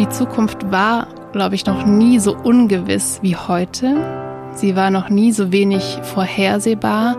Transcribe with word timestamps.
Die 0.00 0.08
Zukunft 0.08 0.70
war, 0.72 1.08
glaube 1.32 1.54
ich, 1.56 1.66
noch 1.66 1.84
nie 1.84 2.20
so 2.20 2.34
ungewiss 2.34 3.18
wie 3.20 3.36
heute. 3.36 3.98
Sie 4.54 4.74
war 4.74 4.90
noch 4.90 5.10
nie 5.10 5.30
so 5.30 5.52
wenig 5.52 5.98
vorhersehbar, 6.14 7.18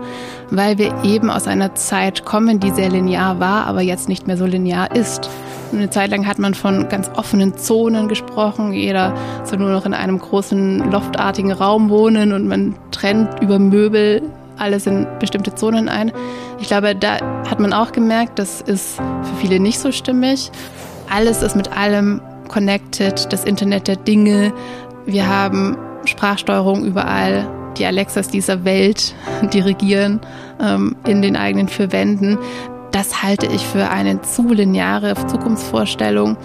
weil 0.50 0.78
wir 0.78 0.92
eben 1.04 1.30
aus 1.30 1.46
einer 1.46 1.76
Zeit 1.76 2.24
kommen, 2.24 2.58
die 2.58 2.72
sehr 2.72 2.90
linear 2.90 3.38
war, 3.38 3.68
aber 3.68 3.82
jetzt 3.82 4.08
nicht 4.08 4.26
mehr 4.26 4.36
so 4.36 4.46
linear 4.46 4.96
ist. 4.96 5.30
Eine 5.72 5.90
Zeit 5.90 6.10
lang 6.10 6.26
hat 6.26 6.40
man 6.40 6.54
von 6.54 6.88
ganz 6.88 7.08
offenen 7.14 7.56
Zonen 7.56 8.08
gesprochen. 8.08 8.72
Jeder 8.72 9.14
soll 9.44 9.60
nur 9.60 9.70
noch 9.70 9.86
in 9.86 9.94
einem 9.94 10.18
großen 10.18 10.90
loftartigen 10.90 11.52
Raum 11.52 11.88
wohnen 11.88 12.32
und 12.32 12.48
man 12.48 12.74
trennt 12.90 13.40
über 13.40 13.60
Möbel 13.60 14.22
alles 14.58 14.88
in 14.88 15.06
bestimmte 15.20 15.54
Zonen 15.54 15.88
ein. 15.88 16.10
Ich 16.58 16.66
glaube, 16.66 16.96
da 16.96 17.44
hat 17.48 17.60
man 17.60 17.72
auch 17.72 17.92
gemerkt, 17.92 18.40
das 18.40 18.60
ist 18.60 18.96
für 18.96 19.36
viele 19.40 19.60
nicht 19.60 19.78
so 19.78 19.92
stimmig. 19.92 20.50
Alles 21.08 21.42
ist 21.42 21.54
mit 21.54 21.76
allem 21.76 22.20
connected, 22.52 23.32
das 23.32 23.44
Internet 23.44 23.88
der 23.88 23.96
Dinge. 23.96 24.52
Wir 25.06 25.26
haben 25.26 25.76
Sprachsteuerung 26.04 26.84
überall, 26.84 27.48
die 27.76 27.86
Alexas 27.86 28.28
dieser 28.28 28.64
Welt 28.64 29.14
dirigieren 29.52 30.20
ähm, 30.60 30.94
in 31.06 31.22
den 31.22 31.36
eigenen 31.36 31.68
vier 31.68 31.90
Wänden. 31.90 32.38
Das 32.92 33.22
halte 33.22 33.46
ich 33.46 33.66
für 33.66 33.88
eine 33.88 34.20
zu 34.22 34.52
lineare 34.52 35.14
Zukunftsvorstellung 35.26 36.36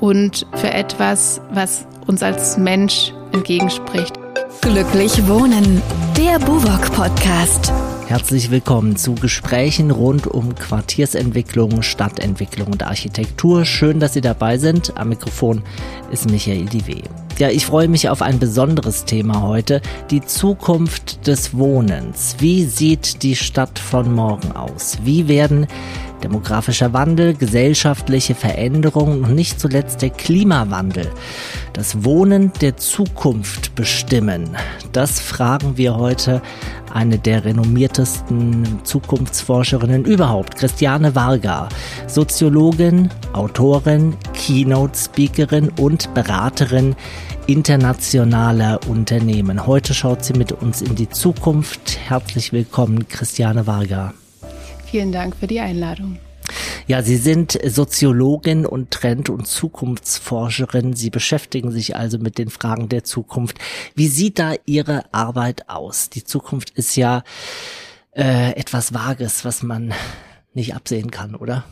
und 0.00 0.46
für 0.54 0.72
etwas, 0.72 1.40
was 1.52 1.86
uns 2.06 2.22
als 2.22 2.56
Mensch 2.56 3.12
entgegenspricht. 3.32 4.18
Glücklich 4.62 5.28
Wohnen, 5.28 5.82
der 6.16 6.38
Buwok 6.38 6.92
Podcast. 6.92 7.72
Herzlich 8.10 8.50
willkommen 8.50 8.96
zu 8.96 9.14
Gesprächen 9.14 9.92
rund 9.92 10.26
um 10.26 10.56
Quartiersentwicklung, 10.56 11.82
Stadtentwicklung 11.82 12.66
und 12.66 12.82
Architektur. 12.82 13.64
Schön, 13.64 14.00
dass 14.00 14.14
Sie 14.14 14.20
dabei 14.20 14.58
sind. 14.58 14.96
Am 14.96 15.10
Mikrofon 15.10 15.62
ist 16.10 16.28
Michael 16.28 16.64
Diwe. 16.64 17.04
Ja, 17.38 17.50
ich 17.50 17.66
freue 17.66 17.86
mich 17.86 18.08
auf 18.08 18.20
ein 18.20 18.40
besonderes 18.40 19.04
Thema 19.04 19.42
heute, 19.42 19.80
die 20.10 20.22
Zukunft 20.22 21.28
des 21.28 21.56
Wohnens. 21.56 22.34
Wie 22.40 22.64
sieht 22.64 23.22
die 23.22 23.36
Stadt 23.36 23.78
von 23.78 24.12
morgen 24.12 24.56
aus? 24.56 24.98
Wie 25.04 25.28
werden 25.28 25.68
demografischer 26.22 26.92
Wandel, 26.92 27.34
gesellschaftliche 27.34 28.34
Veränderungen 28.34 29.24
und 29.24 29.34
nicht 29.34 29.60
zuletzt 29.60 30.02
der 30.02 30.10
Klimawandel 30.10 31.08
das 31.72 32.04
Wohnen 32.04 32.52
der 32.60 32.76
Zukunft 32.76 33.74
bestimmen? 33.74 34.56
Das 34.92 35.20
fragen 35.20 35.76
wir 35.76 35.96
heute 35.96 36.42
eine 36.92 37.18
der 37.18 37.44
renommiertesten 37.44 38.80
Zukunftsforscherinnen 38.84 40.04
überhaupt, 40.04 40.56
Christiane 40.56 41.14
Varga, 41.14 41.68
Soziologin, 42.06 43.10
Autorin, 43.32 44.16
Keynote-Speakerin 44.34 45.70
und 45.78 46.12
Beraterin 46.14 46.96
internationaler 47.46 48.78
Unternehmen. 48.88 49.66
Heute 49.66 49.94
schaut 49.94 50.24
sie 50.24 50.34
mit 50.34 50.52
uns 50.52 50.82
in 50.82 50.94
die 50.94 51.08
Zukunft. 51.08 51.98
Herzlich 52.06 52.52
willkommen, 52.52 53.08
Christiane 53.08 53.66
Varga. 53.66 54.14
Vielen 54.90 55.12
Dank 55.12 55.36
für 55.36 55.46
die 55.46 55.60
Einladung. 55.60 56.18
Ja, 56.88 57.00
Sie 57.02 57.16
sind 57.16 57.56
Soziologin 57.64 58.66
und 58.66 58.90
Trend- 58.90 59.30
und 59.30 59.46
Zukunftsforscherin. 59.46 60.94
Sie 60.94 61.10
beschäftigen 61.10 61.70
sich 61.70 61.94
also 61.94 62.18
mit 62.18 62.38
den 62.38 62.50
Fragen 62.50 62.88
der 62.88 63.04
Zukunft. 63.04 63.58
Wie 63.94 64.08
sieht 64.08 64.40
da 64.40 64.54
Ihre 64.66 65.04
Arbeit 65.14 65.68
aus? 65.68 66.10
Die 66.10 66.24
Zukunft 66.24 66.70
ist 66.70 66.96
ja 66.96 67.22
äh, 68.16 68.50
etwas 68.58 68.92
Vages, 68.92 69.44
was 69.44 69.62
man 69.62 69.94
nicht 70.54 70.74
absehen 70.74 71.12
kann, 71.12 71.36
oder? 71.36 71.64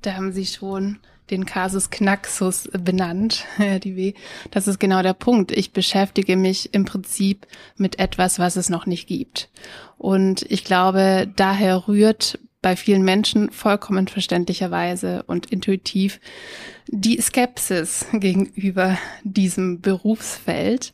Da 0.00 0.14
haben 0.14 0.32
Sie 0.32 0.46
schon 0.46 0.98
den 1.30 1.46
Kasus 1.46 1.90
Knaxus 1.90 2.68
benannt, 2.72 3.44
Herr 3.56 3.78
Diwe. 3.78 4.14
Das 4.50 4.66
ist 4.68 4.78
genau 4.78 5.02
der 5.02 5.14
Punkt. 5.14 5.52
Ich 5.52 5.72
beschäftige 5.72 6.36
mich 6.36 6.74
im 6.74 6.84
Prinzip 6.84 7.46
mit 7.76 7.98
etwas, 7.98 8.38
was 8.38 8.56
es 8.56 8.68
noch 8.68 8.86
nicht 8.86 9.06
gibt. 9.06 9.48
Und 9.98 10.42
ich 10.50 10.64
glaube, 10.64 11.30
daher 11.36 11.88
rührt 11.88 12.38
bei 12.62 12.76
vielen 12.76 13.02
Menschen 13.02 13.50
vollkommen 13.50 14.08
verständlicherweise 14.08 15.22
und 15.22 15.46
intuitiv 15.46 16.20
die 16.86 17.20
Skepsis 17.20 18.06
gegenüber 18.12 18.98
diesem 19.22 19.80
Berufsfeld. 19.80 20.92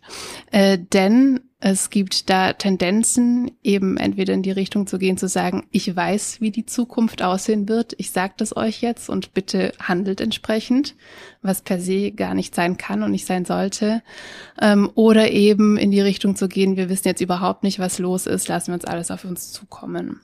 Äh, 0.52 0.78
denn 0.78 1.40
es 1.58 1.88
gibt 1.88 2.28
da 2.28 2.52
Tendenzen, 2.52 3.50
eben 3.62 3.96
entweder 3.96 4.34
in 4.34 4.42
die 4.42 4.50
Richtung 4.50 4.86
zu 4.86 4.98
gehen, 4.98 5.16
zu 5.16 5.26
sagen, 5.26 5.66
ich 5.70 5.96
weiß, 5.96 6.42
wie 6.42 6.50
die 6.50 6.66
Zukunft 6.66 7.22
aussehen 7.22 7.66
wird, 7.66 7.94
ich 7.96 8.10
sage 8.10 8.34
das 8.36 8.54
euch 8.54 8.82
jetzt 8.82 9.08
und 9.08 9.32
bitte 9.32 9.72
handelt 9.80 10.20
entsprechend, 10.20 10.94
was 11.40 11.62
per 11.62 11.80
se 11.80 12.12
gar 12.12 12.34
nicht 12.34 12.54
sein 12.54 12.76
kann 12.76 13.02
und 13.02 13.10
nicht 13.10 13.26
sein 13.26 13.46
sollte. 13.46 14.02
Ähm, 14.60 14.90
oder 14.94 15.30
eben 15.32 15.78
in 15.78 15.90
die 15.90 16.02
Richtung 16.02 16.36
zu 16.36 16.46
gehen, 16.46 16.76
wir 16.76 16.90
wissen 16.90 17.08
jetzt 17.08 17.22
überhaupt 17.22 17.62
nicht, 17.62 17.78
was 17.78 17.98
los 17.98 18.26
ist, 18.26 18.48
lassen 18.48 18.68
wir 18.68 18.74
uns 18.74 18.84
alles 18.84 19.10
auf 19.10 19.24
uns 19.24 19.50
zukommen. 19.50 20.20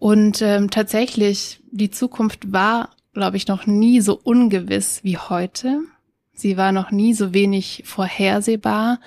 Und 0.00 0.40
ähm, 0.40 0.70
tatsächlich, 0.70 1.60
die 1.70 1.90
Zukunft 1.90 2.52
war, 2.52 2.88
glaube 3.12 3.36
ich, 3.36 3.46
noch 3.48 3.66
nie 3.66 4.00
so 4.00 4.18
ungewiss 4.18 5.04
wie 5.04 5.18
heute. 5.18 5.82
Sie 6.32 6.56
war 6.56 6.72
noch 6.72 6.90
nie 6.90 7.12
so 7.12 7.34
wenig 7.34 7.82
vorhersehbar, 7.84 8.98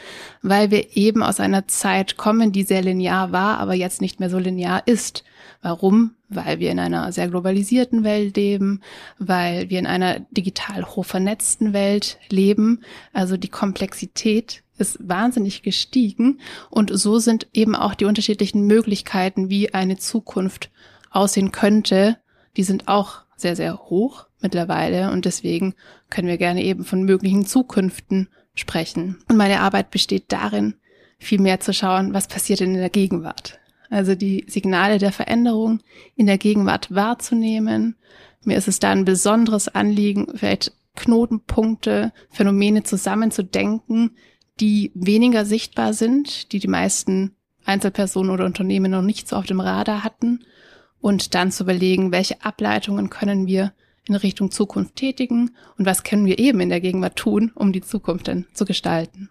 weil 0.43 0.69
wir 0.69 0.95
eben 0.95 1.23
aus 1.23 1.39
einer 1.39 1.67
Zeit 1.67 2.15
kommen, 2.15 2.51
die 2.51 2.61
sehr 2.61 2.83
linear 2.83 3.31
war, 3.31 3.57
aber 3.57 3.73
jetzt 3.73 4.01
nicht 4.01 4.19
mehr 4.19 4.29
so 4.29 4.37
linear 4.37 4.83
ist. 4.85 5.23
Warum? 5.63 6.11
Weil 6.27 6.59
wir 6.59 6.71
in 6.71 6.79
einer 6.79 7.11
sehr 7.13 7.29
globalisierten 7.29 8.03
Welt 8.03 8.35
leben, 8.35 8.81
weil 9.17 9.69
wir 9.69 9.79
in 9.79 9.87
einer 9.87 10.19
digital 10.19 10.85
hoch 10.85 11.05
vernetzten 11.05 11.71
Welt 11.71 12.19
leben. 12.29 12.81
Also 13.13 13.37
die 13.37 13.47
Komplexität 13.47 14.61
ist 14.77 14.97
wahnsinnig 15.07 15.63
gestiegen 15.63 16.41
und 16.69 16.91
so 16.93 17.17
sind 17.17 17.47
eben 17.53 17.75
auch 17.75 17.95
die 17.95 18.05
unterschiedlichen 18.05 18.67
Möglichkeiten, 18.67 19.49
wie 19.49 19.73
eine 19.73 19.97
Zukunft 19.97 20.69
aussehen 21.11 21.51
könnte, 21.51 22.17
die 22.57 22.63
sind 22.63 22.87
auch 22.87 23.21
sehr, 23.37 23.55
sehr 23.55 23.77
hoch 23.77 24.25
mittlerweile 24.41 25.11
und 25.11 25.25
deswegen 25.25 25.75
können 26.09 26.27
wir 26.27 26.37
gerne 26.37 26.63
eben 26.63 26.83
von 26.83 27.03
möglichen 27.03 27.45
Zukünften 27.45 28.27
sprechen. 28.53 29.19
Und 29.29 29.37
meine 29.37 29.61
Arbeit 29.61 29.91
besteht 29.91 30.25
darin, 30.27 30.75
viel 31.19 31.39
mehr 31.39 31.61
zu 31.61 31.73
schauen, 31.73 32.13
was 32.13 32.27
passiert 32.27 32.59
denn 32.59 32.73
in 32.73 32.81
der 32.81 32.89
Gegenwart. 32.89 33.59
Also 33.93 34.15
die 34.15 34.43
Signale 34.47 34.97
der 34.97 35.11
Veränderung 35.11 35.79
in 36.15 36.25
der 36.25 36.39
Gegenwart 36.39 36.95
wahrzunehmen. 36.95 37.95
Mir 38.43 38.57
ist 38.57 38.67
es 38.67 38.79
da 38.79 38.89
ein 38.89 39.05
besonderes 39.05 39.67
Anliegen, 39.67 40.27
vielleicht 40.33 40.71
Knotenpunkte, 40.95 42.11
Phänomene 42.31 42.81
zusammenzudenken, 42.81 44.17
die 44.59 44.91
weniger 44.95 45.45
sichtbar 45.45 45.93
sind, 45.93 46.51
die 46.53 46.59
die 46.59 46.67
meisten 46.67 47.35
Einzelpersonen 47.65 48.31
oder 48.31 48.45
Unternehmen 48.45 48.89
noch 48.89 49.03
nicht 49.03 49.27
so 49.27 49.35
auf 49.35 49.45
dem 49.45 49.59
Radar 49.59 50.03
hatten 50.03 50.43
und 50.99 51.35
dann 51.35 51.51
zu 51.51 51.61
überlegen, 51.61 52.11
welche 52.11 52.43
Ableitungen 52.43 53.11
können 53.11 53.45
wir 53.45 53.73
in 54.07 54.15
Richtung 54.15 54.49
Zukunft 54.49 54.95
tätigen 54.95 55.51
und 55.77 55.85
was 55.85 56.03
können 56.03 56.25
wir 56.25 56.39
eben 56.39 56.59
in 56.61 56.69
der 56.69 56.81
Gegenwart 56.81 57.15
tun, 57.15 57.51
um 57.53 57.71
die 57.71 57.81
Zukunft 57.81 58.27
dann 58.27 58.47
zu 58.55 58.65
gestalten. 58.65 59.29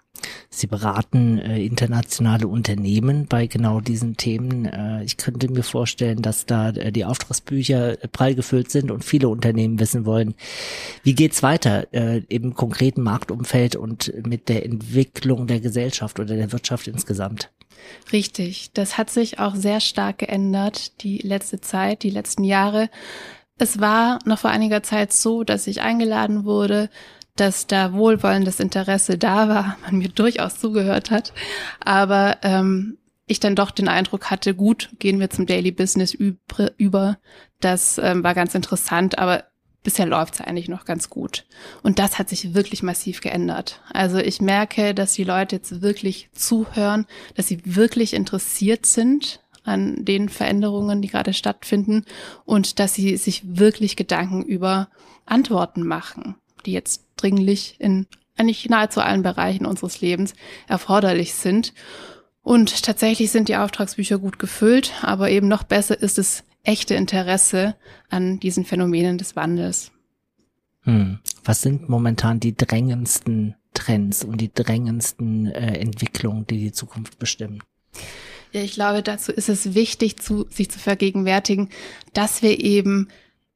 Sie 0.54 0.66
beraten 0.66 1.38
äh, 1.38 1.64
internationale 1.64 2.46
Unternehmen 2.46 3.26
bei 3.26 3.46
genau 3.46 3.80
diesen 3.80 4.18
Themen. 4.18 4.66
Äh, 4.66 5.02
ich 5.02 5.16
könnte 5.16 5.50
mir 5.50 5.62
vorstellen, 5.62 6.20
dass 6.20 6.44
da 6.44 6.68
äh, 6.68 6.92
die 6.92 7.06
Auftragsbücher 7.06 8.04
äh, 8.04 8.08
prall 8.08 8.34
gefüllt 8.34 8.70
sind 8.70 8.90
und 8.90 9.02
viele 9.02 9.28
Unternehmen 9.28 9.80
wissen 9.80 10.04
wollen, 10.04 10.34
wie 11.02 11.14
geht's 11.14 11.42
weiter 11.42 11.92
äh, 11.92 12.18
im 12.28 12.54
konkreten 12.54 13.02
Marktumfeld 13.02 13.76
und 13.76 14.12
mit 14.26 14.50
der 14.50 14.66
Entwicklung 14.66 15.46
der 15.46 15.60
Gesellschaft 15.60 16.20
oder 16.20 16.36
der 16.36 16.52
Wirtschaft 16.52 16.86
insgesamt. 16.86 17.50
Richtig, 18.12 18.72
das 18.74 18.98
hat 18.98 19.08
sich 19.08 19.38
auch 19.38 19.56
sehr 19.56 19.80
stark 19.80 20.18
geändert, 20.18 21.02
die 21.02 21.18
letzte 21.18 21.60
Zeit, 21.60 22.02
die 22.02 22.10
letzten 22.10 22.44
Jahre. 22.44 22.90
Es 23.58 23.80
war 23.80 24.18
noch 24.26 24.38
vor 24.38 24.50
einiger 24.50 24.82
Zeit 24.82 25.12
so, 25.12 25.44
dass 25.44 25.66
ich 25.66 25.80
eingeladen 25.80 26.44
wurde, 26.44 26.90
dass 27.36 27.66
da 27.66 27.92
wohlwollendes 27.92 28.60
Interesse 28.60 29.18
da 29.18 29.48
war, 29.48 29.76
man 29.82 29.98
mir 29.98 30.08
durchaus 30.08 30.58
zugehört 30.58 31.10
hat, 31.10 31.32
aber 31.80 32.38
ähm, 32.42 32.98
ich 33.26 33.40
dann 33.40 33.56
doch 33.56 33.70
den 33.70 33.88
Eindruck 33.88 34.30
hatte, 34.30 34.54
gut, 34.54 34.90
gehen 34.98 35.20
wir 35.20 35.30
zum 35.30 35.46
Daily 35.46 35.70
Business 35.70 36.14
über. 36.14 37.18
Das 37.60 37.98
ähm, 37.98 38.22
war 38.22 38.34
ganz 38.34 38.54
interessant, 38.54 39.18
aber 39.18 39.44
bisher 39.82 40.06
läuft 40.06 40.34
es 40.34 40.40
eigentlich 40.40 40.68
noch 40.68 40.84
ganz 40.84 41.10
gut. 41.10 41.44
Und 41.82 41.98
das 41.98 42.18
hat 42.18 42.28
sich 42.28 42.54
wirklich 42.54 42.82
massiv 42.82 43.20
geändert. 43.20 43.80
Also 43.92 44.18
ich 44.18 44.40
merke, 44.40 44.94
dass 44.94 45.14
die 45.14 45.24
Leute 45.24 45.56
jetzt 45.56 45.82
wirklich 45.82 46.30
zuhören, 46.32 47.06
dass 47.34 47.48
sie 47.48 47.60
wirklich 47.64 48.14
interessiert 48.14 48.86
sind 48.86 49.40
an 49.64 50.04
den 50.04 50.28
Veränderungen, 50.28 51.02
die 51.02 51.08
gerade 51.08 51.32
stattfinden 51.32 52.04
und 52.44 52.78
dass 52.80 52.94
sie 52.94 53.16
sich 53.16 53.42
wirklich 53.58 53.96
Gedanken 53.96 54.42
über 54.42 54.88
Antworten 55.24 55.86
machen, 55.86 56.34
die 56.66 56.72
jetzt 56.72 57.04
dringlich 57.22 57.76
in 57.78 58.06
eigentlich 58.36 58.68
nahezu 58.68 59.00
allen 59.00 59.22
Bereichen 59.22 59.66
unseres 59.66 60.00
Lebens 60.00 60.34
erforderlich 60.66 61.34
sind. 61.34 61.74
Und 62.42 62.82
tatsächlich 62.82 63.30
sind 63.30 63.48
die 63.48 63.56
Auftragsbücher 63.56 64.18
gut 64.18 64.38
gefüllt, 64.38 64.92
aber 65.02 65.30
eben 65.30 65.48
noch 65.48 65.62
besser 65.62 66.00
ist 66.00 66.18
es 66.18 66.44
echte 66.64 66.94
Interesse 66.94 67.76
an 68.08 68.40
diesen 68.40 68.64
Phänomenen 68.64 69.18
des 69.18 69.36
Wandels. 69.36 69.92
Hm. 70.82 71.18
Was 71.44 71.62
sind 71.62 71.88
momentan 71.88 72.40
die 72.40 72.56
drängendsten 72.56 73.54
Trends 73.74 74.24
und 74.24 74.40
die 74.40 74.52
drängendsten 74.52 75.46
äh, 75.46 75.78
Entwicklungen, 75.78 76.46
die 76.46 76.58
die 76.58 76.72
Zukunft 76.72 77.18
bestimmen? 77.18 77.62
Ja, 78.52 78.60
ich 78.60 78.72
glaube, 78.72 79.02
dazu 79.02 79.32
ist 79.32 79.48
es 79.48 79.74
wichtig, 79.74 80.18
zu, 80.20 80.46
sich 80.50 80.70
zu 80.70 80.78
vergegenwärtigen, 80.78 81.70
dass 82.12 82.42
wir 82.42 82.60
eben 82.60 83.08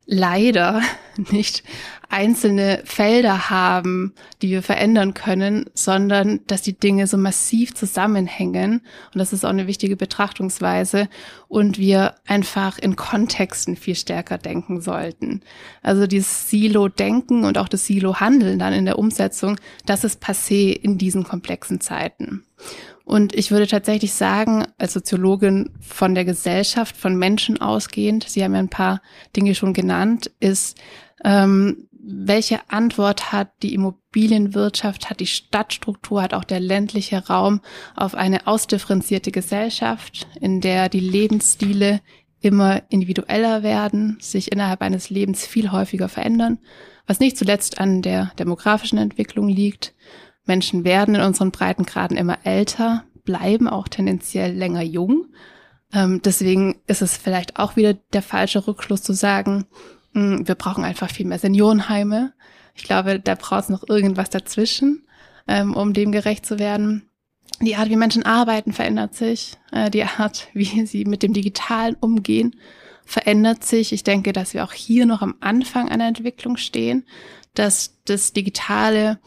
leider 0.06 0.80
nicht 1.30 1.62
einzelne 2.08 2.82
Felder 2.84 3.50
haben, 3.50 4.14
die 4.40 4.50
wir 4.50 4.62
verändern 4.62 5.12
können, 5.12 5.66
sondern 5.74 6.40
dass 6.46 6.62
die 6.62 6.78
Dinge 6.78 7.06
so 7.06 7.16
massiv 7.16 7.74
zusammenhängen. 7.74 8.82
Und 9.12 9.18
das 9.18 9.32
ist 9.32 9.44
auch 9.44 9.50
eine 9.50 9.66
wichtige 9.66 9.96
Betrachtungsweise. 9.96 11.08
Und 11.48 11.78
wir 11.78 12.14
einfach 12.26 12.78
in 12.78 12.94
Kontexten 12.96 13.76
viel 13.76 13.96
stärker 13.96 14.38
denken 14.38 14.80
sollten. 14.80 15.42
Also 15.82 16.06
dieses 16.06 16.48
Silo-Denken 16.48 17.44
und 17.44 17.58
auch 17.58 17.68
das 17.68 17.86
Silo-Handeln 17.86 18.58
dann 18.58 18.72
in 18.72 18.84
der 18.84 18.98
Umsetzung, 18.98 19.58
das 19.84 20.04
ist 20.04 20.22
passé 20.22 20.72
in 20.72 20.98
diesen 20.98 21.24
komplexen 21.24 21.80
Zeiten. 21.80 22.44
Und 23.06 23.36
ich 23.36 23.52
würde 23.52 23.68
tatsächlich 23.68 24.14
sagen, 24.14 24.66
als 24.78 24.92
Soziologin 24.92 25.70
von 25.80 26.16
der 26.16 26.24
Gesellschaft, 26.24 26.96
von 26.96 27.16
Menschen 27.16 27.60
ausgehend, 27.60 28.24
Sie 28.28 28.42
haben 28.42 28.52
ja 28.52 28.58
ein 28.58 28.68
paar 28.68 29.00
Dinge 29.36 29.54
schon 29.54 29.74
genannt, 29.74 30.32
ist, 30.40 30.76
ähm, 31.24 31.86
welche 31.92 32.68
Antwort 32.68 33.30
hat 33.30 33.52
die 33.62 33.74
Immobilienwirtschaft, 33.74 35.08
hat 35.08 35.20
die 35.20 35.28
Stadtstruktur, 35.28 36.20
hat 36.20 36.34
auch 36.34 36.42
der 36.42 36.58
ländliche 36.58 37.28
Raum 37.28 37.60
auf 37.94 38.16
eine 38.16 38.48
ausdifferenzierte 38.48 39.30
Gesellschaft, 39.30 40.26
in 40.40 40.60
der 40.60 40.88
die 40.88 40.98
Lebensstile 40.98 42.00
immer 42.40 42.82
individueller 42.88 43.62
werden, 43.62 44.18
sich 44.20 44.50
innerhalb 44.50 44.82
eines 44.82 45.10
Lebens 45.10 45.46
viel 45.46 45.70
häufiger 45.70 46.08
verändern, 46.08 46.58
was 47.06 47.20
nicht 47.20 47.38
zuletzt 47.38 47.78
an 47.78 48.02
der 48.02 48.32
demografischen 48.36 48.98
Entwicklung 48.98 49.48
liegt, 49.48 49.94
Menschen 50.46 50.84
werden 50.84 51.14
in 51.14 51.20
unseren 51.20 51.50
Breitengraden 51.50 52.16
immer 52.16 52.38
älter, 52.44 53.04
bleiben 53.24 53.68
auch 53.68 53.88
tendenziell 53.88 54.52
länger 54.52 54.82
jung. 54.82 55.26
Ähm, 55.92 56.22
deswegen 56.24 56.76
ist 56.86 57.02
es 57.02 57.16
vielleicht 57.16 57.58
auch 57.58 57.76
wieder 57.76 57.94
der 57.94 58.22
falsche 58.22 58.66
Rückschluss 58.66 59.02
zu 59.02 59.12
sagen, 59.12 59.66
mh, 60.12 60.36
hm, 60.36 60.48
wir 60.48 60.54
brauchen 60.54 60.84
einfach 60.84 61.10
viel 61.10 61.26
mehr 61.26 61.38
Seniorenheime. 61.38 62.32
Ich 62.74 62.84
glaube, 62.84 63.20
da 63.20 63.34
braucht 63.34 63.64
es 63.64 63.68
noch 63.68 63.88
irgendwas 63.88 64.30
dazwischen, 64.30 65.06
ähm, 65.48 65.74
um 65.74 65.92
dem 65.92 66.12
gerecht 66.12 66.46
zu 66.46 66.58
werden. 66.58 67.08
Die 67.60 67.76
Art, 67.76 67.88
wie 67.88 67.96
Menschen 67.96 68.24
arbeiten, 68.24 68.72
verändert 68.72 69.14
sich. 69.14 69.56
Äh, 69.72 69.90
die 69.90 70.04
Art, 70.04 70.48
wie 70.54 70.86
sie 70.86 71.04
mit 71.04 71.22
dem 71.22 71.32
Digitalen 71.32 71.96
umgehen, 72.00 72.56
verändert 73.04 73.64
sich. 73.64 73.92
Ich 73.92 74.04
denke, 74.04 74.32
dass 74.32 74.54
wir 74.54 74.64
auch 74.64 74.72
hier 74.72 75.06
noch 75.06 75.22
am 75.22 75.36
Anfang 75.40 75.88
einer 75.88 76.08
Entwicklung 76.08 76.56
stehen, 76.56 77.04
dass 77.54 77.96
das 78.04 78.32
Digitale 78.32 79.18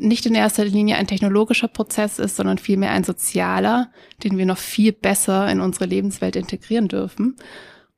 nicht 0.00 0.24
in 0.26 0.34
erster 0.34 0.64
Linie 0.64 0.96
ein 0.96 1.06
technologischer 1.06 1.68
Prozess 1.68 2.18
ist, 2.18 2.36
sondern 2.36 2.58
vielmehr 2.58 2.90
ein 2.90 3.04
sozialer, 3.04 3.90
den 4.24 4.38
wir 4.38 4.46
noch 4.46 4.58
viel 4.58 4.92
besser 4.92 5.50
in 5.50 5.60
unsere 5.60 5.84
Lebenswelt 5.84 6.36
integrieren 6.36 6.88
dürfen. 6.88 7.36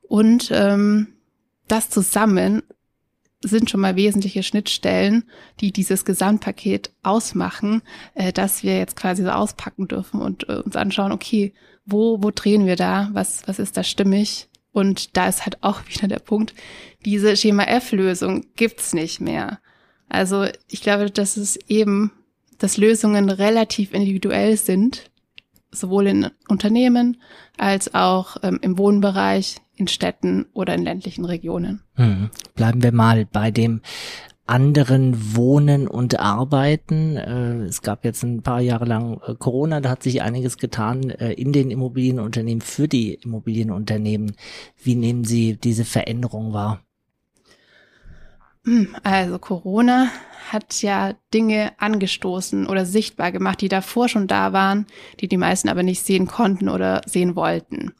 Und 0.01 0.51
ähm, 0.53 1.13
das 1.67 1.89
zusammen 1.89 2.63
sind 3.41 3.69
schon 3.69 3.79
mal 3.79 3.95
wesentliche 3.95 4.43
Schnittstellen, 4.43 5.23
die 5.59 5.71
dieses 5.71 6.05
Gesamtpaket 6.05 6.91
ausmachen, 7.03 7.81
äh, 8.15 8.33
dass 8.33 8.63
wir 8.63 8.77
jetzt 8.77 8.95
quasi 8.95 9.23
so 9.23 9.29
auspacken 9.29 9.87
dürfen 9.87 10.21
und 10.21 10.47
äh, 10.49 10.57
uns 10.57 10.75
anschauen, 10.75 11.11
okay, 11.11 11.53
wo, 11.85 12.21
wo 12.21 12.31
drehen 12.31 12.65
wir 12.65 12.75
da? 12.75 13.09
Was, 13.13 13.47
was 13.47 13.59
ist 13.59 13.77
da 13.77 13.83
stimmig? 13.83 14.49
Und 14.71 15.15
da 15.15 15.27
ist 15.27 15.45
halt 15.45 15.63
auch 15.63 15.81
wieder 15.87 16.07
der 16.07 16.19
Punkt, 16.19 16.53
diese 17.05 17.37
Schema 17.37 17.63
F-Lösung 17.63 18.45
gibt's 18.55 18.93
nicht 18.93 19.21
mehr. 19.21 19.59
Also 20.13 20.45
ich 20.69 20.81
glaube, 20.81 21.09
dass 21.09 21.37
es 21.37 21.57
eben, 21.67 22.11
dass 22.59 22.77
Lösungen 22.77 23.31
relativ 23.31 23.93
individuell 23.93 24.57
sind, 24.57 25.09
sowohl 25.71 26.05
in 26.05 26.29
Unternehmen 26.47 27.17
als 27.57 27.95
auch 27.95 28.37
ähm, 28.43 28.59
im 28.61 28.77
Wohnbereich, 28.77 29.57
in 29.75 29.87
Städten 29.87 30.45
oder 30.53 30.75
in 30.75 30.83
ländlichen 30.83 31.25
Regionen. 31.25 31.81
Hm. 31.95 32.29
Bleiben 32.53 32.83
wir 32.83 32.91
mal 32.91 33.25
bei 33.25 33.49
dem 33.49 33.81
anderen 34.45 35.35
Wohnen 35.35 35.87
und 35.87 36.19
Arbeiten. 36.19 37.17
Äh, 37.17 37.63
es 37.63 37.81
gab 37.81 38.05
jetzt 38.05 38.21
ein 38.21 38.43
paar 38.43 38.61
Jahre 38.61 38.85
lang 38.85 39.19
äh, 39.25 39.33
Corona, 39.33 39.81
da 39.81 39.89
hat 39.89 40.03
sich 40.03 40.21
einiges 40.21 40.59
getan 40.59 41.09
äh, 41.09 41.33
in 41.33 41.53
den 41.53 41.71
Immobilienunternehmen, 41.71 42.61
für 42.61 42.87
die 42.87 43.15
Immobilienunternehmen. 43.15 44.35
Wie 44.77 44.93
nehmen 44.93 45.23
Sie 45.23 45.57
diese 45.57 45.85
Veränderung 45.85 46.53
wahr? 46.53 46.83
Also 49.03 49.39
Corona 49.39 50.09
hat 50.49 50.81
ja 50.81 51.13
Dinge 51.33 51.73
angestoßen 51.77 52.67
oder 52.67 52.85
sichtbar 52.85 53.31
gemacht, 53.31 53.61
die 53.61 53.69
davor 53.69 54.07
schon 54.07 54.27
da 54.27 54.53
waren, 54.53 54.85
die 55.19 55.27
die 55.27 55.37
meisten 55.37 55.69
aber 55.69 55.83
nicht 55.83 56.05
sehen 56.05 56.27
konnten 56.27 56.69
oder 56.69 57.01
sehen 57.05 57.35
wollten. 57.35 57.93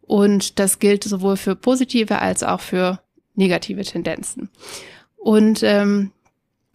Und 0.00 0.58
das 0.58 0.78
gilt 0.78 1.04
sowohl 1.04 1.36
für 1.36 1.54
positive 1.54 2.20
als 2.20 2.42
auch 2.42 2.60
für 2.60 3.00
negative 3.34 3.82
Tendenzen. 3.82 4.50
Und 5.16 5.62
ähm, 5.62 6.10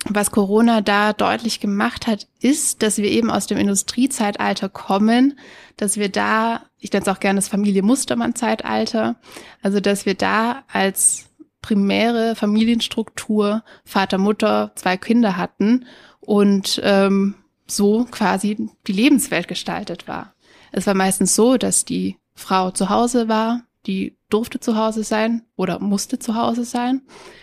was 0.07 0.31
Corona 0.31 0.81
da 0.81 1.13
deutlich 1.13 1.59
gemacht 1.59 2.05
hat, 2.07 2.27
ist, 2.39 2.83
dass 2.83 2.97
wir 2.97 3.09
eben 3.09 3.31
aus 3.31 3.47
dem 3.47 3.57
Industriezeitalter 3.57 4.69
kommen, 4.69 5.37
dass 5.77 5.97
wir 5.97 6.09
da, 6.09 6.61
ich 6.79 6.93
nenne 6.93 7.03
es 7.03 7.09
auch 7.09 7.19
gerne 7.19 7.39
das 7.39 7.47
Familie-Mustermann-Zeitalter, 7.47 9.15
also 9.63 9.79
dass 9.79 10.05
wir 10.05 10.13
da 10.13 10.63
als 10.71 11.25
primäre 11.65 12.35
Familienstruktur, 12.35 13.63
Vater, 13.83 14.19
Mutter, 14.19 14.71
zwei 14.75 14.97
Kinder 14.97 15.35
hatten 15.35 15.87
und 16.19 16.79
ähm, 16.83 17.33
so 17.65 18.05
quasi 18.11 18.69
die 18.85 18.91
Lebenswelt 18.91 19.47
gestaltet 19.47 20.07
war. 20.07 20.35
Es 20.71 20.85
war 20.85 20.93
meistens 20.93 21.33
so, 21.33 21.57
dass 21.57 21.83
die 21.83 22.17
Frau 22.35 22.69
zu 22.69 22.89
Hause 22.89 23.29
war, 23.29 23.63
die 23.87 24.15
durfte 24.29 24.59
zu 24.59 24.77
Hause 24.77 25.03
sein 25.03 25.41
oder 25.55 25.79
musste 25.79 26.19
zu 26.19 26.35
Hause 26.35 26.65
sein. 26.65 27.01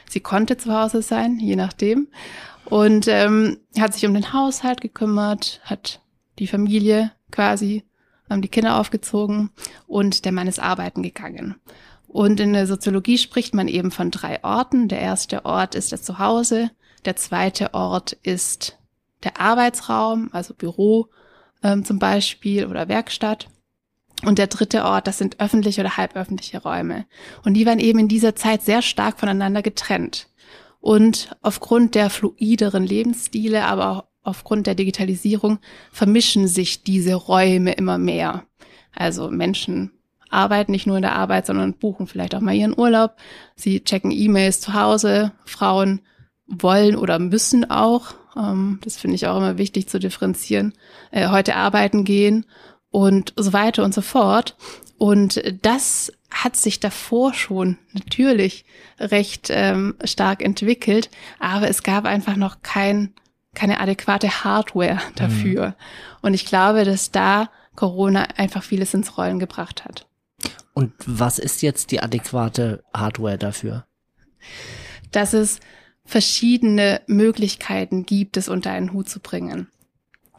Sie 0.08 0.20
konnte 0.20 0.56
zu 0.56 0.72
Hause 0.72 1.02
sein, 1.02 1.40
je 1.40 1.56
nachdem. 1.56 2.06
Und 2.66 3.08
ähm, 3.08 3.58
hat 3.76 3.92
sich 3.92 4.06
um 4.06 4.14
den 4.14 4.32
Haushalt 4.32 4.80
gekümmert, 4.80 5.60
hat 5.64 6.00
die 6.38 6.46
Familie 6.46 7.10
quasi, 7.32 7.82
haben 8.30 8.40
die 8.40 8.48
Kinder 8.48 8.78
aufgezogen 8.78 9.50
und 9.88 10.24
der 10.24 10.32
Mann 10.32 10.46
ist 10.46 10.60
arbeiten 10.60 11.02
gegangen. 11.02 11.56
Und 12.12 12.40
in 12.40 12.52
der 12.52 12.66
Soziologie 12.66 13.16
spricht 13.16 13.54
man 13.54 13.68
eben 13.68 13.90
von 13.90 14.10
drei 14.10 14.44
Orten. 14.44 14.86
Der 14.88 15.00
erste 15.00 15.46
Ort 15.46 15.74
ist 15.74 15.92
das 15.92 16.02
Zuhause, 16.02 16.70
der 17.06 17.16
zweite 17.16 17.72
Ort 17.72 18.12
ist 18.22 18.78
der 19.24 19.40
Arbeitsraum, 19.40 20.28
also 20.32 20.52
Büro 20.52 21.08
ähm, 21.62 21.84
zum 21.84 21.98
Beispiel 21.98 22.66
oder 22.66 22.88
Werkstatt. 22.88 23.48
Und 24.24 24.38
der 24.38 24.46
dritte 24.46 24.84
Ort, 24.84 25.06
das 25.06 25.18
sind 25.18 25.40
öffentliche 25.40 25.80
oder 25.80 25.96
halböffentliche 25.96 26.62
Räume. 26.62 27.06
Und 27.44 27.54
die 27.54 27.64
waren 27.64 27.80
eben 27.80 27.98
in 27.98 28.08
dieser 28.08 28.36
Zeit 28.36 28.62
sehr 28.62 28.82
stark 28.82 29.18
voneinander 29.18 29.62
getrennt. 29.62 30.28
Und 30.80 31.34
aufgrund 31.40 31.94
der 31.94 32.10
fluideren 32.10 32.84
Lebensstile, 32.84 33.64
aber 33.64 33.90
auch 33.90 34.04
aufgrund 34.22 34.66
der 34.66 34.74
Digitalisierung 34.74 35.58
vermischen 35.90 36.46
sich 36.46 36.84
diese 36.84 37.14
Räume 37.14 37.72
immer 37.72 37.98
mehr. 37.98 38.44
Also 38.94 39.30
Menschen 39.30 39.92
arbeiten 40.32 40.72
nicht 40.72 40.86
nur 40.86 40.96
in 40.96 41.02
der 41.02 41.16
Arbeit, 41.16 41.46
sondern 41.46 41.74
buchen 41.74 42.06
vielleicht 42.06 42.34
auch 42.34 42.40
mal 42.40 42.54
ihren 42.54 42.78
Urlaub. 42.78 43.16
Sie 43.54 43.82
checken 43.84 44.10
E-Mails 44.10 44.60
zu 44.60 44.74
Hause. 44.74 45.32
Frauen 45.44 46.00
wollen 46.46 46.96
oder 46.96 47.18
müssen 47.18 47.70
auch, 47.70 48.14
ähm, 48.36 48.80
das 48.84 48.96
finde 48.96 49.16
ich 49.16 49.26
auch 49.26 49.36
immer 49.36 49.58
wichtig 49.58 49.88
zu 49.88 49.98
differenzieren, 49.98 50.74
äh, 51.10 51.28
heute 51.28 51.56
arbeiten 51.56 52.04
gehen 52.04 52.46
und 52.90 53.32
so 53.36 53.52
weiter 53.52 53.84
und 53.84 53.94
so 53.94 54.02
fort. 54.02 54.56
Und 54.98 55.42
das 55.62 56.12
hat 56.30 56.56
sich 56.56 56.80
davor 56.80 57.34
schon 57.34 57.78
natürlich 57.92 58.64
recht 58.98 59.48
ähm, 59.50 59.96
stark 60.04 60.42
entwickelt, 60.42 61.10
aber 61.38 61.68
es 61.68 61.82
gab 61.82 62.04
einfach 62.04 62.36
noch 62.36 62.62
kein, 62.62 63.12
keine 63.54 63.80
adäquate 63.80 64.44
Hardware 64.44 65.00
dafür. 65.16 65.68
Mhm. 65.68 65.74
Und 66.22 66.34
ich 66.34 66.46
glaube, 66.46 66.84
dass 66.84 67.10
da 67.10 67.50
Corona 67.74 68.28
einfach 68.36 68.62
vieles 68.62 68.94
ins 68.94 69.16
Rollen 69.16 69.38
gebracht 69.38 69.84
hat. 69.84 70.06
Und 70.74 70.92
was 71.06 71.38
ist 71.38 71.62
jetzt 71.62 71.90
die 71.90 72.00
adäquate 72.00 72.82
Hardware 72.94 73.38
dafür? 73.38 73.86
Dass 75.10 75.34
es 75.34 75.60
verschiedene 76.04 77.00
Möglichkeiten 77.06 78.04
gibt, 78.04 78.36
es 78.36 78.48
unter 78.48 78.70
einen 78.70 78.92
Hut 78.92 79.08
zu 79.08 79.20
bringen. 79.20 79.68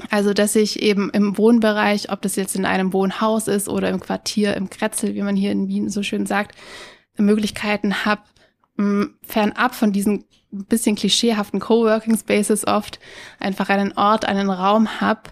Also, 0.10 0.34
dass 0.34 0.56
ich 0.56 0.82
eben 0.82 1.12
im 1.12 1.38
Wohnbereich, 1.38 2.12
ob 2.12 2.22
das 2.22 2.36
jetzt 2.36 2.56
in 2.56 2.66
einem 2.66 2.94
Wohnhaus 2.94 3.48
ist 3.48 3.70
oder 3.70 3.90
im 3.90 4.00
Quartier, 4.00 4.56
im 4.56 4.70
Kretzel, 4.70 5.14
wie 5.14 5.22
man 5.22 5.36
hier 5.36 5.52
in 5.52 5.68
Wien 5.68 5.90
so 5.90 6.02
schön 6.02 6.26
sagt, 6.26 6.56
Möglichkeiten 7.16 8.04
habe, 8.04 8.24
fernab 9.22 9.76
von 9.76 9.92
diesen 9.94 10.26
bisschen 10.52 10.96
klischeehaften 10.96 11.60
Coworking 11.60 12.18
Spaces 12.18 12.66
oft 12.66 13.00
einfach 13.40 13.70
einen 13.70 13.94
Ort, 13.94 14.26
einen 14.26 14.50
Raum 14.50 15.00
habe, 15.00 15.30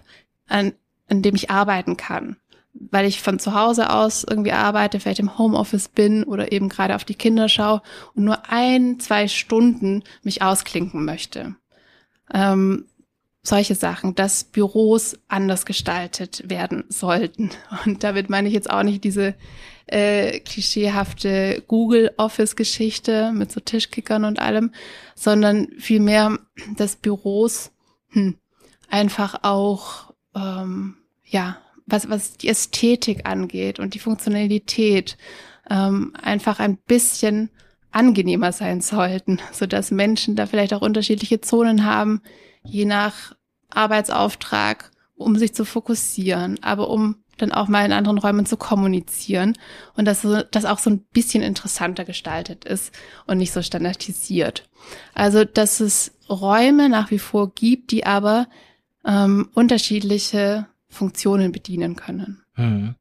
an, 0.48 0.72
an 1.08 1.22
dem 1.22 1.34
ich 1.34 1.50
arbeiten 1.50 1.96
kann 1.96 2.36
weil 2.74 3.06
ich 3.06 3.20
von 3.20 3.38
zu 3.38 3.54
Hause 3.54 3.90
aus 3.90 4.24
irgendwie 4.28 4.52
arbeite, 4.52 5.00
vielleicht 5.00 5.20
im 5.20 5.38
Homeoffice 5.38 5.88
bin 5.88 6.24
oder 6.24 6.52
eben 6.52 6.68
gerade 6.68 6.94
auf 6.94 7.04
die 7.04 7.14
Kinder 7.14 7.48
schaue 7.48 7.82
und 8.14 8.24
nur 8.24 8.50
ein, 8.50 8.98
zwei 8.98 9.28
Stunden 9.28 10.02
mich 10.22 10.42
ausklinken 10.42 11.04
möchte. 11.04 11.54
Ähm, 12.32 12.86
solche 13.42 13.74
Sachen, 13.74 14.14
dass 14.14 14.44
Büros 14.44 15.18
anders 15.28 15.66
gestaltet 15.66 16.48
werden 16.48 16.84
sollten. 16.88 17.50
Und 17.84 18.04
damit 18.04 18.30
meine 18.30 18.46
ich 18.46 18.54
jetzt 18.54 18.70
auch 18.70 18.84
nicht 18.84 19.02
diese 19.02 19.34
äh, 19.86 20.38
klischeehafte 20.38 21.62
Google 21.66 22.12
Office 22.18 22.54
Geschichte 22.54 23.32
mit 23.32 23.50
so 23.50 23.58
Tischkickern 23.58 24.24
und 24.24 24.38
allem, 24.38 24.72
sondern 25.16 25.68
vielmehr, 25.76 26.38
dass 26.76 26.94
Büros 26.94 27.72
hm, 28.10 28.36
einfach 28.88 29.40
auch 29.42 30.14
ähm, 30.36 30.96
ja 31.24 31.58
was 31.92 32.08
was 32.08 32.36
die 32.36 32.48
Ästhetik 32.48 33.26
angeht 33.28 33.78
und 33.78 33.94
die 33.94 33.98
Funktionalität 33.98 35.16
ähm, 35.70 36.14
einfach 36.20 36.58
ein 36.58 36.76
bisschen 36.76 37.50
angenehmer 37.92 38.52
sein 38.52 38.80
sollten, 38.80 39.38
so 39.52 39.66
dass 39.66 39.90
Menschen 39.90 40.34
da 40.34 40.46
vielleicht 40.46 40.74
auch 40.74 40.82
unterschiedliche 40.82 41.40
Zonen 41.40 41.84
haben, 41.84 42.22
je 42.64 42.84
nach 42.84 43.34
Arbeitsauftrag, 43.70 44.90
um 45.14 45.36
sich 45.36 45.54
zu 45.54 45.64
fokussieren, 45.64 46.58
aber 46.62 46.88
um 46.88 47.16
dann 47.38 47.52
auch 47.52 47.68
mal 47.68 47.84
in 47.84 47.92
anderen 47.92 48.18
Räumen 48.18 48.46
zu 48.46 48.56
kommunizieren 48.56 49.56
und 49.96 50.04
dass 50.04 50.26
das 50.50 50.64
auch 50.64 50.78
so 50.78 50.90
ein 50.90 51.00
bisschen 51.12 51.42
interessanter 51.42 52.04
gestaltet 52.04 52.64
ist 52.64 52.94
und 53.26 53.38
nicht 53.38 53.52
so 53.52 53.62
standardisiert. 53.62 54.68
Also, 55.14 55.44
dass 55.44 55.80
es 55.80 56.12
Räume 56.28 56.88
nach 56.88 57.10
wie 57.10 57.18
vor 57.18 57.52
gibt, 57.52 57.90
die 57.90 58.06
aber 58.06 58.48
ähm, 59.04 59.48
unterschiedliche 59.54 60.66
Funktionen 60.92 61.52
bedienen 61.52 61.96
können. 61.96 62.42
Hm. 62.54 62.94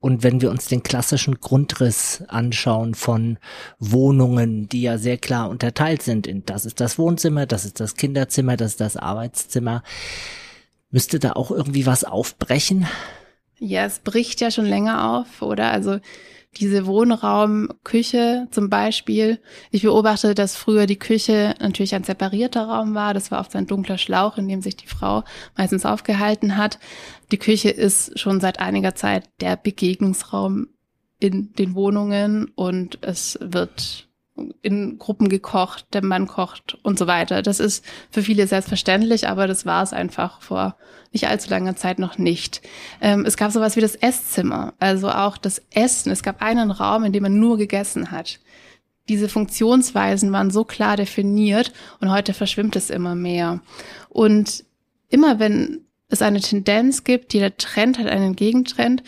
Und 0.00 0.22
wenn 0.22 0.40
wir 0.40 0.50
uns 0.50 0.66
den 0.66 0.82
klassischen 0.82 1.40
Grundriss 1.40 2.24
anschauen 2.28 2.94
von 2.94 3.38
Wohnungen, 3.78 4.68
die 4.68 4.82
ja 4.82 4.98
sehr 4.98 5.18
klar 5.18 5.48
unterteilt 5.48 6.02
sind 6.02 6.26
in 6.26 6.44
das 6.44 6.66
ist 6.66 6.80
das 6.80 6.98
Wohnzimmer, 6.98 7.46
das 7.46 7.64
ist 7.64 7.78
das 7.78 7.94
Kinderzimmer, 7.94 8.56
das 8.56 8.72
ist 8.72 8.80
das 8.80 8.96
Arbeitszimmer, 8.96 9.82
müsste 10.90 11.18
da 11.18 11.32
auch 11.32 11.50
irgendwie 11.50 11.86
was 11.86 12.04
aufbrechen? 12.04 12.86
Ja, 13.58 13.84
es 13.84 14.00
bricht 14.00 14.40
ja 14.40 14.50
schon 14.50 14.66
länger 14.66 15.12
auf, 15.12 15.40
oder? 15.40 15.70
Also 15.70 16.00
diese 16.56 16.86
Wohnraumküche 16.86 18.48
zum 18.50 18.68
Beispiel. 18.68 19.40
Ich 19.70 19.82
beobachte, 19.82 20.34
dass 20.34 20.56
früher 20.56 20.86
die 20.86 20.98
Küche 20.98 21.54
natürlich 21.60 21.94
ein 21.94 22.04
separierter 22.04 22.68
Raum 22.68 22.94
war. 22.94 23.14
Das 23.14 23.30
war 23.30 23.40
oft 23.40 23.56
ein 23.56 23.66
dunkler 23.66 23.98
Schlauch, 23.98 24.36
in 24.36 24.48
dem 24.48 24.60
sich 24.60 24.76
die 24.76 24.86
Frau 24.86 25.24
meistens 25.56 25.86
aufgehalten 25.86 26.56
hat. 26.56 26.78
Die 27.30 27.38
Küche 27.38 27.70
ist 27.70 28.18
schon 28.18 28.40
seit 28.40 28.60
einiger 28.60 28.94
Zeit 28.94 29.30
der 29.40 29.56
Begegnungsraum 29.56 30.68
in 31.18 31.52
den 31.54 31.74
Wohnungen 31.74 32.50
und 32.54 32.98
es 33.02 33.38
wird 33.40 34.08
in 34.62 34.98
Gruppen 34.98 35.28
gekocht, 35.28 35.86
der 35.92 36.04
Mann 36.04 36.26
kocht 36.26 36.78
und 36.82 36.98
so 36.98 37.06
weiter. 37.06 37.42
Das 37.42 37.60
ist 37.60 37.84
für 38.10 38.22
viele 38.22 38.46
selbstverständlich, 38.46 39.28
aber 39.28 39.46
das 39.46 39.66
war 39.66 39.82
es 39.82 39.92
einfach 39.92 40.40
vor 40.40 40.76
nicht 41.12 41.28
allzu 41.28 41.50
langer 41.50 41.76
Zeit 41.76 41.98
noch 41.98 42.16
nicht. 42.16 42.62
Ähm, 43.00 43.24
es 43.26 43.36
gab 43.36 43.52
sowas 43.52 43.76
wie 43.76 43.80
das 43.80 43.96
Esszimmer, 43.96 44.72
also 44.78 45.10
auch 45.10 45.36
das 45.36 45.60
Essen. 45.70 46.10
Es 46.10 46.22
gab 46.22 46.40
einen 46.40 46.70
Raum, 46.70 47.04
in 47.04 47.12
dem 47.12 47.22
man 47.22 47.38
nur 47.38 47.58
gegessen 47.58 48.10
hat. 48.10 48.40
Diese 49.08 49.28
Funktionsweisen 49.28 50.32
waren 50.32 50.50
so 50.50 50.64
klar 50.64 50.96
definiert 50.96 51.72
und 52.00 52.10
heute 52.10 52.32
verschwimmt 52.32 52.76
es 52.76 52.88
immer 52.88 53.14
mehr. 53.14 53.60
Und 54.08 54.64
immer 55.08 55.38
wenn 55.38 55.84
es 56.08 56.22
eine 56.22 56.40
Tendenz 56.40 57.04
gibt, 57.04 57.34
jeder 57.34 57.56
Trend 57.56 57.98
hat 57.98 58.06
einen 58.06 58.36
Gegentrend, 58.36 59.02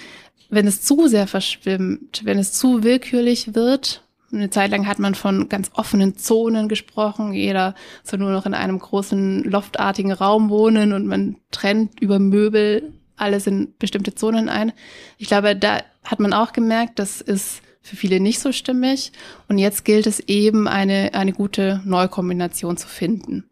wenn 0.50 0.66
es 0.66 0.82
zu 0.82 1.08
sehr 1.08 1.26
verschwimmt, 1.26 2.22
wenn 2.24 2.38
es 2.38 2.52
zu 2.52 2.82
willkürlich 2.82 3.54
wird, 3.54 4.03
eine 4.34 4.50
Zeit 4.50 4.70
lang 4.70 4.86
hat 4.86 4.98
man 4.98 5.14
von 5.14 5.48
ganz 5.48 5.70
offenen 5.74 6.16
Zonen 6.16 6.68
gesprochen. 6.68 7.32
Jeder 7.32 7.74
soll 8.02 8.18
nur 8.18 8.32
noch 8.32 8.46
in 8.46 8.54
einem 8.54 8.78
großen 8.78 9.44
loftartigen 9.44 10.12
Raum 10.12 10.50
wohnen 10.50 10.92
und 10.92 11.06
man 11.06 11.36
trennt 11.50 12.00
über 12.00 12.18
Möbel 12.18 12.92
alles 13.16 13.46
in 13.46 13.74
bestimmte 13.78 14.14
Zonen 14.14 14.48
ein. 14.48 14.72
Ich 15.18 15.28
glaube, 15.28 15.54
da 15.56 15.78
hat 16.04 16.20
man 16.20 16.32
auch 16.32 16.52
gemerkt, 16.52 16.98
das 16.98 17.20
ist 17.20 17.62
für 17.84 17.96
viele 17.96 18.18
nicht 18.18 18.40
so 18.40 18.50
stimmig. 18.50 19.12
Und 19.48 19.58
jetzt 19.58 19.84
gilt 19.84 20.06
es 20.06 20.20
eben, 20.20 20.66
eine, 20.66 21.14
eine 21.14 21.32
gute 21.32 21.80
Neukombination 21.84 22.76
zu 22.76 22.88
finden. 22.88 23.44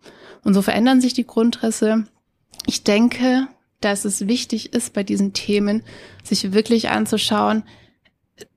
Und 0.42 0.54
so 0.54 0.62
verändern 0.62 1.00
sich 1.00 1.12
die 1.12 1.26
Grundrisse. 1.26 2.04
Ich 2.66 2.82
denke, 2.82 3.46
dass 3.80 4.04
es 4.04 4.26
wichtig 4.26 4.72
ist, 4.72 4.94
bei 4.94 5.02
diesen 5.02 5.34
Themen 5.34 5.82
sich 6.24 6.52
wirklich 6.52 6.88
anzuschauen, 6.88 7.62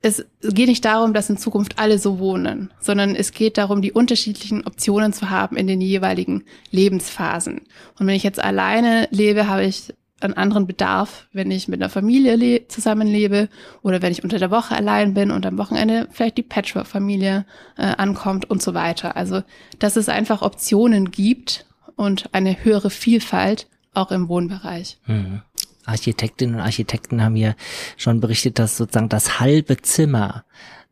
es 0.02 0.26
geht 0.42 0.68
nicht 0.68 0.86
darum, 0.86 1.14
dass 1.14 1.30
in 1.30 1.38
Zukunft 1.38 1.80
alle 1.80 2.00
so 2.00 2.20
wohnen, 2.20 2.72
sondern 2.80 3.16
es 3.16 3.32
geht 3.32 3.58
darum, 3.58 3.82
die 3.82 3.92
unterschiedlichen 3.92 4.66
Optionen 4.66 5.14
zu 5.14 5.30
haben 5.30 5.58
in 5.58 5.68
den 5.68 5.82
jeweiligen 5.82 6.44
Lebensphasen. 6.72 7.62
Und 8.00 8.08
wenn 8.08 8.16
ich 8.16 8.24
jetzt 8.24 8.40
alleine 8.40 9.08
lebe, 9.12 9.48
habe 9.48 9.66
ich 9.66 9.94
einen 10.22 10.34
anderen 10.34 10.66
Bedarf, 10.66 11.28
wenn 11.34 11.52
ich 11.52 11.68
mit 11.68 11.82
einer 11.82 11.90
Familie 11.90 12.68
zusammenlebe 12.68 13.50
oder 13.82 14.02
wenn 14.02 14.12
ich 14.12 14.24
unter 14.24 14.40
der 14.40 14.50
Woche 14.50 14.76
allein 14.76 15.14
bin 15.14 15.30
und 15.30 15.46
am 15.46 15.58
Wochenende 15.58 16.08
vielleicht 16.12 16.38
die 16.38 16.44
Patchwork-Familie 16.44 17.46
äh, 17.78 17.82
ankommt 17.82 18.50
und 18.50 18.62
so 18.62 18.74
weiter. 18.74 19.18
Also, 19.18 19.44
dass 19.78 19.98
es 19.98 20.08
einfach 20.08 20.42
Optionen 20.42 21.12
gibt 21.12 21.66
und 21.96 22.34
eine 22.34 22.64
höhere 22.64 22.90
Vielfalt 22.90 23.68
auch 23.94 24.12
im 24.12 24.28
Wohnbereich. 24.30 24.98
Mhm. 25.06 25.42
Architektinnen 25.86 26.56
und 26.56 26.62
Architekten 26.62 27.24
haben 27.24 27.36
hier 27.36 27.56
schon 27.98 28.20
berichtet, 28.20 28.60
dass 28.60 28.78
sozusagen 28.78 29.10
das 29.10 29.40
halbe 29.40 29.78
Zimmer 29.78 30.46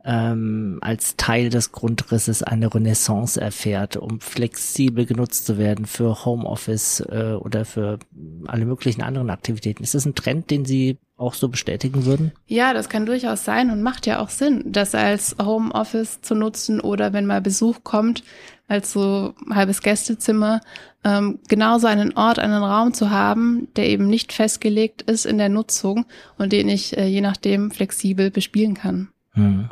ähm, 0.06 0.80
als 0.82 1.16
Teil 1.16 1.50
des 1.50 1.72
Grundrisses 1.72 2.44
eine 2.44 2.74
Renaissance 2.74 3.40
erfährt, 3.40 3.96
um 3.96 4.20
flexibel 4.20 5.06
genutzt 5.06 5.46
zu 5.46 5.58
werden 5.58 5.86
für 5.86 6.26
Homeoffice 6.26 7.02
äh, 7.10 7.34
oder 7.40 7.66
für 7.66 8.00
alle 8.48 8.66
möglichen 8.66 9.02
anderen 9.02 9.30
Aktivitäten. 9.30 9.84
Ist 9.84 9.96
das 9.96 10.06
ein 10.06 10.16
Trend, 10.16 10.52
den 10.52 10.66
Sie 10.66 10.98
auch 11.16 11.34
so 11.36 11.48
bestätigen 11.48 12.06
würden? 12.06 12.34
Ja, 12.48 12.74
das 12.74 12.90
kann 12.90 13.06
durchaus 13.06 13.46
sein 13.46 13.70
und 13.70 13.82
macht 13.82 14.06
ja 14.06 14.20
auch 14.20 14.30
Sinn, 14.30 14.64
das 14.66 14.94
als 14.94 15.38
Homeoffice 15.42 16.22
zu 16.22 16.36
nutzen 16.36 16.82
oder 16.82 17.14
wenn 17.14 17.26
mal 17.26 17.42
Besuch 17.42 17.84
kommt, 17.84 18.24
als 18.68 18.92
so 18.92 19.34
halbes 19.50 19.82
Gästezimmer, 19.82 20.60
ähm, 21.04 21.40
genauso 21.48 21.88
einen 21.88 22.16
Ort, 22.16 22.40
einen 22.40 22.64
Raum 22.64 22.94
zu 22.94 23.10
haben, 23.10 23.68
der 23.76 23.90
eben 23.90 24.08
nicht 24.08 24.34
festgelegt 24.34 25.02
ist 25.04 25.26
in 25.26 25.38
der 25.38 25.50
Nutzung 25.50 26.06
und 26.38 26.54
den 26.54 26.70
ich 26.70 26.98
äh, 26.98 27.06
je 27.06 27.22
nachdem 27.22 27.72
flexibel 27.72 28.32
bespielen 28.32 28.74
kann. 28.74 29.10
Hm. 29.34 29.70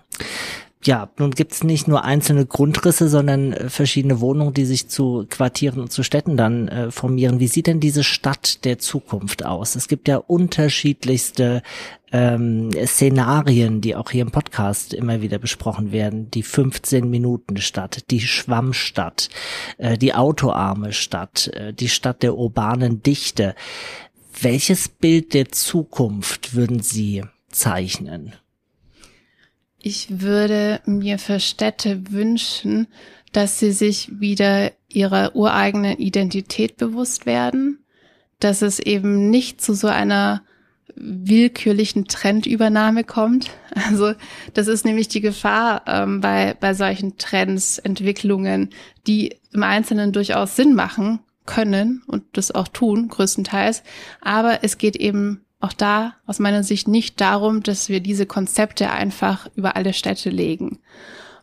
Ja, 0.84 1.10
nun 1.20 1.32
gibt's 1.32 1.64
nicht 1.64 1.88
nur 1.88 2.04
einzelne 2.04 2.46
Grundrisse, 2.48 3.08
sondern 3.08 3.54
äh, 3.54 3.70
verschiedene 3.70 4.20
Wohnungen, 4.20 4.54
die 4.54 4.66
sich 4.66 4.88
zu 4.88 5.26
Quartieren 5.30 5.80
und 5.80 5.92
zu 5.92 6.02
Städten 6.02 6.38
dann 6.38 6.68
äh, 6.68 6.92
formieren. 6.92 7.40
Wie 7.40 7.48
sieht 7.48 7.68
denn 7.68 7.80
diese 7.80 8.04
Stadt 8.04 8.66
der 8.66 8.80
Zukunft 8.80 9.46
aus? 9.46 9.76
Es 9.76 9.88
gibt 9.88 10.08
ja 10.08 10.18
unterschiedlichste 10.18 11.62
ähm, 12.12 12.72
Szenarien, 12.86 13.82
die 13.82 13.96
auch 13.96 14.12
hier 14.12 14.22
im 14.22 14.32
Podcast 14.32 14.94
immer 14.94 15.22
wieder 15.22 15.39
besprochen 15.39 15.91
werden. 15.91 16.30
Die 16.32 16.44
15-Minuten-Stadt, 16.44 18.10
die 18.12 18.22
Schwammstadt, 18.22 19.30
äh, 19.77 19.98
die 19.98 20.13
autoarme 20.13 20.94
Stadt, 20.94 21.48
äh, 21.48 21.74
die 21.74 21.89
Stadt 21.89 22.24
der 22.24 22.36
urbanen 22.38 23.01
Dichte. 23.01 23.56
Welches 24.41 24.89
Bild 24.89 25.34
der 25.34 25.51
Zukunft 25.51 26.56
würden 26.56 26.82
Sie 26.82 27.24
zeichnen? 27.50 28.34
Ich 29.80 30.22
würde 30.22 30.82
mir 30.86 31.18
für 31.18 31.39
Städte 31.39 32.12
wünschen, 32.12 32.88
dass 33.32 33.60
sie 33.60 33.72
sich 33.72 34.12
wieder 34.20 34.72
ihrer 34.89 35.36
ureigenen 35.36 35.98
Identität 35.98 36.77
bewusst 36.77 37.25
werden, 37.25 37.80
dass 38.39 38.62
es 38.62 38.80
eben 38.80 39.30
nicht 39.30 39.62
zu 39.62 39.74
so 39.74 39.88
einer 39.88 40.44
willkürlichen 40.95 42.05
Trendübernahme 42.05 43.03
kommt. 43.03 43.51
Also 43.88 44.13
das 44.53 44.67
ist 44.67 44.83
nämlich 44.83 45.07
die 45.07 45.21
Gefahr 45.21 45.83
ähm, 45.88 46.19
bei, 46.19 46.55
bei 46.60 46.74
solchen 46.74 47.17
Trends, 47.17 47.77
Entwicklungen, 47.77 48.69
die 49.07 49.38
im 49.53 49.63
Einzelnen 49.63 50.12
durchaus 50.12 50.57
Sinn 50.57 50.75
machen 50.75 51.19
können 51.45 52.03
und 52.07 52.24
das 52.33 52.51
auch 52.51 52.67
tun, 52.67 53.07
größtenteils. 53.07 53.83
Aber 54.21 54.63
es 54.63 54.77
geht 54.77 54.98
eben 54.98 55.45
auch 55.62 55.74
da 55.74 56.15
aus 56.25 56.39
meiner 56.39 56.63
Sicht 56.63 56.88
nicht 56.88 57.21
darum, 57.21 57.63
dass 57.63 57.88
wir 57.88 58.01
diese 58.01 58.25
Konzepte 58.25 58.91
einfach 58.91 59.48
über 59.55 59.75
alle 59.75 59.93
Städte 59.93 60.29
legen. 60.29 60.79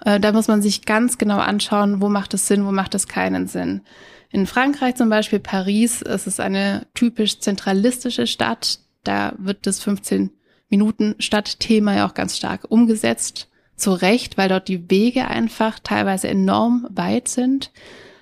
Äh, 0.04 0.20
da 0.20 0.32
muss 0.32 0.48
man 0.48 0.62
sich 0.62 0.84
ganz 0.84 1.18
genau 1.18 1.38
anschauen, 1.38 2.00
wo 2.00 2.08
macht 2.08 2.34
es 2.34 2.46
Sinn, 2.46 2.66
wo 2.66 2.72
macht 2.72 2.94
es 2.94 3.08
keinen 3.08 3.46
Sinn. 3.46 3.82
In 4.30 4.46
Frankreich 4.46 4.96
zum 4.96 5.08
Beispiel 5.08 5.38
Paris, 5.38 6.02
es 6.02 6.26
ist 6.26 6.40
eine 6.40 6.86
typisch 6.94 7.40
zentralistische 7.40 8.26
Stadt. 8.26 8.80
Da 9.04 9.34
wird 9.38 9.66
das 9.66 9.80
15 9.80 10.30
Minuten 10.68 11.14
Stadtthema 11.18 11.94
ja 11.94 12.06
auch 12.06 12.14
ganz 12.14 12.36
stark 12.36 12.66
umgesetzt. 12.68 13.48
Zu 13.76 13.92
Recht, 13.92 14.36
weil 14.36 14.48
dort 14.48 14.66
die 14.66 14.90
Wege 14.90 15.28
einfach 15.28 15.78
teilweise 15.78 16.28
enorm 16.28 16.86
weit 16.90 17.28
sind. 17.28 17.70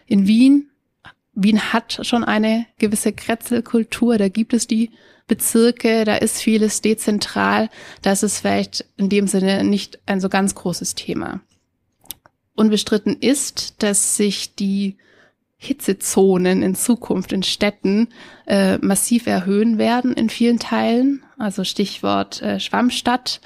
In 0.06 0.26
Wien 0.26 0.68
Wien 1.37 1.73
hat 1.73 2.00
schon 2.02 2.25
eine 2.25 2.66
gewisse 2.78 3.12
Kretzelkultur, 3.12 4.16
da 4.16 4.28
gibt 4.28 4.54
es 4.54 4.66
die 4.66 4.90
Bezirke, 5.28 6.04
da 6.04 6.16
ist 6.16 6.40
vieles 6.40 6.80
dezentral, 6.80 7.68
das 8.00 8.23
ist 8.23 8.40
vielleicht 8.40 8.87
in 8.97 9.11
dem 9.11 9.26
Sinne 9.28 9.62
nicht 9.62 10.00
ein 10.06 10.21
so 10.21 10.30
ganz 10.30 10.54
großes 10.54 10.95
Thema. 10.95 11.40
Unbestritten 12.54 13.16
ist, 13.21 13.83
dass 13.83 14.16
sich 14.16 14.54
die 14.54 14.97
Hitzezonen 15.59 16.63
in 16.63 16.75
Zukunft 16.75 17.33
in 17.33 17.43
Städten 17.43 18.09
äh, 18.47 18.79
massiv 18.79 19.27
erhöhen 19.27 19.79
werden 19.79 20.13
in 20.13 20.29
vielen 20.29 20.59
Teilen. 20.59 21.23
Also 21.39 21.65
Stichwort 21.65 22.43
äh, 22.43 22.61
Schwammstadt, 22.61 23.41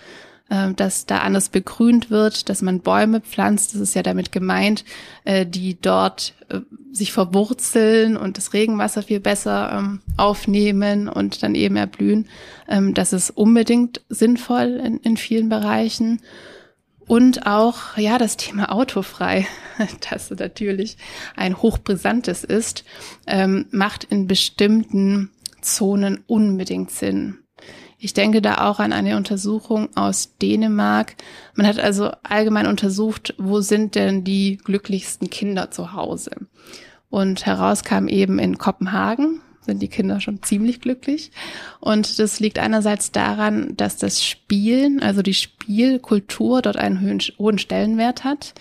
äh, 0.49 0.73
dass 0.75 1.07
da 1.07 1.19
anders 1.19 1.49
begrünt 1.50 2.11
wird, 2.11 2.49
dass 2.49 2.62
man 2.62 2.81
Bäume 2.81 3.21
pflanzt. 3.21 3.75
Das 3.75 3.81
ist 3.81 3.95
ja 3.95 4.02
damit 4.02 4.33
gemeint, 4.33 4.85
äh, 5.25 5.47
die 5.47 5.81
dort 5.81 6.35
äh, 6.49 6.61
sich 6.90 7.12
verwurzeln 7.12 8.17
und 8.17 8.37
das 8.37 8.52
Regenwasser 8.52 9.02
viel 9.05 9.21
besser 9.21 9.73
ähm, 9.73 10.00
aufnehmen 10.17 11.09
und 11.09 11.45
dann 11.45 11.55
eben 11.55 11.76
erblühen. 11.76 12.26
Ähm, 12.69 12.93
das 12.93 13.12
ist 13.12 13.31
unbedingt 13.31 14.00
sinnvoll 14.09 14.81
in, 14.85 14.99
in 14.99 15.17
vielen 15.17 15.49
Bereichen. 15.49 16.21
Und 17.11 17.45
auch, 17.45 17.97
ja, 17.97 18.19
das 18.19 18.37
Thema 18.37 18.71
autofrei, 18.71 19.45
das 20.11 20.31
natürlich 20.31 20.97
ein 21.35 21.61
hochbrisantes 21.61 22.45
ist, 22.45 22.85
ähm, 23.26 23.67
macht 23.73 24.05
in 24.05 24.29
bestimmten 24.29 25.33
Zonen 25.61 26.23
unbedingt 26.29 26.93
Sinn. 26.93 27.38
Ich 27.99 28.14
denke 28.14 28.40
da 28.40 28.69
auch 28.69 28.79
an 28.79 28.93
eine 28.93 29.17
Untersuchung 29.17 29.88
aus 29.97 30.37
Dänemark. 30.40 31.17
Man 31.57 31.67
hat 31.67 31.81
also 31.81 32.12
allgemein 32.23 32.69
untersucht, 32.69 33.35
wo 33.38 33.61
sind 33.61 33.97
denn 33.97 34.23
die 34.23 34.59
glücklichsten 34.59 35.31
Kinder 35.31 35.73
zu 35.73 35.93
Hause? 35.93 36.31
Und 37.09 37.45
herauskam 37.45 38.07
eben 38.07 38.38
in 38.38 38.57
Kopenhagen, 38.57 39.43
sind 39.71 39.81
die 39.81 39.89
Kinder 39.89 40.21
schon 40.21 40.43
ziemlich 40.43 40.81
glücklich. 40.81 41.31
Und 41.81 42.19
das 42.19 42.41
liegt 42.41 42.59
einerseits 42.59 43.12
daran, 43.12 43.77
dass 43.77 43.97
das 43.97 44.25
Spielen, 44.25 45.03
also 45.03 45.23
die 45.23 45.35
Spielkultur 45.35 46.61
dort 46.62 46.77
einen 46.77 47.21
hohen 47.39 47.59
Stellenwert 47.59 48.25
hat, 48.25 48.55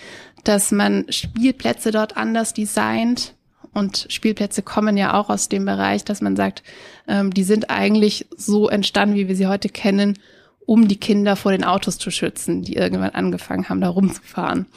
dass 0.43 0.71
man 0.71 1.05
Spielplätze 1.09 1.91
dort 1.91 2.17
anders 2.17 2.53
designt. 2.53 3.33
Und 3.73 4.07
Spielplätze 4.09 4.61
kommen 4.61 4.97
ja 4.97 5.13
auch 5.13 5.29
aus 5.29 5.49
dem 5.49 5.65
Bereich, 5.65 6.03
dass 6.03 6.21
man 6.21 6.35
sagt, 6.35 6.63
ähm, 7.07 7.33
die 7.33 7.43
sind 7.43 7.69
eigentlich 7.69 8.27
so 8.35 8.69
entstanden, 8.69 9.15
wie 9.15 9.27
wir 9.27 9.35
sie 9.35 9.47
heute 9.47 9.69
kennen, 9.69 10.17
um 10.69 10.87
die 10.87 10.99
Kinder 10.99 11.35
vor 11.35 11.51
den 11.51 11.63
Autos 11.63 11.97
zu 11.97 12.11
schützen, 12.11 12.61
die 12.61 12.75
irgendwann 12.75 13.09
angefangen 13.09 13.69
haben, 13.69 13.81
da 13.81 13.89
rumzufahren. 13.89 14.67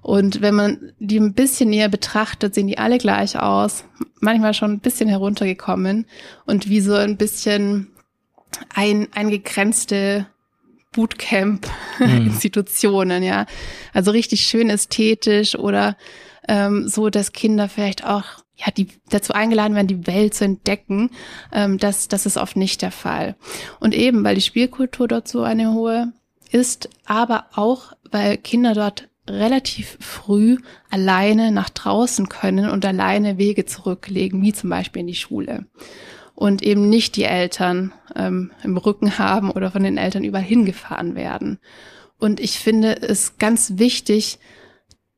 Und 0.00 0.40
wenn 0.40 0.54
man 0.54 0.92
die 0.98 1.20
ein 1.20 1.34
bisschen 1.34 1.68
näher 1.68 1.90
betrachtet, 1.90 2.54
sehen 2.54 2.68
die 2.68 2.78
alle 2.78 2.96
gleich 2.96 3.38
aus, 3.38 3.84
manchmal 4.18 4.54
schon 4.54 4.72
ein 4.72 4.80
bisschen 4.80 5.10
heruntergekommen 5.10 6.06
und 6.46 6.70
wie 6.70 6.80
so 6.80 6.94
ein 6.94 7.18
bisschen 7.18 7.88
ein, 8.74 9.08
eingegrenzte 9.12 10.26
Bootcamp-Institutionen, 10.92 13.22
ja. 13.22 13.44
Also 13.92 14.10
richtig 14.10 14.46
schön 14.46 14.70
ästhetisch 14.70 15.54
oder 15.54 15.98
ähm, 16.48 16.88
so, 16.88 17.10
dass 17.10 17.32
Kinder 17.32 17.68
vielleicht 17.68 18.06
auch 18.06 18.41
ja, 18.56 18.70
die 18.70 18.88
dazu 19.08 19.32
eingeladen 19.32 19.74
werden, 19.74 19.86
die 19.86 20.06
Welt 20.06 20.34
zu 20.34 20.44
entdecken, 20.44 21.10
ähm, 21.52 21.78
das, 21.78 22.08
das 22.08 22.26
ist 22.26 22.36
oft 22.36 22.56
nicht 22.56 22.82
der 22.82 22.92
Fall. 22.92 23.36
Und 23.80 23.94
eben, 23.94 24.24
weil 24.24 24.34
die 24.34 24.40
Spielkultur 24.40 25.08
dort 25.08 25.28
so 25.28 25.42
eine 25.42 25.72
hohe 25.72 26.12
ist, 26.50 26.90
aber 27.06 27.46
auch, 27.54 27.92
weil 28.10 28.36
Kinder 28.36 28.74
dort 28.74 29.08
relativ 29.28 29.96
früh 30.00 30.58
alleine 30.90 31.52
nach 31.52 31.70
draußen 31.70 32.28
können 32.28 32.68
und 32.68 32.84
alleine 32.84 33.38
Wege 33.38 33.64
zurücklegen, 33.64 34.42
wie 34.42 34.52
zum 34.52 34.70
Beispiel 34.70 35.00
in 35.00 35.06
die 35.06 35.14
Schule. 35.14 35.66
Und 36.34 36.62
eben 36.62 36.88
nicht 36.88 37.16
die 37.16 37.24
Eltern 37.24 37.92
ähm, 38.16 38.50
im 38.64 38.76
Rücken 38.76 39.18
haben 39.18 39.50
oder 39.50 39.70
von 39.70 39.84
den 39.84 39.96
Eltern 39.96 40.24
überall 40.24 40.44
hingefahren 40.44 41.14
werden. 41.14 41.58
Und 42.18 42.40
ich 42.40 42.58
finde 42.58 43.00
es 43.00 43.38
ganz 43.38 43.74
wichtig, 43.76 44.38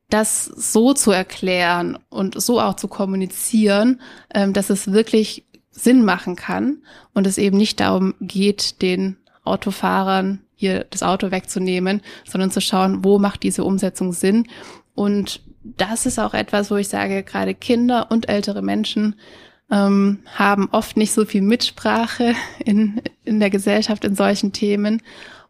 das 0.09 0.45
so 0.45 0.93
zu 0.93 1.11
erklären 1.11 1.97
und 2.09 2.39
so 2.39 2.61
auch 2.61 2.75
zu 2.75 2.87
kommunizieren, 2.87 4.01
ähm, 4.33 4.53
dass 4.53 4.69
es 4.69 4.91
wirklich 4.91 5.45
Sinn 5.71 6.05
machen 6.05 6.35
kann 6.35 6.77
und 7.13 7.27
es 7.27 7.37
eben 7.37 7.57
nicht 7.57 7.79
darum 7.79 8.13
geht, 8.21 8.81
den 8.81 9.17
Autofahrern 9.43 10.41
hier 10.55 10.85
das 10.89 11.03
Auto 11.03 11.31
wegzunehmen, 11.31 12.01
sondern 12.25 12.51
zu 12.51 12.61
schauen, 12.61 13.03
wo 13.03 13.19
macht 13.19 13.43
diese 13.43 13.63
Umsetzung 13.63 14.13
Sinn. 14.13 14.47
Und 14.93 15.41
das 15.63 16.05
ist 16.05 16.19
auch 16.19 16.33
etwas, 16.33 16.71
wo 16.71 16.75
ich 16.75 16.87
sage, 16.87 17.23
gerade 17.23 17.53
Kinder 17.53 18.09
und 18.09 18.29
ältere 18.29 18.61
Menschen 18.61 19.15
ähm, 19.71 20.19
haben 20.33 20.69
oft 20.71 20.95
nicht 20.95 21.11
so 21.11 21.25
viel 21.25 21.41
Mitsprache 21.41 22.35
in, 22.65 23.01
in 23.23 23.39
der 23.39 23.49
Gesellschaft 23.49 24.05
in 24.05 24.15
solchen 24.15 24.53
Themen. 24.53 25.01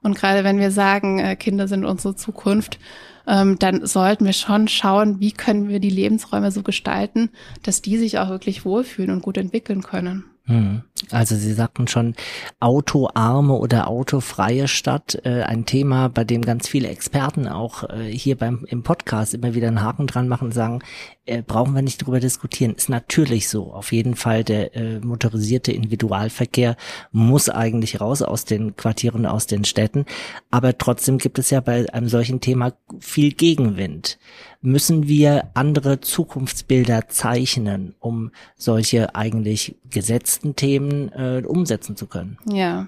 Und 0.02 0.16
gerade 0.16 0.44
wenn 0.44 0.60
wir 0.60 0.72
sagen, 0.72 1.20
äh, 1.20 1.36
Kinder 1.36 1.68
sind 1.68 1.86
unsere 1.86 2.16
Zukunft, 2.16 2.80
ähm, 3.28 3.58
dann 3.60 3.86
sollten 3.86 4.26
wir 4.26 4.34
schon 4.34 4.68
schauen, 4.68 5.20
wie 5.20 5.32
können 5.32 5.68
wir 5.68 5.80
die 5.80 5.90
Lebensräume 5.90 6.52
so 6.52 6.64
gestalten, 6.64 7.30
dass 7.64 7.82
die 7.82 7.98
sich 7.98 8.20
auch 8.20 8.30
wirklich 8.30 8.66
wohlfühlen 8.66 9.12
und 9.12 9.22
gut 9.22 9.38
entwickeln 9.38 9.82
können. 9.82 10.26
Hm. 10.46 10.84
Also 11.12 11.36
Sie 11.36 11.52
sagten 11.52 11.90
schon 11.90 12.16
autoarme 12.62 13.54
oder 13.54 13.90
autofreie 13.90 14.70
Stadt, 14.70 15.20
äh, 15.26 15.42
ein 15.42 15.66
Thema, 15.66 16.08
bei 16.08 16.24
dem 16.24 16.42
ganz 16.42 16.70
viele 16.70 16.88
Experten 16.88 17.50
auch 17.50 17.84
äh, 17.90 18.06
hier 18.06 18.38
beim 18.38 18.66
im 18.70 18.82
Podcast 18.82 19.34
immer 19.34 19.54
wieder 19.56 19.68
einen 19.68 19.82
Haken 19.82 20.08
dran 20.08 20.30
machen 20.30 20.46
und 20.46 20.54
sagen, 20.54 20.80
äh, 21.26 21.42
brauchen 21.42 21.76
wir 21.76 21.82
nicht 21.82 21.98
drüber 21.98 22.22
diskutieren. 22.22 22.76
Ist 22.76 22.88
natürlich 22.88 23.50
so. 23.50 23.74
Auf 23.74 23.92
jeden 23.92 24.16
Fall 24.16 24.46
der 24.46 24.74
äh, 24.74 25.00
motorisierte 25.00 25.74
Individualverkehr 25.74 26.78
muss 27.12 27.50
eigentlich 27.50 28.00
raus 28.00 28.22
aus 28.22 28.46
den 28.46 28.78
Quartieren, 28.78 29.26
aus 29.26 29.48
den 29.48 29.66
Städten. 29.66 30.06
Aber 30.50 30.78
trotzdem 30.78 31.18
gibt 31.18 31.40
es 31.40 31.50
ja 31.50 31.60
bei 31.60 31.92
einem 31.94 32.08
solchen 32.08 32.40
Thema 32.40 32.72
viel 33.00 33.34
Gegenwind 33.34 34.18
müssen 34.66 35.08
wir 35.08 35.52
andere 35.54 36.02
Zukunftsbilder 36.02 37.08
zeichnen, 37.08 37.94
um 38.00 38.32
solche 38.58 39.14
eigentlich 39.16 39.76
gesetzten 39.90 40.56
Themen 40.56 40.85
äh, 40.92 41.44
umsetzen 41.46 41.96
zu 41.96 42.08
können. 42.08 42.38
Ja, 42.46 42.88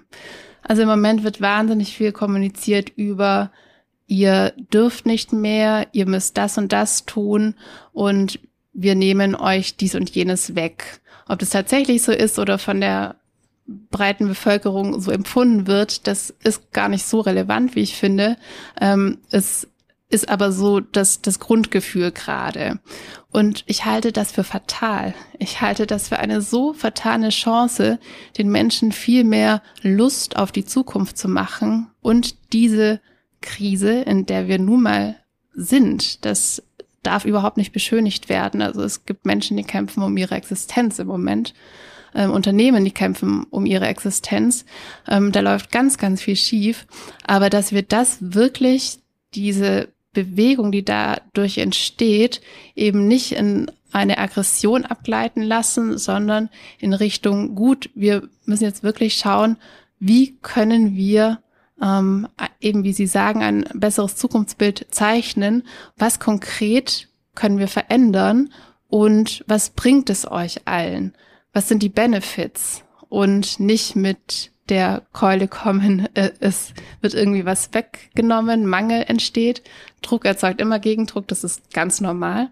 also 0.63 0.81
im 0.81 0.88
Moment 0.88 1.23
wird 1.23 1.41
wahnsinnig 1.41 1.95
viel 1.95 2.12
kommuniziert 2.12 2.89
über 2.95 3.51
ihr 4.07 4.53
dürft 4.73 5.05
nicht 5.05 5.33
mehr, 5.33 5.88
ihr 5.91 6.07
müsst 6.07 6.38
das 6.38 6.57
und 6.57 6.71
das 6.71 7.05
tun 7.05 7.55
und 7.91 8.39
wir 8.73 8.95
nehmen 8.95 9.36
euch 9.36 9.75
dies 9.75 9.95
und 9.95 10.10
jenes 10.10 10.55
weg. 10.55 11.01
Ob 11.27 11.39
das 11.39 11.49
tatsächlich 11.49 12.03
so 12.03 12.12
ist 12.12 12.39
oder 12.39 12.57
von 12.57 12.79
der 12.79 13.15
breiten 13.67 14.27
Bevölkerung 14.27 14.99
so 15.01 15.12
empfunden 15.12 15.67
wird, 15.67 16.07
das 16.07 16.33
ist 16.43 16.71
gar 16.71 16.88
nicht 16.88 17.05
so 17.05 17.19
relevant, 17.19 17.75
wie 17.75 17.81
ich 17.81 17.95
finde. 17.95 18.38
Ähm, 18.79 19.19
es 19.29 19.67
ist 20.10 20.30
aber 20.30 20.52
so 20.52 20.80
das, 20.80 21.22
das 21.22 21.39
Grundgefühl 21.39 22.12
gerade. 22.12 22.80
Und 23.32 23.63
ich 23.67 23.86
halte 23.86 24.12
das 24.12 24.32
für 24.32 24.43
fatal. 24.43 25.13
Ich 25.38 25.62
halte 25.62 25.86
das 25.86 26.08
für 26.08 26.20
eine 26.20 26.41
so 26.41 26.74
fatale 26.74 27.30
Chance, 27.30 28.00
den 28.38 28.50
Menschen 28.50 28.91
viel 28.91 29.24
mehr 29.24 29.62
Lust 29.82 30.38
auf 30.38 30.52
die 30.52 30.65
Zukunft 30.65 31.17
zu 31.17 31.28
machen 31.28 31.88
und 32.02 32.54
diese 32.54 33.02
Krise, 33.41 34.02
in 34.02 34.26
der 34.26 34.48
wir 34.48 34.60
nun 34.60 34.84
mal 34.84 35.17
sind, 35.54 36.26
das 36.26 36.63
darf 37.04 37.26
überhaupt 37.26 37.58
nicht 37.58 37.72
beschönigt 37.72 38.30
werden. 38.30 38.62
Also 38.62 38.82
es 38.84 39.06
gibt 39.06 39.26
Menschen, 39.26 39.58
die 39.58 39.63
kämpfen 39.63 40.04
um 40.04 40.17
ihre 40.17 40.36
Existenz 40.36 41.00
im 41.00 41.08
Moment. 41.08 41.54
Ähm, 42.15 42.32
Unternehmen, 42.32 42.84
die 42.84 42.91
kämpfen 42.91 43.46
um 43.50 43.65
ihre 43.65 43.88
Existenz. 43.88 44.65
Ähm, 45.08 45.32
da 45.32 45.41
läuft 45.41 45.72
ganz, 45.72 45.98
ganz 45.98 46.22
viel 46.22 46.36
schief. 46.36 46.88
Aber 47.26 47.50
dass 47.50 47.72
wir 47.72 47.84
das 47.84 48.17
wirklich, 48.20 49.00
diese 49.34 49.89
Bewegung, 50.23 50.71
die 50.71 50.84
dadurch 50.84 51.58
entsteht, 51.58 52.41
eben 52.75 53.08
nicht 53.08 53.34
in 53.34 53.71
eine 53.91 54.17
Aggression 54.17 54.86
abgleiten 54.86 55.43
lassen, 55.43 55.97
sondern 55.97 56.49
in 56.80 56.93
Richtung, 56.93 57.56
gut, 57.56 57.89
wir 57.95 58.27
müssen 58.45 58.63
jetzt 58.63 58.84
wirklich 58.84 59.15
schauen, 59.15 59.58
wie 59.99 60.38
können 60.41 60.95
wir 60.95 61.39
ähm, 61.82 62.27
eben, 62.60 62.84
wie 62.84 62.93
Sie 62.93 63.08
sagen, 63.08 63.43
ein 63.43 63.65
besseres 63.73 64.15
Zukunftsbild 64.15 64.88
zeichnen, 64.91 65.63
was 65.97 66.19
konkret 66.19 67.08
können 67.36 67.60
wir 67.60 67.67
verändern 67.67 68.49
und 68.88 69.43
was 69.47 69.69
bringt 69.69 70.10
es 70.10 70.30
euch 70.30 70.62
allen? 70.65 71.13
Was 71.53 71.67
sind 71.67 71.84
die 71.84 71.89
Benefits? 71.89 72.84
Und 73.10 73.60
nicht 73.60 73.96
mit 73.96 74.52
der 74.70 75.04
Keule 75.13 75.48
kommen, 75.48 76.08
äh, 76.13 76.32
es 76.39 76.74
wird 77.02 77.13
irgendwie 77.13 77.46
was 77.46 77.74
weggenommen, 77.74 78.65
Mangel 78.65 79.04
entsteht. 79.08 79.63
Druck 80.02 80.26
erzeugt 80.26 80.62
immer 80.62 80.80
Gegendruck, 80.80 81.28
das 81.28 81.43
ist 81.43 81.74
ganz 81.74 82.02
normal, 82.02 82.50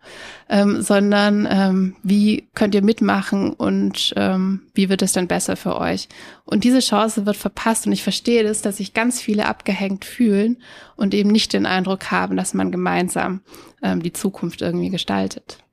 ähm, 0.50 0.82
sondern 0.82 1.48
ähm, 1.50 1.96
wie 2.04 2.48
könnt 2.56 2.74
ihr 2.74 2.84
mitmachen 2.84 3.54
und 3.54 4.14
ähm, 4.16 4.62
wie 4.74 4.90
wird 4.90 5.02
es 5.02 5.14
dann 5.14 5.28
besser 5.28 5.56
für 5.56 5.78
euch? 5.78 6.08
Und 6.46 6.64
diese 6.64 6.80
Chance 6.80 7.26
wird 7.26 7.38
verpasst 7.38 7.86
und 7.86 7.92
ich 7.92 8.04
verstehe 8.04 8.44
das, 8.44 8.62
dass 8.62 8.78
sich 8.78 8.94
ganz 8.94 9.22
viele 9.22 9.46
abgehängt 9.46 10.06
fühlen 10.06 10.58
und 10.96 11.14
eben 11.14 11.30
nicht 11.30 11.54
den 11.54 11.66
Eindruck 11.66 12.12
haben, 12.12 12.38
dass 12.38 12.54
man 12.54 12.72
gemeinsam 12.72 13.42
ähm, 13.84 14.02
die 14.02 14.14
Zukunft 14.14 14.62
irgendwie 14.62 14.90
gestaltet. 14.90 15.65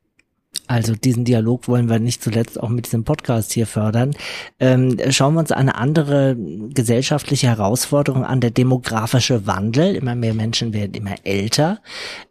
Also 0.72 0.94
diesen 0.94 1.26
Dialog 1.26 1.68
wollen 1.68 1.90
wir 1.90 1.98
nicht 1.98 2.22
zuletzt 2.22 2.58
auch 2.58 2.70
mit 2.70 2.86
diesem 2.86 3.04
Podcast 3.04 3.52
hier 3.52 3.66
fördern. 3.66 4.12
Ähm, 4.58 4.96
schauen 5.10 5.34
wir 5.34 5.40
uns 5.40 5.52
eine 5.52 5.74
andere 5.74 6.34
gesellschaftliche 6.34 7.48
Herausforderung 7.48 8.24
an, 8.24 8.40
der 8.40 8.52
demografische 8.52 9.46
Wandel. 9.46 9.94
Immer 9.94 10.14
mehr 10.14 10.32
Menschen 10.32 10.72
werden 10.72 10.94
immer 10.94 11.16
älter. 11.24 11.82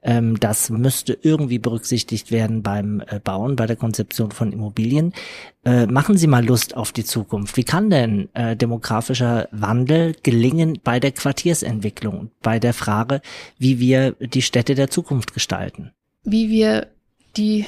Ähm, 0.02 0.40
das 0.40 0.72
müsste 0.72 1.16
irgendwie 1.22 1.60
berücksichtigt 1.60 2.32
werden 2.32 2.64
beim 2.64 3.04
äh, 3.06 3.20
Bauen, 3.24 3.56
bei 3.56 3.68
der 3.68 3.76
Konzeption 3.76 4.32
von 4.32 4.52
Immobilien. 4.52 5.14
Äh, 5.64 5.86
machen 5.86 6.18
Sie 6.18 6.26
mal 6.26 6.44
Lust 6.44 6.76
auf 6.76 6.92
die 6.92 7.06
Zukunft. 7.06 7.58
Wie 7.58 7.64
kann 7.64 7.92
denn 7.92 8.30
äh, 8.34 8.56
demografischer 8.56 9.50
Wandel 9.52 10.16
gelingen 10.24 10.80
bei 10.84 11.00
der 11.00 11.12
Quartiersentwicklung, 11.12 12.32
bei 12.42 12.58
der 12.58 12.74
Frage, 12.74 13.22
wie 13.60 13.78
wir 13.78 14.14
die 14.14 14.42
Städte 14.42 14.74
der 14.74 14.90
Zukunft 14.90 15.36
gestalten? 15.36 15.92
Wie 16.24 16.50
wir 16.50 16.88
die 17.38 17.68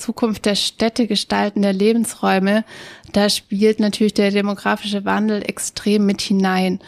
Zukunft 0.00 0.46
der 0.46 0.54
Städte 0.54 1.06
gestalten, 1.06 1.62
der 1.62 1.72
Lebensräume, 1.72 2.64
da 3.12 3.28
spielt 3.28 3.80
natürlich 3.80 4.14
der 4.14 4.30
demografische 4.30 5.04
Wandel 5.04 5.42
extrem 5.42 6.06
mit 6.06 6.20
hinein. 6.20 6.80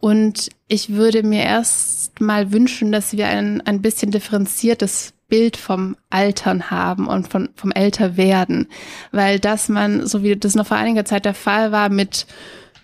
Und 0.00 0.50
ich 0.68 0.90
würde 0.90 1.22
mir 1.22 1.42
erst 1.42 2.20
mal 2.20 2.52
wünschen, 2.52 2.92
dass 2.92 3.16
wir 3.16 3.28
ein, 3.28 3.60
ein 3.62 3.82
bisschen 3.82 4.10
differenziertes 4.10 5.14
Bild 5.28 5.56
vom 5.56 5.96
Altern 6.10 6.70
haben 6.70 7.08
und 7.08 7.28
von, 7.28 7.48
vom 7.56 7.72
Älterwerden. 7.72 8.68
Weil 9.10 9.38
dass 9.40 9.68
man, 9.68 10.06
so 10.06 10.22
wie 10.22 10.36
das 10.36 10.54
noch 10.54 10.66
vor 10.66 10.76
einiger 10.76 11.04
Zeit 11.04 11.24
der 11.24 11.34
Fall 11.34 11.72
war, 11.72 11.88
mit 11.88 12.26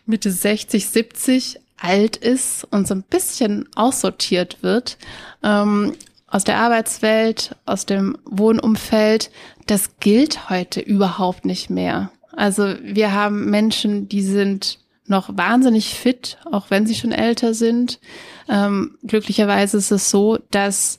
Mitte 0.06 0.30
60, 0.30 0.88
70 0.88 1.60
alt 1.76 2.16
ist 2.16 2.64
und 2.70 2.86
so 2.86 2.94
ein 2.94 3.02
bisschen 3.02 3.68
aussortiert 3.74 4.62
wird, 4.62 4.98
ähm, 5.42 5.94
aus 6.32 6.44
der 6.44 6.56
Arbeitswelt, 6.56 7.54
aus 7.66 7.84
dem 7.84 8.16
Wohnumfeld, 8.24 9.30
das 9.66 9.98
gilt 10.00 10.48
heute 10.48 10.80
überhaupt 10.80 11.44
nicht 11.44 11.68
mehr. 11.68 12.10
Also 12.32 12.74
wir 12.82 13.12
haben 13.12 13.50
Menschen, 13.50 14.08
die 14.08 14.22
sind 14.22 14.78
noch 15.06 15.36
wahnsinnig 15.36 15.94
fit, 15.94 16.38
auch 16.50 16.70
wenn 16.70 16.86
sie 16.86 16.94
schon 16.94 17.12
älter 17.12 17.52
sind. 17.52 18.00
Ähm, 18.48 18.96
glücklicherweise 19.06 19.76
ist 19.76 19.90
es 19.90 20.08
so, 20.10 20.38
dass 20.50 20.98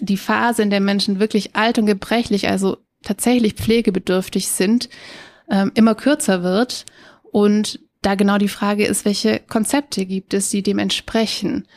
die 0.00 0.16
Phase, 0.16 0.62
in 0.62 0.70
der 0.70 0.80
Menschen 0.80 1.20
wirklich 1.20 1.54
alt 1.54 1.78
und 1.78 1.86
gebrechlich, 1.86 2.48
also 2.48 2.78
tatsächlich 3.04 3.54
pflegebedürftig 3.54 4.48
sind, 4.48 4.88
ähm, 5.48 5.70
immer 5.76 5.94
kürzer 5.94 6.42
wird. 6.42 6.84
Und 7.30 7.78
da 8.02 8.16
genau 8.16 8.38
die 8.38 8.48
Frage 8.48 8.86
ist, 8.86 9.04
welche 9.04 9.38
Konzepte 9.38 10.04
gibt 10.04 10.34
es, 10.34 10.50
die 10.50 10.64
dem 10.64 10.80
entsprechen. 10.80 11.68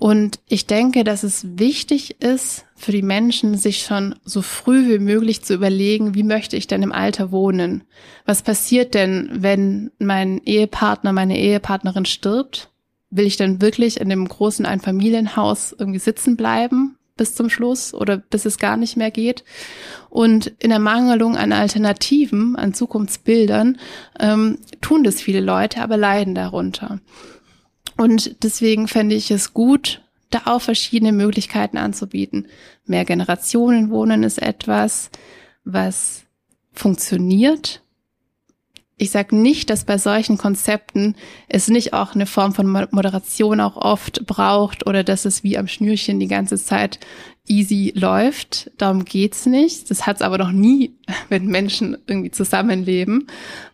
Und 0.00 0.40
ich 0.48 0.66
denke, 0.66 1.04
dass 1.04 1.24
es 1.24 1.58
wichtig 1.58 2.22
ist 2.22 2.64
für 2.74 2.90
die 2.90 3.02
Menschen, 3.02 3.58
sich 3.58 3.82
schon 3.82 4.14
so 4.24 4.40
früh 4.40 4.88
wie 4.88 4.98
möglich 4.98 5.42
zu 5.42 5.52
überlegen, 5.52 6.14
wie 6.14 6.22
möchte 6.22 6.56
ich 6.56 6.66
denn 6.66 6.82
im 6.82 6.90
Alter 6.90 7.32
wohnen? 7.32 7.84
Was 8.24 8.40
passiert 8.40 8.94
denn, 8.94 9.28
wenn 9.30 9.90
mein 9.98 10.40
Ehepartner, 10.46 11.12
meine 11.12 11.38
Ehepartnerin 11.38 12.06
stirbt? 12.06 12.70
Will 13.10 13.26
ich 13.26 13.36
dann 13.36 13.60
wirklich 13.60 14.00
in 14.00 14.08
dem 14.08 14.26
großen 14.26 14.64
Einfamilienhaus 14.64 15.76
irgendwie 15.78 15.98
sitzen 15.98 16.34
bleiben 16.34 16.96
bis 17.18 17.34
zum 17.34 17.50
Schluss 17.50 17.92
oder 17.92 18.16
bis 18.16 18.46
es 18.46 18.56
gar 18.56 18.78
nicht 18.78 18.96
mehr 18.96 19.10
geht? 19.10 19.44
Und 20.08 20.46
in 20.60 20.70
der 20.70 20.78
Mangelung 20.78 21.36
an 21.36 21.52
Alternativen, 21.52 22.56
an 22.56 22.72
Zukunftsbildern, 22.72 23.76
ähm, 24.18 24.60
tun 24.80 25.04
das 25.04 25.20
viele 25.20 25.40
Leute, 25.40 25.82
aber 25.82 25.98
leiden 25.98 26.34
darunter. 26.34 27.00
Und 28.00 28.42
deswegen 28.42 28.88
fände 28.88 29.14
ich 29.14 29.30
es 29.30 29.52
gut, 29.52 30.00
da 30.30 30.40
auch 30.46 30.62
verschiedene 30.62 31.12
Möglichkeiten 31.12 31.76
anzubieten. 31.76 32.46
Mehr 32.86 33.04
Generationen 33.04 33.90
wohnen 33.90 34.22
ist 34.22 34.40
etwas, 34.40 35.10
was 35.64 36.22
funktioniert. 36.72 37.82
Ich 38.96 39.10
sage 39.10 39.36
nicht, 39.36 39.68
dass 39.68 39.84
bei 39.84 39.98
solchen 39.98 40.38
Konzepten 40.38 41.14
es 41.46 41.68
nicht 41.68 41.92
auch 41.92 42.14
eine 42.14 42.24
Form 42.24 42.54
von 42.54 42.68
Moderation 42.68 43.60
auch 43.60 43.76
oft 43.76 44.24
braucht 44.24 44.86
oder 44.86 45.04
dass 45.04 45.26
es 45.26 45.44
wie 45.44 45.58
am 45.58 45.68
Schnürchen 45.68 46.18
die 46.20 46.26
ganze 46.26 46.56
Zeit 46.56 47.00
easy 47.46 47.92
läuft. 47.94 48.70
Darum 48.78 49.04
geht's 49.04 49.44
nicht. 49.44 49.90
Das 49.90 50.06
hat's 50.06 50.22
aber 50.22 50.38
noch 50.38 50.52
nie, 50.52 50.96
wenn 51.28 51.48
Menschen 51.48 51.98
irgendwie 52.06 52.30
zusammenleben. 52.30 53.26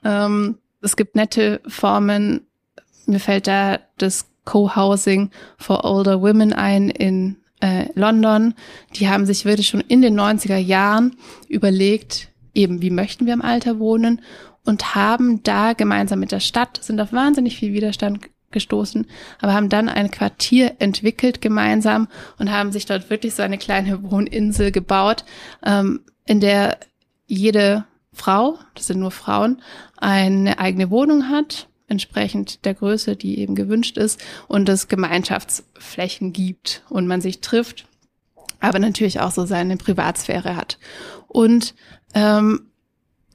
Ähm, 0.05 0.59
es 0.83 0.97
gibt 0.97 1.15
nette 1.15 1.61
Formen, 1.69 2.41
mir 3.07 3.21
fällt 3.21 3.47
da 3.47 3.81
das 3.99 4.27
Co-Housing 4.45 5.31
for 5.59 5.85
Older 5.85 6.23
Women 6.23 6.53
ein 6.53 6.89
in 6.89 7.37
äh, 7.61 7.87
London. 7.95 8.55
Die 8.95 9.09
haben 9.09 9.27
sich 9.27 9.45
wirklich 9.45 9.69
schon 9.69 9.81
in 9.81 10.03
den 10.03 10.19
90er 10.19 10.57
Jahren 10.57 11.17
überlegt, 11.49 12.29
eben 12.55 12.83
wie 12.83 12.91
möchten 12.91 13.27
wir 13.27 13.35
im 13.35 13.43
Alter 13.43 13.79
wohnen 13.79 14.23
und 14.65 14.95
haben 14.95 15.43
da 15.43 15.73
gemeinsam 15.73 16.21
mit 16.21 16.33
der 16.33 16.41
Stadt, 16.41 16.83
sind 16.83 17.01
auf 17.01 17.13
wahnsinnig 17.13 17.57
viel 17.57 17.73
Widerstand 17.73 18.29
gestoßen, 18.51 19.07
aber 19.41 19.55
haben 19.55 19.69
dann 19.69 19.89
ein 19.89 20.11
Quartier 20.11 20.77
entwickelt 20.79 21.41
gemeinsam 21.41 22.09
und 22.39 22.51
haben 22.51 22.73
sich 22.73 22.87
dort 22.87 23.11
wirklich 23.11 23.35
so 23.35 23.43
eine 23.43 23.59
kleine 23.59 24.11
Wohninsel 24.11 24.73
gebaut, 24.73 25.25
ähm, 25.65 26.01
in 26.25 26.41
der 26.41 26.79
jede 27.27 27.85
Frau, 28.13 28.59
das 28.75 28.87
sind 28.87 29.01
nur 29.01 29.11
Frauen, 29.11 29.61
eine 29.97 30.59
eigene 30.59 30.91
Wohnung 30.91 31.29
hat 31.29 31.69
entsprechend 31.89 32.65
der 32.65 32.75
Größe, 32.75 33.17
die 33.17 33.39
eben 33.39 33.55
gewünscht 33.55 33.97
ist 33.97 34.21
und 34.49 34.69
es 34.69 34.89
Gemeinschaftsflächen 34.89 36.33
gibt 36.33 36.83
und 36.89 37.07
man 37.07 37.21
sich 37.21 37.41
trifft, 37.41 37.87
aber 38.61 38.79
natürlich 38.79 39.21
auch 39.21 39.31
so 39.31 39.47
seine 39.47 39.77
Privatsphäre 39.77 40.57
hat. 40.57 40.79
Und 41.29 41.75
ähm, 42.15 42.63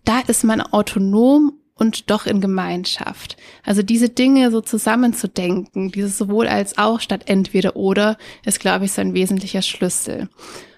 da 0.03 0.19
ist 0.19 0.43
man 0.43 0.61
autonom 0.61 1.53
und 1.75 2.11
doch 2.11 2.25
in 2.25 2.41
Gemeinschaft. 2.41 3.37
Also 3.63 3.81
diese 3.81 4.09
Dinge 4.09 4.51
so 4.51 4.61
zusammenzudenken, 4.61 5.91
dieses 5.91 6.17
sowohl 6.17 6.47
als 6.47 6.77
auch 6.77 6.99
statt 6.99 7.23
entweder 7.25 7.75
oder, 7.75 8.17
ist, 8.45 8.59
glaube 8.59 8.85
ich, 8.85 8.91
so 8.91 9.01
ein 9.01 9.13
wesentlicher 9.13 9.61
Schlüssel. 9.61 10.29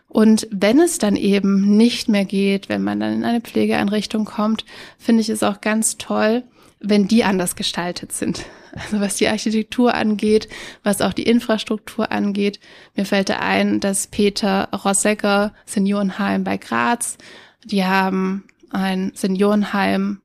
Und 0.07 0.47
wenn 0.51 0.79
es 0.79 0.99
dann 0.99 1.15
eben 1.15 1.75
nicht 1.75 2.07
mehr 2.07 2.23
geht, 2.23 2.69
wenn 2.69 2.83
man 2.83 2.99
dann 2.99 3.13
in 3.13 3.23
eine 3.25 3.41
Pflegeeinrichtung 3.41 4.25
kommt, 4.25 4.63
finde 4.97 5.21
ich 5.21 5.29
es 5.29 5.41
auch 5.41 5.59
ganz 5.59 5.97
toll, 5.97 6.43
wenn 6.83 7.07
die 7.07 7.23
anders 7.23 7.55
gestaltet 7.55 8.11
sind. 8.11 8.45
Also 8.75 8.99
was 8.99 9.15
die 9.15 9.27
Architektur 9.27 9.93
angeht, 9.93 10.49
was 10.83 11.01
auch 11.01 11.13
die 11.13 11.23
Infrastruktur 11.23 12.11
angeht. 12.11 12.59
Mir 12.95 13.05
fällt 13.05 13.29
da 13.29 13.37
ein, 13.37 13.79
dass 13.79 14.07
Peter 14.07 14.67
Rossecker 14.73 15.53
Seniorenheim 15.65 16.43
bei 16.43 16.57
Graz, 16.57 17.17
die 17.63 17.85
haben 17.85 18.45
ein 18.71 19.11
Seniorenheim, 19.15 20.21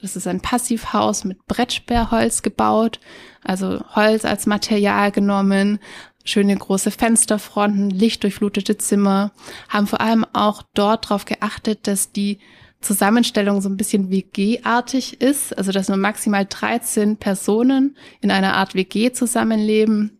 das 0.00 0.16
ist 0.16 0.26
ein 0.26 0.40
Passivhaus 0.40 1.24
mit 1.24 1.46
Brettsperrholz 1.46 2.42
gebaut, 2.42 2.98
also 3.44 3.84
Holz 3.94 4.24
als 4.24 4.46
Material 4.46 5.12
genommen, 5.12 5.78
schöne 6.24 6.56
große 6.56 6.90
Fensterfronten, 6.90 7.90
lichtdurchflutete 7.90 8.78
Zimmer, 8.78 9.32
haben 9.68 9.86
vor 9.86 10.00
allem 10.00 10.24
auch 10.32 10.62
dort 10.74 11.04
darauf 11.04 11.24
geachtet, 11.24 11.86
dass 11.86 12.10
die 12.10 12.38
Zusammenstellung 12.82 13.60
so 13.60 13.68
ein 13.68 13.76
bisschen 13.76 14.10
WG-artig 14.10 15.20
ist, 15.20 15.56
also 15.56 15.72
dass 15.72 15.88
nur 15.88 15.96
maximal 15.96 16.44
13 16.44 17.16
Personen 17.16 17.96
in 18.20 18.30
einer 18.30 18.54
Art 18.54 18.74
WG 18.74 19.12
zusammenleben, 19.12 20.18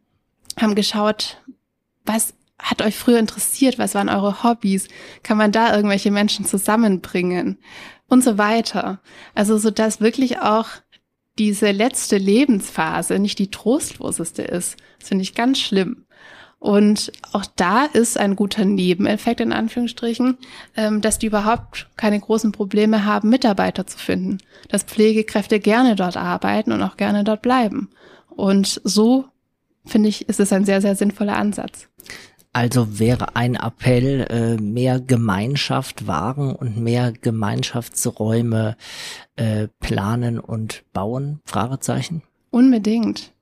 haben 0.60 0.74
geschaut, 0.74 1.42
was 2.04 2.34
hat 2.58 2.80
euch 2.80 2.96
früher 2.96 3.18
interessiert, 3.18 3.78
was 3.78 3.94
waren 3.94 4.08
eure 4.08 4.44
Hobbys, 4.44 4.88
kann 5.22 5.36
man 5.36 5.50
da 5.50 5.74
irgendwelche 5.74 6.10
Menschen 6.10 6.46
zusammenbringen 6.46 7.58
und 8.08 8.22
so 8.22 8.38
weiter. 8.38 9.00
Also 9.34 9.58
so 9.58 9.70
dass 9.70 10.00
wirklich 10.00 10.38
auch 10.38 10.68
diese 11.38 11.70
letzte 11.72 12.18
Lebensphase 12.18 13.18
nicht 13.18 13.38
die 13.38 13.50
trostloseste 13.50 14.42
ist. 14.42 14.76
Das 15.00 15.08
finde 15.08 15.22
ich 15.22 15.34
ganz 15.34 15.58
schlimm. 15.58 16.04
Und 16.62 17.10
auch 17.32 17.44
da 17.56 17.86
ist 17.86 18.16
ein 18.16 18.36
guter 18.36 18.64
Nebeneffekt 18.64 19.40
in 19.40 19.52
Anführungsstrichen, 19.52 20.38
ähm, 20.76 21.00
dass 21.00 21.18
die 21.18 21.26
überhaupt 21.26 21.88
keine 21.96 22.20
großen 22.20 22.52
Probleme 22.52 23.04
haben, 23.04 23.30
Mitarbeiter 23.30 23.84
zu 23.84 23.98
finden. 23.98 24.38
Dass 24.68 24.84
Pflegekräfte 24.84 25.58
gerne 25.58 25.96
dort 25.96 26.16
arbeiten 26.16 26.70
und 26.70 26.80
auch 26.80 26.96
gerne 26.96 27.24
dort 27.24 27.42
bleiben. 27.42 27.90
Und 28.28 28.80
so 28.84 29.24
finde 29.84 30.08
ich, 30.08 30.28
ist 30.28 30.38
es 30.38 30.52
ein 30.52 30.64
sehr, 30.64 30.80
sehr 30.80 30.94
sinnvoller 30.94 31.36
Ansatz. 31.36 31.88
Also 32.52 33.00
wäre 33.00 33.34
ein 33.34 33.56
Appell, 33.56 34.28
äh, 34.30 34.62
mehr 34.62 35.00
Gemeinschaft 35.00 36.06
wagen 36.06 36.54
und 36.54 36.76
mehr 36.76 37.10
Gemeinschaftsräume 37.10 38.76
äh, 39.34 39.66
planen 39.80 40.38
und 40.38 40.84
bauen? 40.92 41.40
Fragezeichen. 41.44 42.22
Unbedingt 42.50 43.32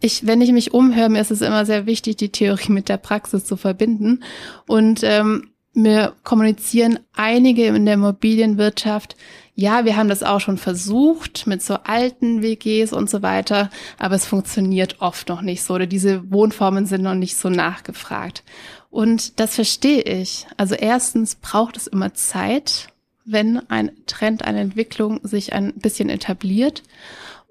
ich, 0.00 0.26
wenn 0.26 0.40
ich 0.40 0.52
mich 0.52 0.74
umhöre, 0.74 1.08
mir 1.08 1.20
ist 1.20 1.30
es 1.30 1.40
immer 1.40 1.64
sehr 1.64 1.86
wichtig, 1.86 2.16
die 2.16 2.30
Theorie 2.30 2.72
mit 2.72 2.88
der 2.88 2.98
Praxis 2.98 3.44
zu 3.44 3.56
verbinden. 3.56 4.22
Und 4.66 5.00
ähm, 5.02 5.50
mir 5.72 6.14
kommunizieren 6.22 7.00
einige 7.14 7.66
in 7.66 7.84
der 7.84 7.94
Immobilienwirtschaft, 7.94 9.16
ja, 9.56 9.84
wir 9.84 9.96
haben 9.96 10.08
das 10.08 10.24
auch 10.24 10.40
schon 10.40 10.58
versucht 10.58 11.46
mit 11.46 11.62
so 11.62 11.74
alten 11.74 12.42
WGs 12.42 12.92
und 12.92 13.08
so 13.08 13.22
weiter, 13.22 13.70
aber 13.98 14.16
es 14.16 14.26
funktioniert 14.26 15.00
oft 15.00 15.28
noch 15.28 15.42
nicht 15.42 15.62
so 15.62 15.74
oder 15.74 15.86
diese 15.86 16.30
Wohnformen 16.32 16.86
sind 16.86 17.02
noch 17.02 17.14
nicht 17.14 17.36
so 17.36 17.50
nachgefragt. 17.50 18.42
Und 18.90 19.38
das 19.38 19.54
verstehe 19.54 20.02
ich. 20.02 20.46
Also 20.56 20.74
erstens 20.74 21.36
braucht 21.36 21.76
es 21.76 21.86
immer 21.86 22.14
Zeit, 22.14 22.88
wenn 23.24 23.58
ein 23.70 23.92
Trend, 24.06 24.44
eine 24.44 24.60
Entwicklung 24.60 25.20
sich 25.22 25.52
ein 25.52 25.74
bisschen 25.74 26.10
etabliert. 26.10 26.82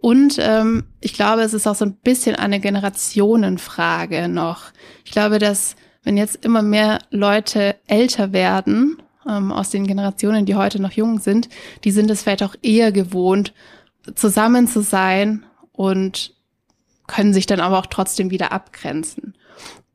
Und 0.03 0.35
ähm, 0.37 0.83
ich 0.99 1.13
glaube, 1.13 1.43
es 1.43 1.53
ist 1.53 1.65
auch 1.65 1.75
so 1.75 1.85
ein 1.85 1.93
bisschen 1.93 2.35
eine 2.35 2.59
Generationenfrage 2.59 4.27
noch. 4.27 4.65
Ich 5.05 5.13
glaube, 5.13 5.39
dass 5.39 5.77
wenn 6.03 6.17
jetzt 6.17 6.43
immer 6.43 6.61
mehr 6.61 6.99
Leute 7.09 7.77
älter 7.87 8.33
werden, 8.33 9.01
ähm, 9.25 9.53
aus 9.53 9.69
den 9.69 9.87
Generationen, 9.87 10.45
die 10.45 10.55
heute 10.55 10.81
noch 10.81 10.91
jung 10.91 11.19
sind, 11.19 11.47
die 11.85 11.91
sind 11.91 12.11
es 12.11 12.21
vielleicht 12.21 12.43
auch 12.43 12.55
eher 12.61 12.91
gewohnt, 12.91 13.53
zusammen 14.13 14.67
zu 14.67 14.81
sein 14.81 15.45
und 15.71 16.33
können 17.07 17.33
sich 17.33 17.45
dann 17.45 17.61
aber 17.61 17.79
auch 17.79 17.85
trotzdem 17.85 18.29
wieder 18.29 18.51
abgrenzen. 18.51 19.35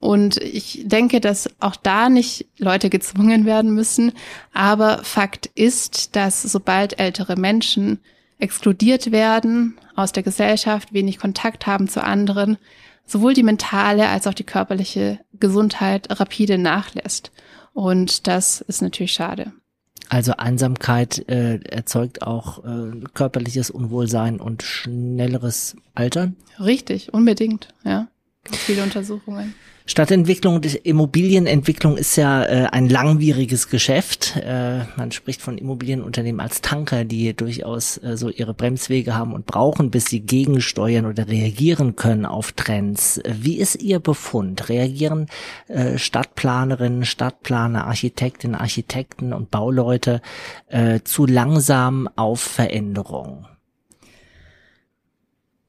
Und 0.01 0.39
ich 0.39 0.85
denke, 0.87 1.21
dass 1.21 1.51
auch 1.61 1.77
da 1.77 2.09
nicht 2.09 2.47
Leute 2.57 2.89
gezwungen 2.89 3.45
werden 3.45 3.75
müssen. 3.75 4.13
Aber 4.55 5.05
Fakt 5.05 5.51
ist, 5.55 6.17
dass 6.17 6.41
sobald 6.41 6.99
ältere 6.99 7.37
Menschen 7.37 8.01
exkludiert 8.39 9.13
werden 9.13 9.79
aus 9.97 10.13
der 10.13 10.23
Gesellschaft, 10.23 10.93
wenig 10.93 11.19
Kontakt 11.19 11.67
haben 11.67 11.89
zu 11.89 12.03
anderen, 12.03 12.59
sowohl 13.05 13.35
die 13.35 13.43
mentale 13.43 14.09
als 14.09 14.27
auch 14.27 14.35
die 14.35 14.45
körperliche 14.45 15.19
Gesundheit 15.41 16.21
rapide 16.21 16.59
nachlässt. 16.59 17.33
Und 17.73 18.27
das 18.27 18.61
ist 18.61 18.83
natürlich 18.83 19.13
schade. 19.13 19.53
Also 20.09 20.33
Einsamkeit 20.33 21.29
äh, 21.29 21.61
erzeugt 21.65 22.23
auch 22.23 22.65
äh, 22.65 23.01
körperliches 23.13 23.71
Unwohlsein 23.71 24.41
und 24.41 24.63
schnelleres 24.63 25.77
Altern? 25.95 26.37
Richtig, 26.59 27.13
unbedingt, 27.13 27.69
ja. 27.85 28.09
Viele 28.53 28.83
Untersuchungen. 28.83 29.55
Stadtentwicklung 29.89 30.57
und 30.57 30.67
Immobilienentwicklung 30.67 31.97
ist 31.97 32.17
ja 32.17 32.45
äh, 32.45 32.67
ein 32.71 32.91
langwieriges 32.91 33.71
Geschäft. 33.71 34.37
Äh, 34.37 34.81
man 34.97 35.13
spricht 35.13 35.41
von 35.41 35.57
Immobilienunternehmen 35.57 36.43
als 36.43 36.61
Tanker, 36.61 37.07
die 37.07 37.33
durchaus 37.33 37.97
äh, 37.97 38.19
so 38.19 38.29
ihre 38.29 38.53
Bremswege 38.53 39.15
haben 39.15 39.33
und 39.33 39.47
brauchen, 39.47 39.91
bis 39.91 40.05
sie 40.05 40.21
gegensteuern 40.21 41.07
oder 41.07 41.27
reagieren 41.29 41.97
können 41.97 42.27
auf 42.27 42.53
Trends. 42.53 43.19
Wie 43.27 43.57
ist 43.57 43.77
Ihr 43.77 43.99
Befund? 43.99 44.69
Reagieren 44.69 45.27
äh, 45.69 45.97
Stadtplanerinnen, 45.97 47.07
Stadtplaner, 47.07 47.87
Architektinnen, 47.87 48.57
Architekten 48.57 49.33
und 49.33 49.51
Bauleute 49.51 50.21
äh, 50.67 51.01
zu 51.03 51.25
langsam 51.25 52.11
auf 52.15 52.41
Veränderungen? 52.41 53.47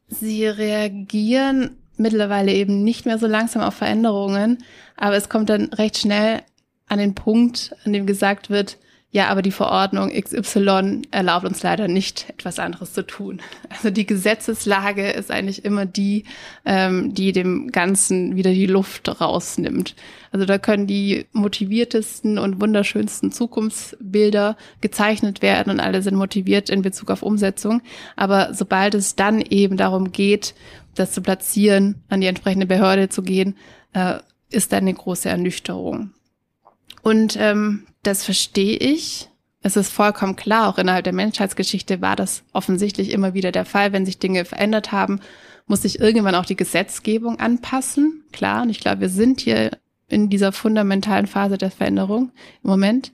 Sie 0.09 0.45
reagieren 0.45 1.78
mittlerweile 1.99 2.53
eben 2.53 2.83
nicht 2.83 3.05
mehr 3.05 3.17
so 3.17 3.27
langsam 3.27 3.61
auf 3.61 3.75
Veränderungen, 3.75 4.59
aber 4.95 5.15
es 5.15 5.29
kommt 5.29 5.49
dann 5.49 5.65
recht 5.65 5.97
schnell 5.97 6.41
an 6.87 6.99
den 6.99 7.15
Punkt, 7.15 7.75
an 7.85 7.93
dem 7.93 8.05
gesagt 8.05 8.49
wird, 8.49 8.77
ja, 9.11 9.29
aber 9.29 9.41
die 9.41 9.51
Verordnung 9.51 10.11
XY 10.11 11.01
erlaubt 11.09 11.43
uns 11.43 11.63
leider 11.63 11.87
nicht, 11.87 12.29
etwas 12.29 12.59
anderes 12.59 12.93
zu 12.93 13.01
tun. 13.01 13.41
Also 13.67 13.89
die 13.89 14.05
Gesetzeslage 14.05 15.09
ist 15.09 15.31
eigentlich 15.31 15.65
immer 15.65 15.87
die, 15.87 16.25
ähm, 16.63 17.15
die 17.15 17.31
dem 17.31 17.71
Ganzen 17.71 18.35
wieder 18.35 18.51
die 18.51 18.67
Luft 18.67 19.09
rausnimmt. 19.19 19.95
Also 20.31 20.45
da 20.45 20.59
können 20.59 20.85
die 20.85 21.25
motiviertesten 21.31 22.37
und 22.37 22.61
wunderschönsten 22.61 23.31
Zukunftsbilder 23.31 24.55
gezeichnet 24.79 25.41
werden 25.41 25.71
und 25.71 25.79
alle 25.79 26.03
sind 26.03 26.15
motiviert 26.15 26.69
in 26.69 26.83
Bezug 26.83 27.09
auf 27.09 27.23
Umsetzung. 27.23 27.81
Aber 28.15 28.53
sobald 28.53 28.93
es 28.93 29.15
dann 29.15 29.41
eben 29.41 29.75
darum 29.75 30.11
geht, 30.11 30.53
das 30.99 31.11
zu 31.11 31.21
platzieren, 31.21 32.03
an 32.09 32.21
die 32.21 32.27
entsprechende 32.27 32.65
Behörde 32.65 33.09
zu 33.09 33.21
gehen, 33.21 33.55
äh, 33.93 34.19
ist 34.49 34.73
eine 34.73 34.93
große 34.93 35.29
Ernüchterung. 35.29 36.11
Und 37.01 37.37
ähm, 37.39 37.87
das 38.03 38.23
verstehe 38.23 38.77
ich. 38.77 39.29
Es 39.61 39.75
ist 39.75 39.91
vollkommen 39.91 40.35
klar, 40.35 40.69
auch 40.69 40.77
innerhalb 40.77 41.03
der 41.03 41.13
Menschheitsgeschichte 41.13 42.01
war 42.01 42.15
das 42.15 42.43
offensichtlich 42.53 43.11
immer 43.11 43.33
wieder 43.33 43.51
der 43.51 43.65
Fall. 43.65 43.91
Wenn 43.91 44.05
sich 44.05 44.17
Dinge 44.17 44.45
verändert 44.45 44.91
haben, 44.91 45.19
muss 45.67 45.81
sich 45.81 45.99
irgendwann 45.99 46.35
auch 46.35 46.45
die 46.45 46.55
Gesetzgebung 46.55 47.39
anpassen. 47.39 48.23
Klar, 48.31 48.63
und 48.63 48.69
ich 48.69 48.79
glaube, 48.79 49.01
wir 49.01 49.09
sind 49.09 49.41
hier 49.41 49.71
in 50.07 50.29
dieser 50.29 50.51
fundamentalen 50.51 51.27
Phase 51.27 51.57
der 51.57 51.71
Veränderung 51.71 52.31
im 52.63 52.69
Moment. 52.69 53.11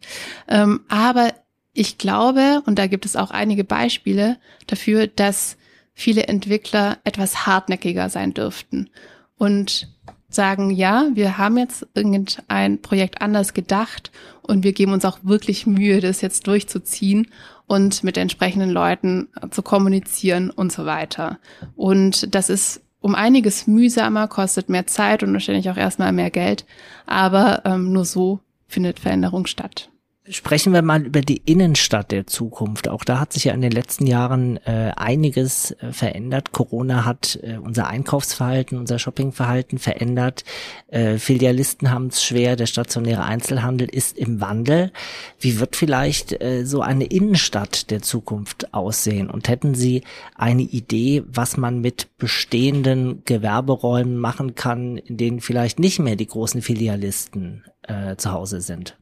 Ähm, 0.48 0.82
aber 0.88 1.34
ich 1.74 1.98
glaube, 1.98 2.62
und 2.66 2.80
da 2.80 2.88
gibt 2.88 3.06
es 3.06 3.16
auch 3.16 3.32
einige 3.32 3.64
Beispiele 3.66 4.38
dafür, 4.68 5.08
dass 5.08 5.58
viele 5.96 6.28
Entwickler 6.28 7.00
etwas 7.06 7.48
hartnäckiger 7.48 8.10
sein 8.10 8.34
dürften 8.34 8.90
und 9.38 9.88
sagen, 10.30 10.70
ja, 10.70 11.08
wir 11.14 11.38
haben 11.38 11.58
jetzt 11.58 11.88
irgendein 11.96 12.82
Projekt 12.82 13.22
anders 13.22 13.54
gedacht 13.54 14.12
und 14.42 14.64
wir 14.64 14.74
geben 14.74 14.92
uns 14.92 15.06
auch 15.06 15.20
wirklich 15.24 15.66
Mühe, 15.66 16.02
das 16.02 16.22
jetzt 16.22 16.46
durchzuziehen 16.46 17.28
und 17.66 18.04
mit 18.04 18.18
entsprechenden 18.18 18.70
Leuten 18.70 19.30
zu 19.50 19.64
kommunizieren 19.64 20.52
und 20.52 20.72
so 20.72 20.86
weiter. 20.86 21.40
Und 21.76 22.36
das 22.36 22.50
ist 22.50 22.82
um 23.00 23.16
einiges 23.16 23.66
mühsamer, 23.66 24.28
kostet 24.28 24.68
mehr 24.68 24.88
Zeit 24.88 25.24
und 25.24 25.32
wahrscheinlich 25.32 25.70
auch 25.70 25.78
erstmal 25.78 26.12
mehr 26.12 26.32
Geld, 26.32 26.66
aber 27.06 27.62
ähm, 27.64 27.94
nur 27.94 28.04
so 28.04 28.40
findet 28.68 29.00
Veränderung 29.00 29.46
statt. 29.46 29.90
Sprechen 30.28 30.74
wir 30.74 30.82
mal 30.82 31.06
über 31.06 31.22
die 31.22 31.44
Innenstadt 31.46 32.12
der 32.12 32.26
Zukunft. 32.26 32.88
Auch 32.88 33.04
da 33.04 33.20
hat 33.20 33.32
sich 33.32 33.44
ja 33.44 33.54
in 33.54 33.62
den 33.62 33.72
letzten 33.72 34.08
Jahren 34.08 34.58
äh, 34.66 34.92
einiges 34.96 35.70
äh, 35.72 35.92
verändert. 35.92 36.52
Corona 36.52 37.06
hat 37.06 37.38
äh, 37.44 37.58
unser 37.58 37.88
Einkaufsverhalten, 37.88 38.80
unser 38.80 38.98
Shoppingverhalten 38.98 39.78
verändert. 39.78 40.44
Äh, 40.88 41.20
Filialisten 41.20 41.92
haben 41.92 42.08
es 42.08 42.24
schwer, 42.24 42.56
der 42.56 42.66
stationäre 42.66 43.24
Einzelhandel 43.24 43.88
ist 43.88 44.18
im 44.18 44.42
Wandel. 44.42 44.92
Wie 45.40 45.60
wird 45.60 45.76
vielleicht 45.76 46.42
äh, 46.42 46.66
so 46.66 46.82
eine 46.82 47.06
Innenstadt 47.06 47.92
der 47.92 48.02
Zukunft 48.02 48.74
aussehen? 48.74 49.30
Und 49.30 49.48
hätten 49.48 49.76
Sie 49.76 50.02
eine 50.34 50.64
Idee, 50.64 51.24
was 51.28 51.56
man 51.56 51.82
mit 51.82 52.18
bestehenden 52.18 53.22
Gewerberäumen 53.26 54.18
machen 54.18 54.56
kann, 54.56 54.98
in 54.98 55.18
denen 55.18 55.40
vielleicht 55.40 55.78
nicht 55.78 56.00
mehr 56.00 56.16
die 56.16 56.28
großen 56.28 56.64
Filialisten 56.64 57.64
äh, 57.84 58.16
zu 58.16 58.32
Hause 58.32 58.62
sind? 58.62 58.98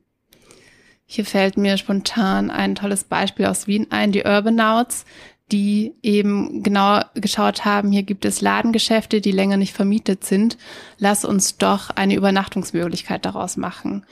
Hier 1.13 1.25
fällt 1.25 1.57
mir 1.57 1.77
spontan 1.77 2.49
ein 2.49 2.73
tolles 2.73 3.03
Beispiel 3.03 3.45
aus 3.45 3.67
Wien 3.67 3.85
ein, 3.91 4.11
die 4.11 4.23
Urbanouts, 4.23 5.05
die 5.51 5.93
eben 6.01 6.63
genau 6.63 7.01
geschaut 7.13 7.65
haben, 7.65 7.91
hier 7.91 8.01
gibt 8.01 8.25
es 8.25 8.41
Ladengeschäfte, 8.41 9.21
die 9.21 9.31
länger 9.31 9.57
nicht 9.57 9.75
vermietet 9.75 10.23
sind. 10.23 10.57
Lass 10.97 11.23
uns 11.23 11.59
doch 11.59 11.91
eine 11.91 12.15
Übernachtungsmöglichkeit 12.15 13.25
daraus 13.25 13.57
machen. 13.57 14.07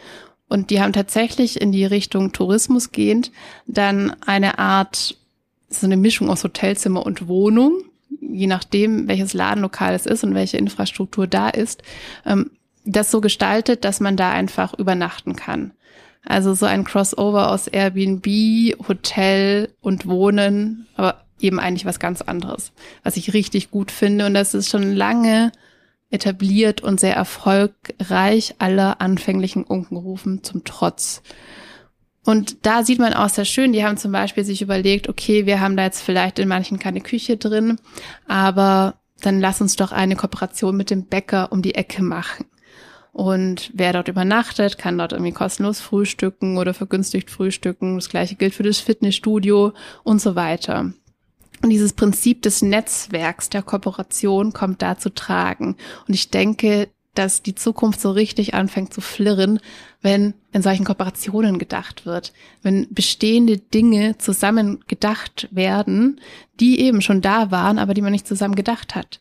Und 0.48 0.70
die 0.70 0.80
haben 0.80 0.94
tatsächlich 0.94 1.60
in 1.60 1.72
die 1.72 1.86
Richtung 1.86 2.34
Tourismus 2.34 2.92
gehend 2.92 3.32
dann 3.66 4.16
eine 4.24 4.60
Art, 4.60 5.18
so 5.70 5.88
eine 5.88 5.98
Mischung 5.98 6.30
aus 6.30 6.44
Hotelzimmer 6.44 7.04
und 7.04 7.28
Wohnung, 7.28 7.82
je 8.22 8.46
nachdem, 8.46 9.08
welches 9.08 9.34
Ladenlokal 9.34 9.96
es 9.96 10.06
ist 10.06 10.24
und 10.24 10.36
welche 10.36 10.58
Infrastruktur 10.58 11.26
da 11.26 11.50
ist, 11.50 11.82
ähm, 12.28 12.52
das 12.86 13.10
so 13.10 13.22
gestaltet, 13.22 13.86
dass 13.86 14.02
man 14.02 14.18
da 14.18 14.30
einfach 14.30 14.78
übernachten 14.78 15.36
kann. 15.36 15.72
Also 16.26 16.54
so 16.54 16.66
ein 16.66 16.84
Crossover 16.84 17.52
aus 17.52 17.68
Airbnb, 17.68 18.26
Hotel 18.88 19.70
und 19.82 20.08
Wohnen, 20.08 20.88
aber 20.96 21.26
eben 21.40 21.60
eigentlich 21.60 21.86
was 21.86 22.00
ganz 22.00 22.22
anderes, 22.22 22.72
was 23.04 23.18
ich 23.18 23.34
richtig 23.34 23.72
gut 23.72 23.92
finde. 23.92 24.26
Und 24.26 24.34
das 24.34 24.54
ist 24.54 24.70
schon 24.70 24.94
lange 24.96 25.52
etabliert 26.12 26.82
und 26.82 27.00
sehr 27.00 27.16
erfolgreich 27.16 28.56
aller 28.60 29.02
anfänglichen 29.02 29.64
Unkenrufen 29.64 30.44
zum 30.44 30.64
Trotz. 30.64 31.24
Und 32.24 32.66
da 32.66 32.84
sieht 32.84 33.00
man 33.00 33.14
auch 33.14 33.30
sehr 33.30 33.46
schön, 33.46 33.74
die 33.74 33.84
haben 33.84 33.98
zum 33.98 34.12
Beispiel 34.12 34.44
sich 34.44 34.62
überlegt, 34.62 35.10
okay, 35.10 35.48
wir 35.48 35.60
haben 35.60 35.76
da 35.76 35.84
jetzt 35.84 36.02
vielleicht 36.02 36.38
in 36.38 36.48
manchen 36.48 36.78
keine 36.78 37.02
Küche 37.02 37.38
drin, 37.38 37.80
aber 38.28 39.00
dann 39.22 39.40
lass 39.40 39.62
uns 39.62 39.76
doch 39.76 39.92
eine 39.92 40.16
Kooperation 40.16 40.78
mit 40.78 40.92
dem 40.92 41.06
Bäcker 41.06 41.52
um 41.52 41.62
die 41.62 41.76
Ecke 41.76 42.04
machen. 42.04 42.46
Und 43.12 43.72
wer 43.74 43.92
dort 43.92 44.08
übernachtet, 44.08 44.78
kann 44.78 44.98
dort 44.98 45.12
irgendwie 45.12 45.34
kostenlos 45.34 45.82
frühstücken 45.82 46.58
oder 46.58 46.74
vergünstigt 46.74 47.30
frühstücken. 47.30 47.96
Das 47.96 48.10
gleiche 48.10 48.36
gilt 48.36 48.54
für 48.54 48.64
das 48.64 48.80
Fitnessstudio 48.80 49.74
und 50.04 50.22
so 50.22 50.36
weiter. 50.36 50.94
Und 51.62 51.70
dieses 51.70 51.94
Prinzip 51.94 52.42
des 52.42 52.62
Netzwerks, 52.62 53.50
der 53.50 53.62
Kooperation 53.62 54.54
kommt 54.54 54.82
da 54.82 54.98
zu 54.98 55.14
tragen. 55.14 55.76
Und 56.08 56.14
ich 56.14 56.30
denke, 56.30 56.88
dass 57.14 57.44
die 57.44 57.56
Zukunft 57.56 58.00
so 58.00 58.12
richtig 58.12 58.54
anfängt 58.54 58.94
zu 58.94 59.02
flirren, 59.02 59.60
wenn 60.02 60.34
in 60.54 60.62
solchen 60.62 60.86
Kooperationen 60.86 61.60
gedacht 61.60 62.06
wird, 62.06 62.32
wenn 62.64 62.88
bestehende 62.90 63.58
Dinge 63.58 64.18
zusammen 64.18 64.80
gedacht 64.88 65.50
werden, 65.52 66.22
die 66.60 66.80
eben 66.80 67.02
schon 67.02 67.22
da 67.22 67.52
waren, 67.52 67.80
aber 67.80 67.94
die 67.94 68.02
man 68.02 68.14
nicht 68.14 68.28
zusammen 68.28 68.56
gedacht 68.56 68.96
hat. 68.96 69.20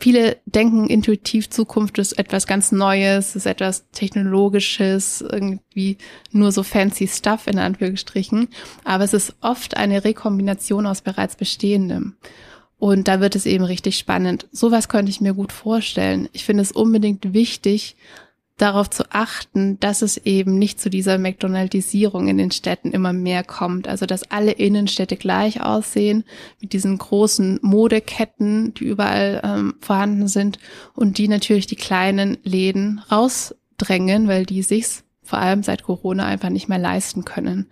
Viele 0.00 0.38
denken 0.44 0.88
intuitiv, 0.88 1.48
Zukunft 1.50 1.98
ist 1.98 2.18
etwas 2.18 2.46
ganz 2.46 2.72
Neues, 2.72 3.36
ist 3.36 3.46
etwas 3.46 3.88
Technologisches, 3.92 5.22
irgendwie 5.22 5.98
nur 6.30 6.52
so 6.52 6.62
fancy 6.62 7.06
Stuff 7.06 7.46
in 7.46 7.58
Anführungsstrichen. 7.58 8.48
Aber 8.84 9.04
es 9.04 9.14
ist 9.14 9.34
oft 9.40 9.76
eine 9.76 10.04
Rekombination 10.04 10.86
aus 10.86 11.00
bereits 11.00 11.36
Bestehendem. 11.36 12.16
Und 12.78 13.08
da 13.08 13.20
wird 13.20 13.36
es 13.36 13.46
eben 13.46 13.64
richtig 13.64 13.96
spannend. 13.96 14.46
Sowas 14.52 14.88
könnte 14.88 15.10
ich 15.10 15.20
mir 15.20 15.32
gut 15.32 15.52
vorstellen. 15.52 16.28
Ich 16.32 16.44
finde 16.44 16.62
es 16.62 16.72
unbedingt 16.72 17.32
wichtig, 17.32 17.96
darauf 18.56 18.88
zu 18.88 19.04
achten, 19.10 19.80
dass 19.80 20.02
es 20.02 20.16
eben 20.16 20.58
nicht 20.58 20.80
zu 20.80 20.88
dieser 20.88 21.18
McDonaldisierung 21.18 22.28
in 22.28 22.38
den 22.38 22.52
Städten 22.52 22.92
immer 22.92 23.12
mehr 23.12 23.42
kommt. 23.42 23.88
Also 23.88 24.06
dass 24.06 24.30
alle 24.30 24.52
Innenstädte 24.52 25.16
gleich 25.16 25.60
aussehen, 25.60 26.24
mit 26.60 26.72
diesen 26.72 26.96
großen 26.98 27.58
Modeketten, 27.62 28.72
die 28.74 28.84
überall 28.84 29.40
ähm, 29.42 29.74
vorhanden 29.80 30.28
sind 30.28 30.58
und 30.94 31.18
die 31.18 31.26
natürlich 31.26 31.66
die 31.66 31.76
kleinen 31.76 32.38
Läden 32.44 33.00
rausdrängen, 33.10 34.28
weil 34.28 34.46
die 34.46 34.62
sich's 34.62 35.04
vor 35.22 35.40
allem 35.40 35.62
seit 35.62 35.82
Corona 35.82 36.26
einfach 36.26 36.50
nicht 36.50 36.68
mehr 36.68 36.78
leisten 36.78 37.24
können. 37.24 37.68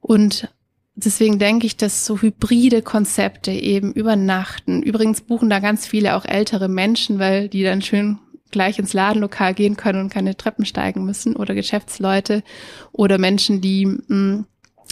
Und 0.00 0.48
deswegen 0.94 1.38
denke 1.38 1.66
ich, 1.66 1.76
dass 1.76 2.06
so 2.06 2.18
hybride 2.18 2.80
Konzepte 2.80 3.50
eben 3.50 3.92
übernachten. 3.92 4.82
Übrigens 4.82 5.20
buchen 5.20 5.50
da 5.50 5.58
ganz 5.58 5.86
viele 5.86 6.16
auch 6.16 6.24
ältere 6.24 6.68
Menschen, 6.68 7.18
weil 7.18 7.48
die 7.48 7.64
dann 7.64 7.82
schön 7.82 8.18
gleich 8.50 8.78
ins 8.78 8.92
Ladenlokal 8.92 9.54
gehen 9.54 9.76
können 9.76 10.00
und 10.00 10.12
keine 10.12 10.36
Treppen 10.36 10.64
steigen 10.64 11.04
müssen 11.04 11.36
oder 11.36 11.54
Geschäftsleute 11.54 12.42
oder 12.92 13.18
Menschen, 13.18 13.60
die 13.60 13.86
mh, 13.86 13.98
hm, 14.08 14.44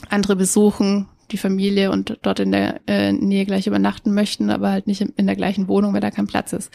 andere 0.09 0.37
besuchen, 0.37 1.09
die 1.31 1.39
Familie 1.39 1.91
und 1.91 2.19
dort 2.23 2.41
in 2.41 2.53
der 2.53 2.81
äh, 2.87 3.13
Nähe 3.13 3.45
gleich 3.45 3.67
übernachten 3.67 4.15
möchten, 4.15 4.51
aber 4.51 4.71
halt 4.71 4.87
nicht 4.87 5.01
in, 5.01 5.27
der 5.27 5.37
gleichen 5.37 5.69
Wohnung, 5.69 5.93
weil 5.93 6.01
da 6.01 6.11
kein 6.11 6.27
Platz 6.27 6.53
ist. 6.53 6.71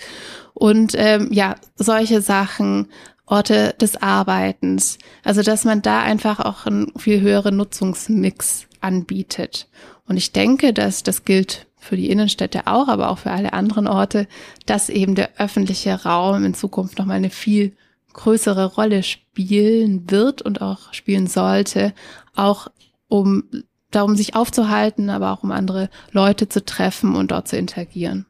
Und 0.53 0.93
ähm, 0.95 1.29
ja, 1.31 1.55
solche 1.75 2.21
Sachen, 2.21 2.87
Orte 3.25 3.73
des 3.79 4.01
Arbeitens, 4.01 4.99
also 5.23 5.41
dass 5.41 5.63
man 5.63 5.81
da 5.81 6.01
einfach 6.01 6.39
auch 6.39 6.65
einen 6.65 6.91
viel 6.97 7.21
höheren 7.21 7.55
Nutzungsmix 7.55 8.67
anbietet. 8.81 9.67
Und 10.07 10.17
ich 10.17 10.33
denke, 10.33 10.73
dass 10.73 11.03
das 11.03 11.23
gilt 11.23 11.65
für 11.83 11.97
die 11.97 12.09
Innenstädte 12.09 12.67
auch, 12.67 12.87
aber 12.87 13.09
auch 13.09 13.19
für 13.19 13.31
alle 13.31 13.53
anderen 13.53 13.87
Orte, 13.87 14.27
dass 14.65 14.89
eben 14.89 15.15
der 15.15 15.31
öffentliche 15.37 16.03
Raum 16.03 16.43
in 16.45 16.53
Zukunft 16.53 16.97
nochmal 16.97 17.17
eine 17.17 17.29
viel 17.29 17.73
größere 18.13 18.65
Rolle 18.73 19.03
spielen 19.03 20.09
wird 20.09 20.41
und 20.41 20.61
auch 20.61 20.93
spielen 20.93 21.27
sollte, 21.27 21.93
auch 22.35 22.67
um 23.07 23.43
darum 23.91 24.15
sich 24.15 24.35
aufzuhalten, 24.35 25.09
aber 25.09 25.31
auch 25.31 25.43
um 25.43 25.51
andere 25.51 25.89
Leute 26.11 26.49
zu 26.49 26.63
treffen 26.65 27.15
und 27.15 27.31
dort 27.31 27.47
zu 27.47 27.57
interagieren. 27.57 28.25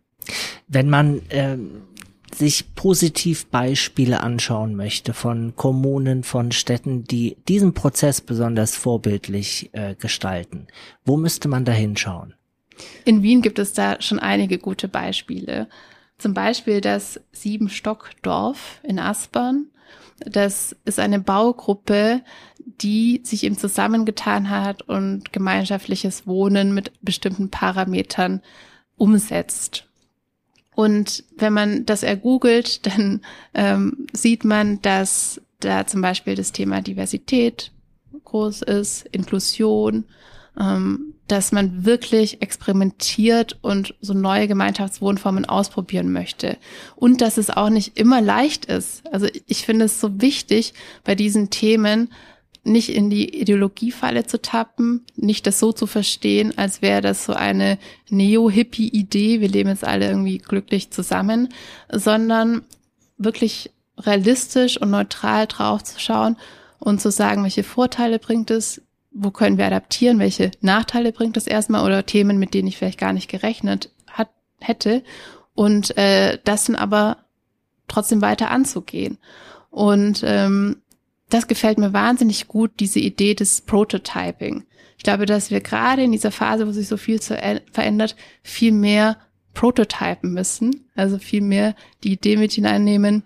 Wenn 0.68 0.90
man 0.90 1.22
ähm 1.30 1.84
sich 2.36 2.76
positiv 2.76 3.46
Beispiele 3.48 4.22
anschauen 4.22 4.76
möchte 4.76 5.14
von 5.14 5.56
Kommunen, 5.56 6.24
von 6.24 6.52
Städten, 6.52 7.04
die 7.04 7.38
diesen 7.48 7.74
Prozess 7.74 8.22
besonders 8.22 8.76
vorbildlich 8.76 9.70
äh, 9.74 9.96
gestalten, 9.96 10.68
wo 11.06 11.18
müsste 11.18 11.48
man 11.48 11.66
da 11.66 11.72
hinschauen? 11.72 12.34
In 13.06 13.24
Wien 13.24 13.42
gibt 13.42 13.60
es 13.60 13.74
da 13.74 14.02
schon 14.02 14.20
einige 14.20 14.58
gute 14.58 14.88
Beispiele. 14.88 15.68
Zum 16.18 16.34
Beispiel 16.34 16.82
das 16.82 17.20
Siebenstockdorf 17.32 18.80
in 18.84 19.00
Aspern. 19.00 19.68
Das 20.20 20.76
ist 20.86 21.00
eine 21.00 21.20
Baugruppe, 21.20 22.22
die 22.60 23.22
sich 23.24 23.44
eben 23.44 23.58
zusammengetan 23.58 24.50
hat 24.50 24.84
und 24.84 25.34
gemeinschaftliches 25.34 26.26
Wohnen 26.28 26.74
mit 26.74 26.92
bestimmten 27.02 27.50
Parametern 27.50 28.42
umsetzt. 28.96 29.86
Und 30.76 31.24
wenn 31.38 31.54
man 31.54 31.86
das 31.86 32.04
ergoogelt, 32.04 32.86
dann 32.86 33.22
ähm, 33.54 34.08
sieht 34.14 34.44
man, 34.44 34.82
dass 34.82 35.42
da 35.60 35.86
zum 35.86 36.02
Beispiel 36.02 36.36
das 36.36 36.52
Thema 36.52 36.82
Diversität 36.82 37.72
groß 38.24 38.64
ist, 38.64 39.06
Inklusion, 39.12 40.06
ähm, 40.60 41.13
dass 41.28 41.52
man 41.52 41.86
wirklich 41.86 42.42
experimentiert 42.42 43.58
und 43.62 43.96
so 44.02 44.14
neue 44.14 44.48
Gemeinschaftswohnformen 44.48 45.46
ausprobieren 45.46 46.12
möchte. 46.12 46.58
Und 46.96 47.22
dass 47.22 47.38
es 47.38 47.50
auch 47.50 47.70
nicht 47.70 47.98
immer 47.98 48.22
leicht 48.22 48.66
ist. 48.66 49.04
Also 49.12 49.28
ich 49.48 49.66
finde 49.66 49.86
es 49.86 50.00
so 50.00 50.22
wichtig 50.22 50.74
bei 51.04 51.16
diesen 51.16 51.50
Themen, 51.50 52.10
nicht 52.66 52.90
in 52.90 53.10
die 53.10 53.42
Ideologiefalle 53.42 54.26
zu 54.26 54.42
tappen, 54.42 55.06
nicht 55.16 55.46
das 55.48 55.60
so 55.60 55.74
zu 55.74 55.86
verstehen, 55.86 56.58
als 56.58 56.82
wäre 56.82 57.02
das 57.02 57.26
so 57.26 57.34
eine 57.34 57.78
Neo-Hippie-Idee, 58.10 59.42
wir 59.42 59.50
leben 59.50 59.70
jetzt 59.70 59.84
alle 59.84 60.08
irgendwie 60.08 60.38
glücklich 60.38 60.90
zusammen, 60.92 61.50
sondern 61.92 62.62
wirklich 63.18 63.72
realistisch 63.98 64.80
und 64.80 64.92
neutral 64.92 65.48
drauf 65.48 65.84
zu 65.84 66.00
schauen 66.00 66.38
und 66.80 67.02
zu 67.02 67.12
sagen, 67.12 67.44
welche 67.44 67.64
Vorteile 67.64 68.18
bringt 68.18 68.50
es, 68.50 68.82
wo 69.14 69.32
können 69.32 69.58
wir 69.58 69.66
adaptieren, 69.66 70.20
welche 70.20 70.52
Nachteile 70.62 71.12
bringt 71.12 71.38
es 71.38 71.48
erstmal? 71.48 71.86
Oder 71.86 72.06
Themen, 72.06 72.40
mit 72.40 72.54
denen 72.54 72.68
ich 72.68 72.78
vielleicht 72.78 73.00
gar 73.00 73.14
nicht 73.14 73.30
gerechnet 73.30 73.92
hat, 74.08 74.30
hätte. 74.60 75.04
Und 75.54 75.96
äh, 75.98 76.40
das 76.44 76.66
dann 76.66 76.76
aber 76.76 77.18
trotzdem 77.88 78.22
weiter 78.22 78.50
anzugehen. 78.50 79.20
Und 79.70 80.24
ähm, 80.26 80.82
das 81.30 81.48
gefällt 81.48 81.78
mir 81.78 81.94
wahnsinnig 81.94 82.48
gut, 82.48 82.72
diese 82.80 83.00
Idee 83.00 83.36
des 83.36 83.62
Prototyping. 83.62 84.66
Ich 84.98 85.04
glaube, 85.04 85.26
dass 85.26 85.52
wir 85.52 85.62
gerade 85.62 86.04
in 86.04 86.12
dieser 86.12 86.32
Phase, 86.32 86.68
wo 86.68 86.72
sich 86.72 86.88
so 86.88 86.98
viel 86.98 87.20
verändert, 87.20 88.16
viel 88.42 88.72
mehr 88.72 89.18
prototypen 89.54 90.34
müssen, 90.34 90.90
also 90.96 91.20
viel 91.20 91.42
mehr 91.42 91.76
die 92.04 92.14
Idee 92.14 92.38
mit 92.38 92.54
hineinnehmen, 92.54 93.24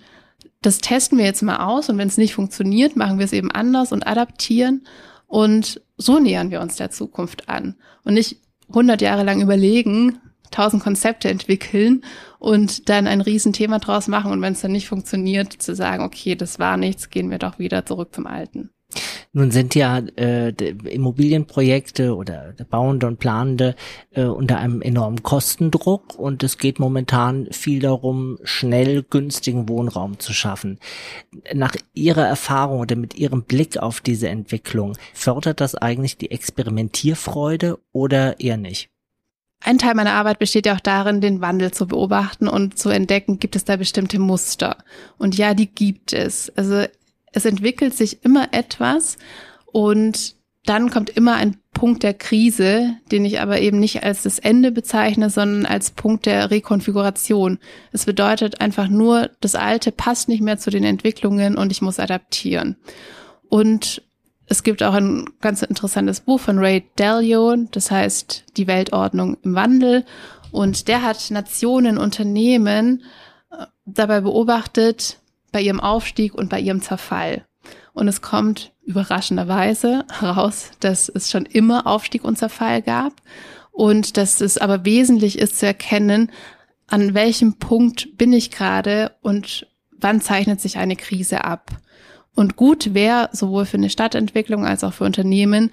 das 0.62 0.80
testen 0.80 1.18
wir 1.18 1.26
jetzt 1.26 1.44
mal 1.44 1.58
aus. 1.58 1.90
Und 1.90 1.98
wenn 1.98 2.08
es 2.08 2.18
nicht 2.18 2.34
funktioniert, 2.34 2.96
machen 2.96 3.20
wir 3.20 3.26
es 3.26 3.34
eben 3.34 3.52
anders 3.52 3.92
und 3.92 4.08
adaptieren 4.08 4.86
und 5.28 5.82
so 5.98 6.20
nähern 6.20 6.52
wir 6.52 6.62
uns 6.62 6.78
der 6.78 6.90
Zukunft 6.90 7.50
an 7.50 7.76
und 8.04 8.14
nicht 8.14 8.38
100 8.70 9.02
Jahre 9.02 9.24
lang 9.24 9.42
überlegen, 9.42 10.20
tausend 10.52 10.82
Konzepte 10.82 11.30
entwickeln 11.30 12.04
und 12.40 12.90
dann 12.90 13.08
ein 13.08 13.22
Riesenthema 13.22 13.80
draus 13.80 14.08
machen 14.08 14.32
und 14.32 14.42
wenn 14.42 14.54
es 14.54 14.62
dann 14.62 14.72
nicht 14.72 14.88
funktioniert, 14.88 15.54
zu 15.54 15.76
sagen, 15.76 16.04
okay, 16.04 16.36
das 16.36 16.60
war 16.60 16.78
nichts, 16.78 17.10
gehen 17.10 17.30
wir 17.30 17.40
doch 17.40 17.60
wieder 17.60 17.86
zurück 17.86 18.14
zum 18.14 18.28
Alten. 18.28 18.70
Nun 19.34 19.52
sind 19.52 19.76
ja 19.76 20.00
äh, 20.16 20.50
Immobilienprojekte 20.50 22.16
oder 22.16 22.56
Bauende 22.70 23.06
und 23.06 23.20
Planende 23.20 23.76
äh, 24.12 24.24
unter 24.24 24.58
einem 24.58 24.82
enormen 24.82 25.22
Kostendruck 25.22 26.16
und 26.18 26.42
es 26.42 26.58
geht 26.58 26.80
momentan 26.80 27.48
viel 27.52 27.80
darum, 27.80 28.40
schnell 28.44 29.04
günstigen 29.04 29.70
Wohnraum 29.70 30.20
zu 30.20 30.34
schaffen. 30.34 30.80
Nach 31.54 31.76
Ihrer 31.94 32.26
Erfahrung 32.26 32.80
oder 32.80 32.96
mit 32.96 33.16
Ihrem 33.16 33.44
Blick 33.44 33.78
auf 33.78 34.02
diese 34.02 34.30
Entwicklung, 34.30 34.98
fördert 35.14 35.62
das 35.62 35.76
eigentlich 35.76 36.18
die 36.18 36.32
Experimentierfreude 36.32 37.78
oder 37.92 38.40
eher 38.40 38.58
nicht? 38.58 38.90
Ein 39.64 39.80
Teil 39.80 39.96
meiner 39.96 40.14
Arbeit 40.14 40.40
besteht 40.40 40.66
ja 40.66 40.76
auch 40.76 40.80
darin, 40.80 41.22
den 41.22 41.42
Wandel 41.42 41.72
zu 41.72 41.88
beobachten 41.88 42.48
und 42.48 42.78
zu 42.78 42.90
entdecken, 42.90 43.40
gibt 43.40 43.56
es 43.56 43.66
da 43.66 43.76
bestimmte 43.76 44.20
Muster. 44.20 44.78
Und 45.18 45.38
ja, 45.38 45.54
die 45.54 45.68
gibt 45.68 46.14
es. 46.14 46.52
Also 46.56 46.86
es 47.38 47.46
entwickelt 47.46 47.96
sich 47.96 48.24
immer 48.26 48.50
etwas 48.52 49.18
und 49.68 50.36
dann 50.66 50.90
kommt 50.90 51.10
immer 51.10 51.36
ein 51.36 51.58
Punkt 51.72 52.04
der 52.04 52.14
Krise, 52.14 52.96
den 53.12 53.24
ich 53.24 53.40
aber 53.40 53.62
eben 53.62 53.80
nicht 53.80 54.04
als 54.04 54.24
das 54.24 54.40
Ende 54.40 54.72
bezeichne, 54.72 55.30
sondern 55.30 55.66
als 55.66 55.92
Punkt 55.92 56.26
der 56.26 56.52
Rekonfiguration. 56.52 57.60
Es 57.94 58.06
bedeutet 58.06 58.60
einfach 58.60 58.90
nur, 58.90 59.30
das 59.40 59.56
Alte 59.56 59.92
passt 59.92 60.28
nicht 60.28 60.42
mehr 60.42 60.58
zu 60.58 60.72
den 60.72 60.84
Entwicklungen 60.84 61.56
und 61.56 61.72
ich 61.72 61.82
muss 61.82 62.00
adaptieren. 62.00 62.76
Und 63.48 64.02
es 64.48 64.64
gibt 64.64 64.82
auch 64.82 64.96
ein 64.96 65.30
ganz 65.40 65.62
interessantes 65.62 66.22
Buch 66.22 66.40
von 66.40 66.58
Ray 66.58 66.90
Dalio, 66.96 67.56
das 67.72 67.92
heißt 67.92 68.46
Die 68.58 68.68
Weltordnung 68.68 69.38
im 69.44 69.56
Wandel. 69.56 70.06
Und 70.52 70.88
der 70.88 71.04
hat 71.04 71.30
Nationen, 71.30 71.98
Unternehmen 71.98 73.04
äh, 73.52 73.66
dabei 73.86 74.22
beobachtet, 74.22 75.20
bei 75.58 75.64
ihrem 75.64 75.80
Aufstieg 75.80 76.36
und 76.36 76.50
bei 76.50 76.60
ihrem 76.60 76.84
Zerfall. 76.84 77.44
Und 77.94 78.08
es 78.08 78.22
kommt 78.22 78.74
überraschenderweise 78.84 80.06
heraus, 80.20 80.70
dass 80.82 81.10
es 81.10 81.32
schon 81.32 81.48
immer 81.48 81.88
Aufstieg 81.88 82.24
und 82.24 82.38
Zerfall 82.38 82.84
gab 82.84 83.14
und 83.72 84.18
dass 84.18 84.40
es 84.40 84.60
aber 84.60 84.86
wesentlich 84.86 85.40
ist 85.40 85.58
zu 85.58 85.66
erkennen, 85.66 86.32
an 86.86 87.16
welchem 87.16 87.58
Punkt 87.58 88.20
bin 88.20 88.34
ich 88.34 88.52
gerade 88.52 89.16
und 89.24 89.66
wann 90.00 90.22
zeichnet 90.22 90.62
sich 90.62 90.78
eine 90.78 90.96
Krise 90.96 91.44
ab. 91.44 91.72
Und 92.36 92.56
gut 92.56 92.94
wäre, 92.94 93.32
sowohl 93.32 93.66
für 93.66 93.78
eine 93.78 93.90
Stadtentwicklung 93.90 94.64
als 94.64 94.84
auch 94.84 94.94
für 94.94 95.06
Unternehmen, 95.06 95.72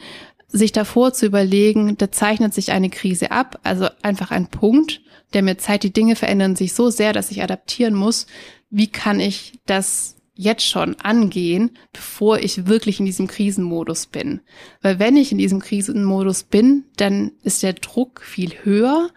sich 0.55 0.71
davor 0.71 1.12
zu 1.12 1.27
überlegen, 1.27 1.99
da 1.99 2.12
zeichnet 2.12 2.55
sich 2.55 2.71
eine 2.71 2.88
Krise 2.88 3.33
ab, 3.33 3.59
also 3.64 3.88
einfach 4.03 4.31
ein 4.31 4.47
Punkt, 4.47 5.01
der 5.33 5.43
mir 5.43 5.59
zeigt, 5.59 5.83
die 5.83 5.93
Dinge 5.93 6.14
verändern 6.14 6.55
sich 6.55 6.75
so 6.75 6.90
sehr, 6.90 7.12
dass 7.12 7.33
ich 7.33 7.43
adaptieren 7.43 7.95
muss. 7.95 8.27
Wie 8.71 8.87
kann 8.87 9.19
ich 9.19 9.59
das 9.67 10.14
jetzt 10.37 10.64
schon 10.64 10.95
angehen, 11.01 11.73
bevor 11.93 12.38
ich 12.38 12.67
wirklich 12.67 13.00
in 13.00 13.07
diesem 13.07 13.27
Krisenmodus 13.27 14.07
bin? 14.07 14.42
Weil 14.81 15.00
wenn 15.00 15.17
ich 15.17 15.33
in 15.33 15.38
diesem 15.38 15.59
Krisenmodus 15.59 16.44
bin, 16.44 16.85
dann 16.96 17.33
ist 17.42 17.65
der 17.65 17.73
Druck 17.73 18.23
viel 18.23 18.52
höher 18.63 19.11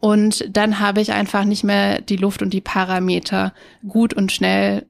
und 0.00 0.44
dann 0.50 0.80
habe 0.80 1.00
ich 1.00 1.12
einfach 1.12 1.44
nicht 1.44 1.62
mehr 1.62 2.00
die 2.00 2.16
Luft 2.16 2.42
und 2.42 2.52
die 2.52 2.60
Parameter, 2.60 3.54
gut 3.86 4.12
und 4.12 4.32
schnell 4.32 4.86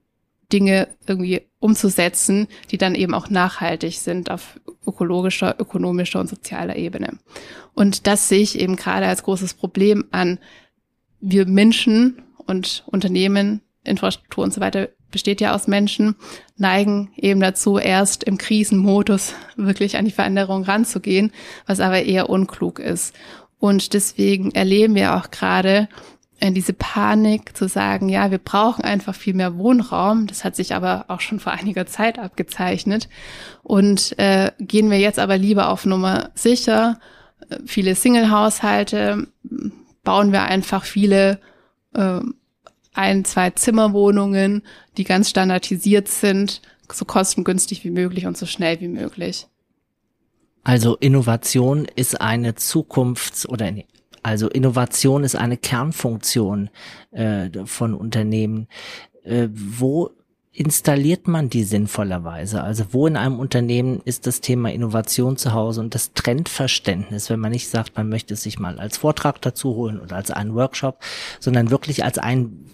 Dinge 0.51 0.87
irgendwie 1.05 1.43
umzusetzen, 1.59 2.47
die 2.71 2.79
dann 2.79 2.95
eben 2.95 3.13
auch 3.13 3.29
nachhaltig 3.29 3.99
sind 3.99 4.31
auf 4.31 4.59
ökologischer, 4.85 5.55
ökonomischer 5.59 6.19
und 6.19 6.27
sozialer 6.27 6.75
Ebene. 6.75 7.19
Und 7.73 8.07
das 8.07 8.27
sehe 8.27 8.41
ich 8.41 8.59
eben 8.59 8.75
gerade 8.75 9.07
als 9.07 9.23
großes 9.23 9.53
Problem 9.53 10.05
an. 10.11 10.39
Wir 11.19 11.45
Menschen 11.45 12.21
und 12.37 12.83
Unternehmen, 12.87 13.61
Infrastruktur 13.83 14.43
und 14.43 14.53
so 14.53 14.61
weiter 14.61 14.89
besteht 15.11 15.41
ja 15.41 15.53
aus 15.53 15.67
Menschen, 15.67 16.15
neigen 16.57 17.11
eben 17.17 17.41
dazu, 17.41 17.77
erst 17.77 18.23
im 18.23 18.37
Krisenmodus 18.37 19.33
wirklich 19.57 19.97
an 19.97 20.05
die 20.05 20.11
Veränderung 20.11 20.63
ranzugehen, 20.63 21.31
was 21.67 21.79
aber 21.79 22.03
eher 22.03 22.29
unklug 22.29 22.79
ist. 22.79 23.13
Und 23.59 23.93
deswegen 23.93 24.51
erleben 24.51 24.95
wir 24.95 25.15
auch 25.15 25.29
gerade 25.29 25.87
diese 26.41 26.73
Panik 26.73 27.55
zu 27.55 27.67
sagen, 27.67 28.09
ja, 28.09 28.31
wir 28.31 28.39
brauchen 28.39 28.83
einfach 28.83 29.15
viel 29.15 29.35
mehr 29.35 29.57
Wohnraum. 29.57 30.27
Das 30.27 30.43
hat 30.43 30.55
sich 30.55 30.73
aber 30.73 31.05
auch 31.07 31.21
schon 31.21 31.39
vor 31.39 31.53
einiger 31.53 31.85
Zeit 31.85 32.17
abgezeichnet. 32.17 33.07
Und 33.61 34.17
äh, 34.17 34.51
gehen 34.59 34.89
wir 34.89 34.99
jetzt 34.99 35.19
aber 35.19 35.37
lieber 35.37 35.69
auf 35.69 35.85
Nummer 35.85 36.31
sicher. 36.33 36.99
Viele 37.65 37.95
Single-Haushalte 37.95 39.27
bauen 40.03 40.31
wir 40.31 40.43
einfach 40.43 40.83
viele 40.83 41.39
äh, 41.93 42.21
ein, 42.93 43.25
zwei 43.25 43.51
Zimmerwohnungen, 43.51 44.63
die 44.97 45.03
ganz 45.03 45.29
standardisiert 45.29 46.07
sind, 46.07 46.61
so 46.91 47.05
kostengünstig 47.05 47.83
wie 47.83 47.91
möglich 47.91 48.25
und 48.25 48.37
so 48.37 48.45
schnell 48.45 48.81
wie 48.81 48.87
möglich. 48.87 49.47
Also 50.63 50.95
Innovation 50.97 51.87
ist 51.95 52.19
eine 52.21 52.53
Zukunfts- 52.55 53.47
oder 53.47 53.71
also 54.23 54.49
Innovation 54.49 55.23
ist 55.23 55.35
eine 55.35 55.57
Kernfunktion 55.57 56.69
äh, 57.11 57.49
von 57.65 57.93
Unternehmen. 57.93 58.67
Äh, 59.23 59.49
wo 59.51 60.11
installiert 60.53 61.27
man 61.27 61.49
die 61.49 61.63
sinnvollerweise? 61.63 62.61
Also 62.61 62.85
wo 62.91 63.07
in 63.07 63.15
einem 63.15 63.39
Unternehmen 63.39 64.01
ist 64.03 64.27
das 64.27 64.41
Thema 64.41 64.71
Innovation 64.71 65.37
zu 65.37 65.53
Hause 65.53 65.79
und 65.81 65.95
das 65.95 66.13
Trendverständnis, 66.13 67.29
wenn 67.29 67.39
man 67.39 67.51
nicht 67.51 67.69
sagt, 67.69 67.95
man 67.95 68.09
möchte 68.09 68.33
es 68.33 68.43
sich 68.43 68.59
mal 68.59 68.79
als 68.79 68.97
Vortrag 68.97 69.41
dazu 69.41 69.75
holen 69.75 69.99
oder 69.99 70.17
als 70.17 70.29
einen 70.29 70.53
Workshop, 70.53 70.99
sondern 71.39 71.71
wirklich 71.71 72.03
als 72.03 72.17
ein 72.17 72.65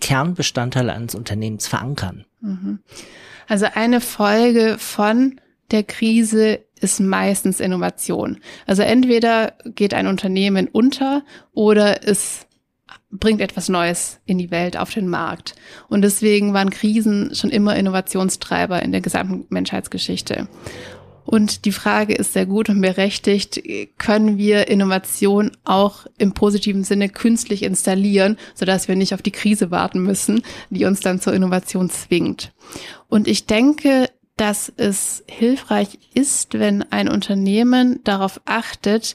Kernbestandteil 0.00 0.88
eines 0.88 1.14
Unternehmens 1.14 1.66
verankern? 1.66 2.24
Mhm. 2.40 2.78
Also 3.48 3.66
eine 3.74 4.00
Folge 4.00 4.76
von 4.78 5.40
der 5.70 5.82
Krise 5.84 6.60
ist 6.80 7.00
meistens 7.00 7.60
Innovation. 7.60 8.38
Also 8.66 8.82
entweder 8.82 9.54
geht 9.64 9.94
ein 9.94 10.06
Unternehmen 10.06 10.68
unter 10.68 11.22
oder 11.52 12.06
es 12.06 12.46
bringt 13.10 13.40
etwas 13.40 13.68
Neues 13.68 14.20
in 14.24 14.38
die 14.38 14.50
Welt, 14.50 14.76
auf 14.76 14.92
den 14.92 15.08
Markt. 15.08 15.54
Und 15.88 16.02
deswegen 16.02 16.54
waren 16.54 16.70
Krisen 16.70 17.34
schon 17.34 17.50
immer 17.50 17.76
Innovationstreiber 17.76 18.82
in 18.82 18.92
der 18.92 19.00
gesamten 19.00 19.46
Menschheitsgeschichte. 19.48 20.48
Und 21.24 21.64
die 21.64 21.72
Frage 21.72 22.14
ist 22.14 22.32
sehr 22.32 22.46
gut 22.46 22.68
und 22.70 22.80
berechtigt, 22.80 23.62
können 23.98 24.38
wir 24.38 24.68
Innovation 24.68 25.52
auch 25.64 26.06
im 26.18 26.32
positiven 26.32 26.82
Sinne 26.82 27.08
künstlich 27.08 27.62
installieren, 27.62 28.36
sodass 28.54 28.88
wir 28.88 28.96
nicht 28.96 29.14
auf 29.14 29.22
die 29.22 29.30
Krise 29.30 29.70
warten 29.70 30.02
müssen, 30.02 30.42
die 30.70 30.86
uns 30.86 31.00
dann 31.00 31.20
zur 31.20 31.34
Innovation 31.34 31.90
zwingt. 31.90 32.52
Und 33.08 33.28
ich 33.28 33.46
denke, 33.46 34.08
dass 34.40 34.72
es 34.74 35.22
hilfreich 35.28 35.98
ist, 36.14 36.58
wenn 36.58 36.82
ein 36.90 37.10
Unternehmen 37.10 38.00
darauf 38.04 38.40
achtet, 38.46 39.14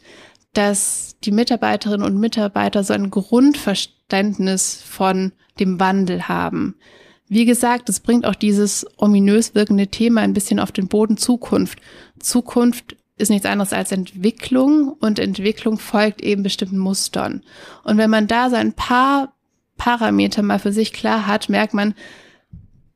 dass 0.54 1.16
die 1.24 1.32
Mitarbeiterinnen 1.32 2.06
und 2.06 2.20
Mitarbeiter 2.20 2.84
so 2.84 2.94
ein 2.94 3.10
Grundverständnis 3.10 4.84
von 4.88 5.32
dem 5.60 5.80
Wandel 5.80 6.28
haben. 6.28 6.76
Wie 7.28 7.46
gesagt, 7.46 7.90
es 7.90 8.02
bringt 8.02 8.28
auch 8.28 8.36
dieses 8.36 8.86
ominös 8.98 9.56
wirkende 9.56 9.88
Thema 9.88 10.22
ein 10.22 10.34
bisschen 10.34 10.60
auf 10.60 10.72
den 10.72 10.90
Boden 10.90 11.18
Zukunft. 11.18 11.80
Zukunft 12.20 12.96
ist 13.18 13.30
nichts 13.30 13.48
anderes 13.48 13.74
als 13.74 13.92
Entwicklung 13.92 14.90
und 14.90 15.18
Entwicklung 15.18 15.80
folgt 15.80 16.22
eben 16.22 16.44
bestimmten 16.44 16.78
Mustern. 16.78 17.42
Und 17.84 17.98
wenn 17.98 18.12
man 18.12 18.28
da 18.28 18.52
so 18.52 18.58
ein 18.58 18.74
paar 18.74 19.34
Parameter 19.78 20.44
mal 20.44 20.60
für 20.60 20.72
sich 20.72 20.94
klar 20.94 21.26
hat, 21.26 21.50
merkt 21.50 21.74
man, 21.74 21.96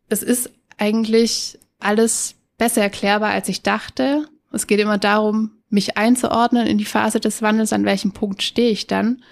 es 0.09 0.21
ist 0.21 0.51
eigentlich 0.77 1.57
alles 1.80 2.36
besser 2.57 2.82
erklärbar, 2.82 3.32
als 3.32 3.49
ich 3.49 3.63
dachte. 3.63 4.27
Es 4.51 4.67
geht 4.67 4.80
immer 4.80 4.97
darum, 4.97 5.51
mich 5.69 5.97
einzuordnen 5.97 6.67
in 6.67 6.77
die 6.77 6.86
Phase 6.86 7.19
des 7.19 7.41
Wandels, 7.41 7.73
an 7.73 7.86
welchem 7.86 8.11
Punkt 8.11 8.41
stehe 8.41 8.71
ich 8.71 8.88
dann, 8.88 9.23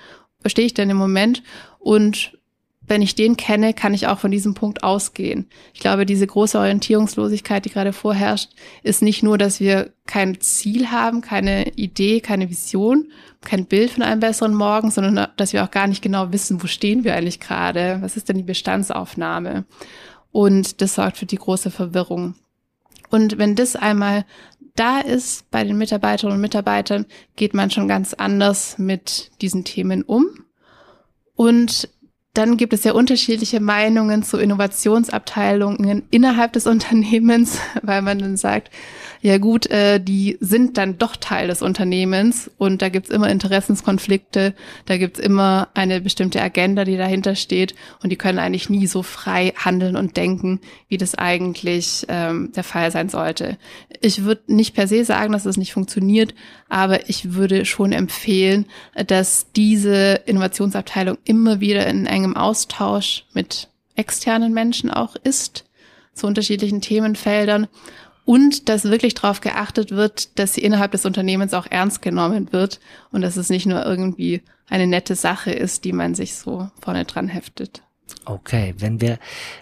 stehe 0.45 0.65
ich 0.65 0.73
denn 0.73 0.89
im 0.89 0.97
Moment 0.97 1.43
und 1.79 2.37
wenn 2.87 3.01
ich 3.01 3.15
den 3.15 3.35
kenne, 3.35 3.73
kann 3.73 3.93
ich 3.93 4.07
auch 4.07 4.19
von 4.19 4.31
diesem 4.31 4.53
Punkt 4.53 4.83
ausgehen. 4.83 5.47
Ich 5.73 5.81
glaube, 5.81 6.05
diese 6.05 6.25
große 6.25 6.57
Orientierungslosigkeit, 6.57 7.65
die 7.65 7.69
gerade 7.69 7.91
vorherrscht, 7.91 8.51
ist 8.81 9.01
nicht 9.01 9.23
nur, 9.23 9.37
dass 9.37 9.59
wir 9.59 9.91
kein 10.05 10.39
Ziel 10.39 10.89
haben, 10.89 11.19
keine 11.19 11.69
Idee, 11.73 12.21
keine 12.21 12.49
Vision, 12.49 13.11
kein 13.43 13.65
Bild 13.65 13.91
von 13.91 14.03
einem 14.03 14.21
besseren 14.21 14.53
Morgen, 14.53 14.89
sondern 14.89 15.27
dass 15.35 15.51
wir 15.51 15.63
auch 15.65 15.71
gar 15.71 15.87
nicht 15.87 16.01
genau 16.01 16.31
wissen, 16.31 16.63
wo 16.63 16.67
stehen 16.67 17.03
wir 17.03 17.13
eigentlich 17.13 17.41
gerade, 17.41 17.97
was 18.01 18.15
ist 18.15 18.29
denn 18.29 18.37
die 18.37 18.43
Bestandsaufnahme. 18.43 19.65
Und 20.31 20.81
das 20.81 20.95
sorgt 20.95 21.17
für 21.17 21.25
die 21.25 21.37
große 21.37 21.71
Verwirrung. 21.71 22.35
Und 23.09 23.37
wenn 23.37 23.55
das 23.55 23.75
einmal 23.75 24.25
da 24.75 24.99
ist 24.99 25.49
bei 25.49 25.63
den 25.63 25.77
Mitarbeiterinnen 25.77 26.35
und 26.35 26.41
Mitarbeitern, 26.41 27.05
geht 27.35 27.53
man 27.53 27.71
schon 27.71 27.87
ganz 27.87 28.13
anders 28.13 28.77
mit 28.77 29.31
diesen 29.41 29.63
Themen 29.63 30.03
um. 30.03 30.27
Und 31.35 31.89
dann 32.37 32.55
gibt 32.55 32.73
es 32.73 32.83
ja 32.83 32.93
unterschiedliche 32.93 33.59
Meinungen 33.59 34.21
zu 34.21 34.37
Innovationsabteilungen 34.37 36.03
innerhalb 36.11 36.53
des 36.53 36.67
Unternehmens, 36.77 37.59
weil 37.81 38.01
man 38.01 38.19
dann 38.19 38.37
sagt, 38.37 38.69
ja 39.21 39.39
gut, 39.39 39.65
äh, 39.71 39.99
die 39.99 40.37
sind 40.39 40.77
dann 40.77 40.99
doch 40.99 41.15
Teil 41.15 41.47
des 41.47 41.63
Unternehmens 41.63 42.51
und 42.57 42.83
da 42.83 42.89
gibt's 42.89 43.09
immer 43.09 43.29
Interessenskonflikte, 43.29 44.53
da 44.85 44.97
gibt's 44.97 45.19
immer 45.19 45.69
eine 45.73 46.01
bestimmte 46.01 46.41
Agenda, 46.41 46.85
die 46.85 46.97
dahinter 46.97 47.35
steht 47.35 47.73
und 48.03 48.11
die 48.11 48.15
können 48.15 48.37
eigentlich 48.37 48.69
nie 48.69 48.85
so 48.85 49.01
frei 49.01 49.53
handeln 49.55 49.95
und 49.95 50.17
denken, 50.17 50.59
wie 50.87 50.97
das 50.97 51.15
eigentlich 51.15 52.05
ähm, 52.09 52.51
der 52.55 52.63
Fall 52.63 52.91
sein 52.91 53.09
sollte. 53.09 53.57
Ich 54.01 54.23
würde 54.23 54.43
nicht 54.47 54.75
per 54.75 54.87
se 54.87 55.03
sagen, 55.03 55.33
dass 55.33 55.43
das 55.43 55.57
nicht 55.57 55.73
funktioniert, 55.73 56.35
aber 56.69 57.09
ich 57.09 57.33
würde 57.33 57.65
schon 57.65 57.91
empfehlen, 57.91 58.65
dass 59.07 59.47
diese 59.55 60.21
Innovationsabteilung 60.25 61.17
immer 61.23 61.59
wieder 61.59 61.87
in 61.87 62.05
engem 62.05 62.35
Austausch 62.35 63.25
mit 63.33 63.69
externen 63.95 64.53
Menschen 64.53 64.91
auch 64.91 65.15
ist 65.15 65.65
zu 66.13 66.27
unterschiedlichen 66.27 66.81
Themenfeldern 66.81 67.67
und 68.25 68.67
dass 68.67 68.83
wirklich 68.83 69.13
darauf 69.13 69.39
geachtet 69.39 69.91
wird, 69.91 70.37
dass 70.37 70.53
sie 70.53 70.61
innerhalb 70.61 70.91
des 70.91 71.05
Unternehmens 71.05 71.53
auch 71.53 71.67
ernst 71.69 72.01
genommen 72.01 72.51
wird 72.51 72.79
und 73.11 73.21
dass 73.21 73.37
es 73.37 73.49
nicht 73.49 73.65
nur 73.65 73.85
irgendwie 73.85 74.41
eine 74.69 74.87
nette 74.87 75.15
Sache 75.15 75.51
ist, 75.51 75.85
die 75.85 75.93
man 75.93 76.13
sich 76.13 76.35
so 76.35 76.69
vorne 76.81 77.05
dran 77.05 77.29
heftet. 77.29 77.83
Okay, 78.25 78.73
wenn 78.77 78.99
wir 78.99 79.19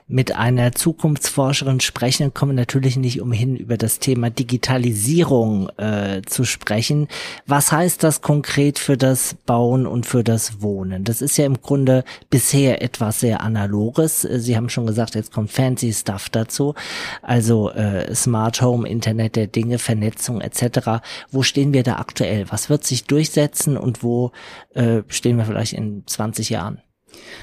mit 0.07 0.35
einer 0.35 0.71
Zukunftsforscherin 0.71 1.79
sprechen, 1.79 2.33
kommen 2.33 2.53
wir 2.53 2.61
natürlich 2.61 2.95
nicht 2.95 3.21
umhin, 3.21 3.55
über 3.55 3.77
das 3.77 3.99
Thema 3.99 4.29
Digitalisierung 4.29 5.69
äh, 5.77 6.21
zu 6.25 6.45
sprechen. 6.45 7.07
Was 7.45 7.71
heißt 7.71 8.03
das 8.03 8.21
konkret 8.21 8.79
für 8.79 8.97
das 8.97 9.35
Bauen 9.45 9.85
und 9.85 10.05
für 10.05 10.23
das 10.23 10.61
Wohnen? 10.61 11.03
Das 11.03 11.21
ist 11.21 11.37
ja 11.37 11.45
im 11.45 11.61
Grunde 11.61 12.03
bisher 12.29 12.81
etwas 12.81 13.19
sehr 13.19 13.41
Analoges. 13.41 14.21
Sie 14.21 14.55
haben 14.55 14.69
schon 14.69 14.87
gesagt, 14.87 15.15
jetzt 15.15 15.31
kommt 15.31 15.51
fancy 15.51 15.93
Stuff 15.93 16.29
dazu, 16.29 16.73
also 17.21 17.71
äh, 17.71 18.13
Smart 18.15 18.61
Home, 18.61 18.87
Internet 18.87 19.35
der 19.35 19.47
Dinge, 19.47 19.79
Vernetzung 19.79 20.41
etc. 20.41 21.03
Wo 21.31 21.43
stehen 21.43 21.73
wir 21.73 21.83
da 21.83 21.97
aktuell? 21.97 22.45
Was 22.49 22.69
wird 22.69 22.83
sich 22.83 23.05
durchsetzen 23.05 23.77
und 23.77 24.03
wo 24.03 24.31
äh, 24.73 25.01
stehen 25.07 25.37
wir 25.37 25.45
vielleicht 25.45 25.73
in 25.73 26.03
20 26.05 26.49
Jahren? 26.49 26.79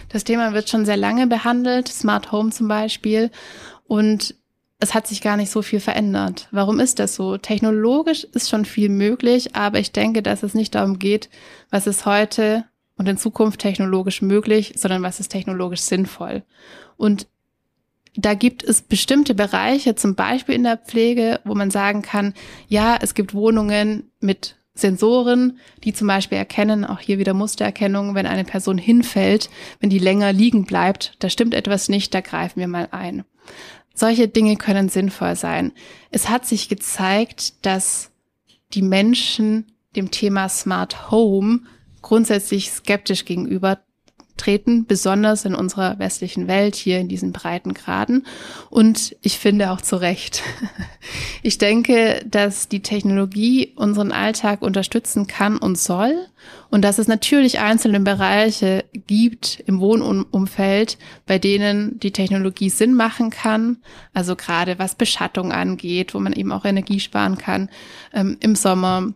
Das 0.09 0.25
Thema 0.25 0.53
wird 0.53 0.68
schon 0.68 0.85
sehr 0.85 0.97
lange 0.97 1.27
behandelt, 1.27 1.89
Smart 1.89 2.33
Home 2.33 2.51
zum 2.51 2.68
Beispiel. 2.68 3.31
Und 3.87 4.35
es 4.79 4.95
hat 4.95 5.07
sich 5.07 5.20
gar 5.20 5.37
nicht 5.37 5.51
so 5.51 5.62
viel 5.62 5.81
verändert. 5.81 6.49
Warum 6.51 6.81
ist 6.81 6.99
das 6.99 7.14
so? 7.14 7.39
Technologisch 7.39 8.25
ist 8.25 8.51
schon 8.51 8.64
viel 8.64 8.89
möglich, 8.89 9.55
aber 9.55 9.79
ich 9.79 9.93
denke, 9.93 10.23
dass 10.23 10.43
es 10.43 10.55
nicht 10.55 10.75
darum 10.75 10.99
geht, 10.99 11.31
was 11.70 11.87
ist 11.87 12.05
heute 12.05 12.64
und 12.97 13.09
in 13.09 13.16
Zukunft 13.16 13.61
technologisch 13.61 14.23
möglich, 14.23 14.75
sondern 14.77 15.03
was 15.03 15.20
ist 15.20 15.29
technologisch 15.29 15.83
sinnvoll. 15.83 16.43
Und 16.97 17.27
da 18.16 18.35
gibt 18.35 18.62
es 18.64 18.83
bestimmte 18.83 19.35
Bereiche, 19.35 19.95
zum 19.95 20.14
Beispiel 20.14 20.55
in 20.55 20.64
der 20.64 20.77
Pflege, 20.77 21.41
wo 21.45 21.55
man 21.55 21.70
sagen 21.70 22.03
kann, 22.03 22.35
ja, 22.68 22.99
es 23.01 23.14
gibt 23.14 23.35
Wohnungen 23.35 24.11
mit 24.20 24.57
Sensoren, 24.75 25.59
die 25.85 25.93
zum 25.93 26.07
Beispiel 26.07 26.39
erkennen, 26.39 26.85
auch 26.85 26.99
hier 26.99 27.18
wieder 27.18 27.35
Mustererkennung, 27.35 28.14
wenn 28.14 28.27
eine 28.27 28.45
Person 28.45 28.79
hinfällt, 28.79 29.51
wenn 29.81 29.91
die 29.91 29.99
länger 29.99 30.33
liegen 30.33 30.64
bleibt, 30.64 31.14
da 31.18 31.29
stimmt 31.29 31.55
etwas 31.55 31.89
nicht, 31.89 32.14
da 32.14 32.20
greifen 32.20 32.61
wir 32.61 32.68
mal 32.68 32.89
ein. 32.91 33.25
Solche 33.95 34.29
Dinge 34.29 34.57
können 34.57 34.89
sinnvoll 34.89 35.37
sein. 35.37 35.73
Es 36.11 36.31
hat 36.31 36.47
sich 36.47 36.70
gezeigt, 36.70 37.66
dass 37.66 38.11
die 38.73 38.83
Menschen 38.83 39.66
dem 39.95 40.11
Thema 40.11 40.49
Smart 40.49 41.11
Home 41.11 41.61
grundsätzlich 42.01 42.70
skeptisch 42.70 43.27
gegenüber 43.27 43.81
treten, 44.37 44.87
besonders 44.87 45.45
in 45.45 45.55
unserer 45.55 45.99
westlichen 45.99 46.49
Welt, 46.49 46.74
hier 46.74 46.99
in 46.99 47.09
diesen 47.09 47.33
breiten 47.33 47.74
Graden. 47.74 48.26
Und 48.70 49.16
ich 49.22 49.39
finde 49.39 49.70
auch 49.70 49.80
zu 49.80 49.97
Recht. 49.97 50.43
Ich 51.45 51.59
denke, 51.59 52.24
dass 52.24 52.68
die 52.68 52.83
Technologie 52.83 53.72
unseren 53.74 54.12
Alltag 54.12 54.62
unterstützen 54.62 55.26
kann 55.26 55.57
und 55.57 55.76
soll 55.76 56.14
und 56.70 56.83
dass 56.83 56.99
es 56.99 57.09
natürlich 57.09 57.59
einzelne 57.59 57.99
Bereiche 57.99 58.85
gibt 59.09 59.62
im 59.66 59.80
Wohnumfeld, 59.80 60.99
bei 61.26 61.41
denen 61.41 61.99
die 61.99 62.12
Technologie 62.12 62.70
Sinn 62.70 62.95
machen 62.95 63.30
kann. 63.30 63.78
Also 64.14 64.37
gerade 64.37 64.78
was 64.78 64.95
Beschattung 64.95 65.51
angeht, 65.51 66.14
wo 66.14 66.20
man 66.20 66.33
eben 66.33 66.53
auch 66.53 66.64
Energie 66.64 67.01
sparen 67.01 67.37
kann 67.37 67.68
ähm, 68.12 68.37
im 68.41 68.55
Sommer 68.55 69.12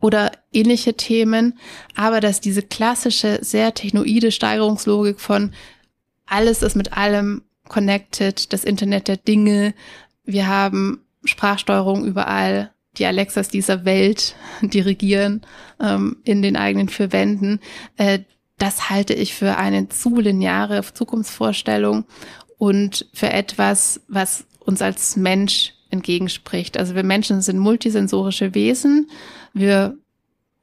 oder 0.00 0.32
ähnliche 0.52 0.94
Themen, 0.94 1.58
aber 1.94 2.20
dass 2.20 2.40
diese 2.40 2.62
klassische, 2.62 3.38
sehr 3.42 3.74
technoide 3.74 4.30
Steigerungslogik 4.30 5.20
von 5.20 5.52
alles 6.26 6.62
ist 6.62 6.76
mit 6.76 6.92
allem 6.92 7.42
connected, 7.68 8.52
das 8.52 8.64
Internet 8.64 9.08
der 9.08 9.16
Dinge, 9.16 9.74
wir 10.24 10.46
haben 10.46 11.00
Sprachsteuerung 11.24 12.04
überall, 12.04 12.72
die 12.96 13.06
Alexas 13.06 13.48
dieser 13.48 13.84
Welt 13.84 14.34
dirigieren 14.62 15.42
ähm, 15.80 16.18
in 16.24 16.42
den 16.42 16.56
eigenen 16.56 16.88
vier 16.88 17.12
Wänden, 17.12 17.60
äh, 17.96 18.20
das 18.58 18.90
halte 18.90 19.14
ich 19.14 19.34
für 19.34 19.56
eine 19.56 19.88
zu 19.88 20.18
lineare 20.18 20.82
Zukunftsvorstellung 20.82 22.04
und 22.58 23.06
für 23.14 23.30
etwas, 23.30 24.00
was 24.08 24.46
uns 24.58 24.82
als 24.82 25.16
Mensch 25.16 25.74
entgegenspricht. 25.90 26.76
Also 26.76 26.94
wir 26.94 27.02
Menschen 27.02 27.40
sind 27.40 27.58
multisensorische 27.58 28.54
Wesen. 28.54 29.10
Wir 29.52 29.96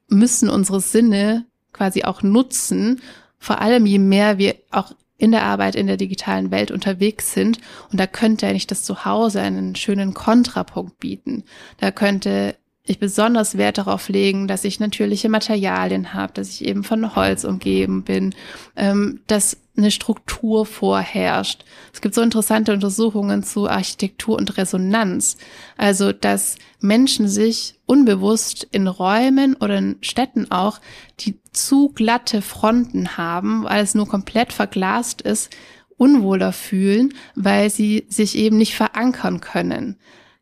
müssen 0.08 0.48
unsere 0.48 0.80
Sinne 0.80 1.46
quasi 1.72 2.04
auch 2.04 2.22
nutzen, 2.22 3.00
vor 3.38 3.60
allem 3.60 3.86
je 3.86 3.98
mehr 3.98 4.38
wir 4.38 4.56
auch 4.70 4.92
in 5.18 5.30
der 5.30 5.44
Arbeit 5.44 5.76
in 5.76 5.86
der 5.86 5.96
digitalen 5.96 6.50
Welt 6.50 6.70
unterwegs 6.70 7.32
sind. 7.32 7.58
Und 7.90 7.98
da 7.98 8.06
könnte 8.06 8.46
eigentlich 8.46 8.66
das 8.66 8.82
Zuhause 8.82 9.40
einen 9.40 9.74
schönen 9.74 10.14
Kontrapunkt 10.14 10.98
bieten. 10.98 11.44
Da 11.78 11.90
könnte 11.90 12.56
ich 12.84 12.98
besonders 12.98 13.56
Wert 13.56 13.78
darauf 13.78 14.08
legen, 14.08 14.46
dass 14.46 14.64
ich 14.64 14.78
natürliche 14.78 15.28
Materialien 15.28 16.12
habe, 16.12 16.32
dass 16.34 16.50
ich 16.50 16.64
eben 16.64 16.84
von 16.84 17.16
Holz 17.16 17.44
umgeben 17.44 18.04
bin, 18.04 18.34
ähm, 18.76 19.20
dass 19.26 19.58
eine 19.76 19.90
Struktur 19.90 20.66
vorherrscht. 20.66 21.64
Es 21.92 22.00
gibt 22.00 22.14
so 22.14 22.22
interessante 22.22 22.72
Untersuchungen 22.72 23.42
zu 23.42 23.68
Architektur 23.68 24.36
und 24.36 24.56
Resonanz. 24.56 25.36
Also, 25.76 26.12
dass 26.12 26.56
Menschen 26.80 27.28
sich 27.28 27.78
unbewusst 27.86 28.66
in 28.70 28.86
Räumen 28.86 29.54
oder 29.54 29.78
in 29.78 29.96
Städten 30.00 30.50
auch, 30.50 30.80
die 31.20 31.38
zu 31.52 31.90
glatte 31.90 32.42
Fronten 32.42 33.16
haben, 33.16 33.64
weil 33.64 33.82
es 33.82 33.94
nur 33.94 34.08
komplett 34.08 34.52
verglast 34.52 35.22
ist, 35.22 35.50
unwohler 35.96 36.52
fühlen, 36.52 37.14
weil 37.34 37.70
sie 37.70 38.06
sich 38.08 38.36
eben 38.36 38.58
nicht 38.58 38.74
verankern 38.74 39.40
können. 39.40 39.96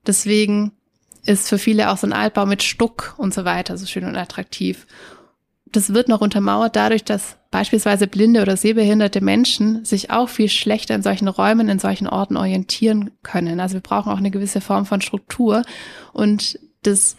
Deswegen 0.06 0.72
ist 1.26 1.48
für 1.48 1.58
viele 1.58 1.90
auch 1.90 1.96
so 1.96 2.06
ein 2.06 2.12
Altbau 2.12 2.46
mit 2.46 2.62
Stuck 2.62 3.14
und 3.16 3.32
so 3.32 3.44
weiter 3.44 3.78
so 3.78 3.86
schön 3.86 4.04
und 4.04 4.16
attraktiv. 4.16 4.86
Das 5.74 5.92
wird 5.92 6.06
noch 6.08 6.20
untermauert 6.20 6.76
dadurch, 6.76 7.02
dass 7.02 7.36
beispielsweise 7.50 8.06
blinde 8.06 8.42
oder 8.42 8.56
sehbehinderte 8.56 9.20
Menschen 9.20 9.84
sich 9.84 10.08
auch 10.12 10.28
viel 10.28 10.48
schlechter 10.48 10.94
in 10.94 11.02
solchen 11.02 11.26
Räumen, 11.26 11.68
in 11.68 11.80
solchen 11.80 12.06
Orten 12.06 12.36
orientieren 12.36 13.10
können. 13.24 13.58
Also 13.58 13.74
wir 13.74 13.80
brauchen 13.80 14.12
auch 14.12 14.18
eine 14.18 14.30
gewisse 14.30 14.60
Form 14.60 14.86
von 14.86 15.00
Struktur 15.00 15.62
und 16.12 16.60
das 16.84 17.16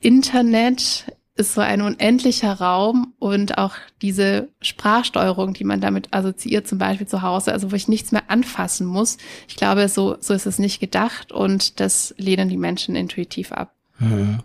Internet 0.00 1.04
ist 1.36 1.54
so 1.54 1.60
ein 1.60 1.80
unendlicher 1.80 2.54
Raum 2.54 3.14
und 3.20 3.56
auch 3.56 3.76
diese 4.02 4.48
Sprachsteuerung, 4.60 5.54
die 5.54 5.64
man 5.64 5.80
damit 5.80 6.12
assoziiert, 6.12 6.66
zum 6.66 6.78
Beispiel 6.78 7.06
zu 7.06 7.22
Hause, 7.22 7.52
also 7.52 7.70
wo 7.70 7.76
ich 7.76 7.86
nichts 7.86 8.10
mehr 8.10 8.30
anfassen 8.30 8.84
muss. 8.84 9.16
Ich 9.46 9.54
glaube, 9.54 9.88
so, 9.88 10.16
so 10.18 10.34
ist 10.34 10.46
es 10.46 10.58
nicht 10.58 10.80
gedacht 10.80 11.30
und 11.30 11.78
das 11.78 12.16
lehnen 12.18 12.48
die 12.48 12.56
Menschen 12.56 12.96
intuitiv 12.96 13.52
ab. 13.52 13.76
Hm. 13.98 14.40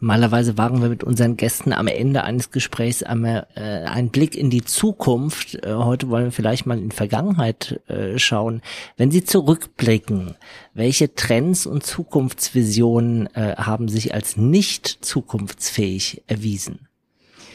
Normalerweise 0.00 0.56
wagen 0.56 0.80
wir 0.80 0.88
mit 0.88 1.04
unseren 1.04 1.36
Gästen 1.36 1.74
am 1.74 1.86
Ende 1.86 2.24
eines 2.24 2.50
Gesprächs 2.50 3.02
einmal 3.02 3.46
äh, 3.54 3.60
einen 3.60 4.08
Blick 4.08 4.34
in 4.34 4.48
die 4.48 4.64
Zukunft. 4.64 5.56
Äh, 5.56 5.74
heute 5.74 6.08
wollen 6.08 6.24
wir 6.24 6.32
vielleicht 6.32 6.64
mal 6.64 6.78
in 6.78 6.88
die 6.88 6.96
Vergangenheit 6.96 7.80
äh, 7.88 8.18
schauen. 8.18 8.62
Wenn 8.96 9.10
Sie 9.10 9.24
zurückblicken, 9.24 10.36
welche 10.72 11.14
Trends 11.14 11.66
und 11.66 11.84
Zukunftsvisionen 11.84 13.26
äh, 13.34 13.56
haben 13.56 13.88
sich 13.88 14.14
als 14.14 14.38
nicht 14.38 14.86
zukunftsfähig 14.86 16.22
erwiesen? 16.26 16.88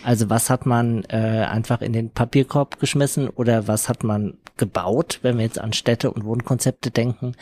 Also 0.04 0.30
was 0.30 0.52
hat 0.52 0.68
man 0.68 1.04
äh, 1.06 1.48
einfach 1.50 1.82
in 1.82 1.92
den 1.92 2.12
Papierkorb 2.12 2.80
geschmissen 2.80 3.28
oder 3.28 3.68
was 3.68 3.90
hat 3.90 4.04
man 4.04 4.38
gebaut, 4.56 5.20
wenn 5.24 5.38
wir 5.38 5.46
jetzt 5.46 5.60
an 5.60 5.74
Städte 5.74 6.12
und 6.12 6.24
Wohnkonzepte 6.26 6.92
denken, 6.92 7.34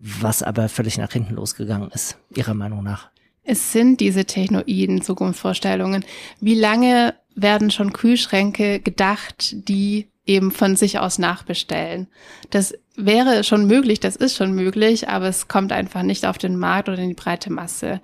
was 0.00 0.42
aber 0.42 0.68
völlig 0.68 0.98
nach 0.98 1.12
hinten 1.12 1.34
losgegangen 1.34 1.90
ist, 1.90 2.18
Ihrer 2.34 2.54
Meinung 2.54 2.82
nach? 2.82 3.10
Es 3.44 3.72
sind 3.72 4.00
diese 4.00 4.24
technoiden 4.24 5.02
Zukunftsvorstellungen. 5.02 6.04
Wie 6.40 6.54
lange 6.54 7.14
werden 7.34 7.70
schon 7.70 7.92
Kühlschränke 7.92 8.80
gedacht, 8.80 9.68
die 9.68 10.08
eben 10.26 10.52
von 10.52 10.76
sich 10.76 10.98
aus 10.98 11.18
nachbestellen? 11.18 12.06
Das 12.50 12.74
wäre 12.96 13.42
schon 13.42 13.66
möglich, 13.66 14.00
das 14.00 14.16
ist 14.16 14.36
schon 14.36 14.52
möglich, 14.54 15.08
aber 15.08 15.26
es 15.26 15.48
kommt 15.48 15.72
einfach 15.72 16.02
nicht 16.02 16.24
auf 16.24 16.38
den 16.38 16.56
Markt 16.56 16.88
oder 16.88 16.98
in 16.98 17.08
die 17.08 17.14
breite 17.14 17.52
Masse. 17.52 18.00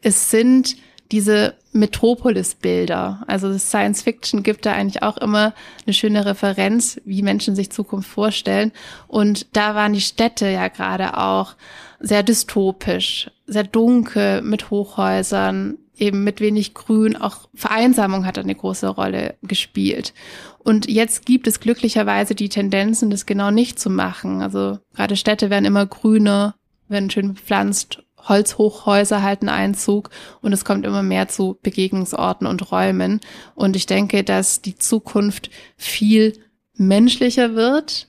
Es 0.00 0.30
sind 0.30 0.76
diese 1.12 1.54
Metropolis-Bilder. 1.72 3.22
Also 3.26 3.56
Science 3.56 4.02
Fiction 4.02 4.42
gibt 4.42 4.66
da 4.66 4.72
eigentlich 4.72 5.02
auch 5.02 5.16
immer 5.16 5.54
eine 5.86 5.94
schöne 5.94 6.24
Referenz, 6.26 7.00
wie 7.04 7.22
Menschen 7.22 7.54
sich 7.54 7.70
Zukunft 7.70 8.08
vorstellen. 8.08 8.72
Und 9.08 9.46
da 9.56 9.74
waren 9.74 9.92
die 9.92 10.00
Städte 10.00 10.48
ja 10.48 10.68
gerade 10.68 11.16
auch 11.16 11.54
sehr 12.00 12.22
dystopisch, 12.22 13.30
sehr 13.46 13.64
dunkel 13.64 14.42
mit 14.42 14.70
Hochhäusern, 14.70 15.78
eben 15.96 16.24
mit 16.24 16.40
wenig 16.40 16.74
Grün. 16.74 17.16
Auch 17.16 17.48
Vereinsamung 17.54 18.26
hat 18.26 18.38
eine 18.38 18.54
große 18.54 18.88
Rolle 18.88 19.36
gespielt. 19.42 20.14
Und 20.58 20.88
jetzt 20.88 21.26
gibt 21.26 21.46
es 21.46 21.60
glücklicherweise 21.60 22.34
die 22.34 22.48
Tendenzen, 22.48 23.10
das 23.10 23.26
genau 23.26 23.50
nicht 23.50 23.78
zu 23.78 23.90
machen. 23.90 24.42
Also 24.42 24.78
gerade 24.94 25.16
Städte 25.16 25.50
werden 25.50 25.64
immer 25.64 25.86
grüner, 25.86 26.54
werden 26.88 27.10
schön 27.10 27.34
bepflanzt 27.34 28.02
Holzhochhäuser 28.28 29.22
halten 29.22 29.48
Einzug 29.48 30.10
und 30.40 30.52
es 30.52 30.64
kommt 30.64 30.86
immer 30.86 31.02
mehr 31.02 31.28
zu 31.28 31.58
Begegnungsorten 31.62 32.46
und 32.46 32.70
Räumen. 32.72 33.20
Und 33.54 33.76
ich 33.76 33.86
denke, 33.86 34.24
dass 34.24 34.62
die 34.62 34.76
Zukunft 34.76 35.50
viel 35.76 36.38
menschlicher 36.74 37.54
wird, 37.54 38.08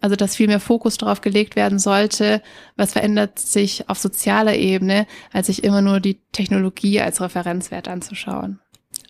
also 0.00 0.16
dass 0.16 0.36
viel 0.36 0.48
mehr 0.48 0.60
Fokus 0.60 0.96
darauf 0.96 1.20
gelegt 1.20 1.56
werden 1.56 1.78
sollte, 1.78 2.42
was 2.76 2.92
verändert 2.92 3.38
sich 3.38 3.88
auf 3.88 3.98
sozialer 3.98 4.56
Ebene, 4.56 5.06
als 5.32 5.46
sich 5.46 5.64
immer 5.64 5.82
nur 5.82 6.00
die 6.00 6.20
Technologie 6.32 7.00
als 7.00 7.20
Referenzwert 7.20 7.88
anzuschauen. 7.88 8.58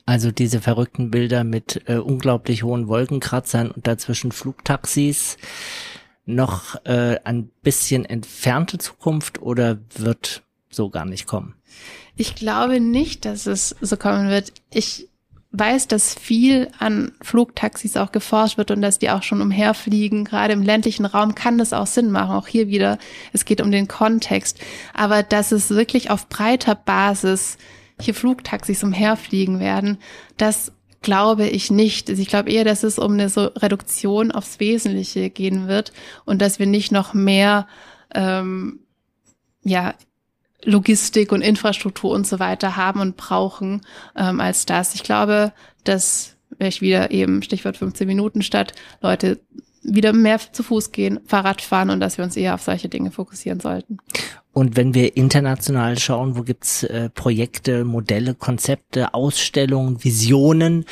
Also 0.05 0.33
diese 0.33 0.61
verrückten 0.61 1.11
Bilder 1.11 1.45
mit 1.45 1.83
äh, 1.87 1.95
unglaublich 1.97 2.65
hohen 2.65 2.89
Wolkenkratzern 2.89 3.71
und 3.71 3.87
dazwischen 3.87 4.33
Flugtaxis 4.33 5.37
noch 6.25 6.85
äh, 6.85 7.19
ein 7.25 7.51
bisschen 7.63 8.05
entfernte 8.05 8.79
Zukunft 8.79 9.43
oder 9.43 9.79
wird 9.95 10.43
so 10.71 10.91
gar 10.91 11.05
nicht 11.05 11.27
kommen? 11.27 11.55
Ich 12.17 12.35
glaube 12.35 12.81
nicht, 12.81 13.25
dass 13.25 13.47
es 13.47 13.75
so 13.81 13.97
kommen 13.97 14.29
wird. 14.29 14.53
Ich 14.71 15.09
weiß, 15.53 15.87
dass 15.87 16.15
viel 16.15 16.69
an 16.79 17.13
Flugtaxis 17.21 17.97
auch 17.97 18.11
geforscht 18.11 18.57
wird 18.57 18.71
und 18.71 18.81
dass 18.81 18.99
die 18.99 19.11
auch 19.11 19.23
schon 19.23 19.43
umherfliegen. 19.43 20.25
Gerade 20.25 20.55
im 20.55 20.63
ländlichen 20.63 21.05
Raum 21.05 21.35
kann 21.35 21.59
das 21.59 21.73
auch 21.73 21.87
Sinn 21.87 22.11
machen. 22.11 22.35
Auch 22.35 22.47
hier 22.47 22.69
wieder, 22.69 22.99
es 23.33 23.45
geht 23.45 23.61
um 23.61 23.71
den 23.71 23.87
Kontext. 23.87 24.61
Aber 24.95 25.23
dass 25.23 25.53
es 25.53 25.71
wirklich 25.71 26.11
auf 26.11 26.29
breiter 26.29 26.75
Basis 26.75 27.59
hier 28.01 28.15
Flugtaxis 28.15 28.83
umherfliegen 28.83 29.61
werden, 29.61 29.99
das 30.39 30.73
glaube 31.03 31.47
ich 31.47 31.71
nicht. 31.71 32.09
Also 32.09 32.23
ich 32.23 32.29
glaube 32.29 32.51
eher, 32.51 32.65
dass 32.65 32.83
es 32.83 32.99
um 32.99 33.13
eine 33.13 33.29
so 33.29 33.47
Reduktion 33.47 34.31
aufs 34.31 34.61
Wesentliche 34.61 35.31
gehen 35.31 35.69
wird 35.69 35.93
und 36.25 36.41
dass 36.41 36.59
wir 36.59 36.67
nicht 36.67 36.93
noch 36.93 37.15
mehr 37.15 37.67
ähm, 38.15 38.81
ja 39.65 39.95
Logistik 40.65 41.33
und 41.33 41.43
Infrastruktur 41.43 42.13
und 42.13 42.27
so 42.27 42.39
weiter 42.39 42.77
haben 42.77 43.01
und 43.01 43.17
brauchen 43.17 43.83
ähm, 44.17 44.41
als 44.41 44.65
das. 44.65 44.95
Ich 44.95 45.03
glaube, 45.03 45.53
dass 45.85 46.37
ich 46.59 46.81
wieder 46.81 47.11
eben 47.11 47.43
Stichwort 47.43 47.77
15 47.77 48.07
Minuten 48.07 48.43
statt 48.43 48.73
Leute 49.01 49.41
wieder 49.83 50.13
mehr 50.13 50.39
zu 50.39 50.63
Fuß 50.63 50.93
gehen, 50.93 51.21
Fahrrad 51.27 51.61
fahren 51.61 51.91
und 51.91 51.99
dass 51.99 52.17
wir 52.17 52.25
uns 52.25 52.37
eher 52.37 52.55
auf 52.55 52.63
solche 52.63 52.89
Dinge 52.89 53.11
fokussieren 53.11 53.59
sollten. 53.59 53.99
Und 54.53 54.77
wenn 54.77 54.93
wir 54.93 55.17
international 55.17 55.99
schauen, 55.99 56.37
wo 56.37 56.43
gibt's 56.43 56.83
äh, 56.85 57.09
Projekte, 57.09 57.85
Modelle, 57.85 58.35
Konzepte, 58.35 59.15
Ausstellungen, 59.15 60.05
Visionen, 60.05 60.85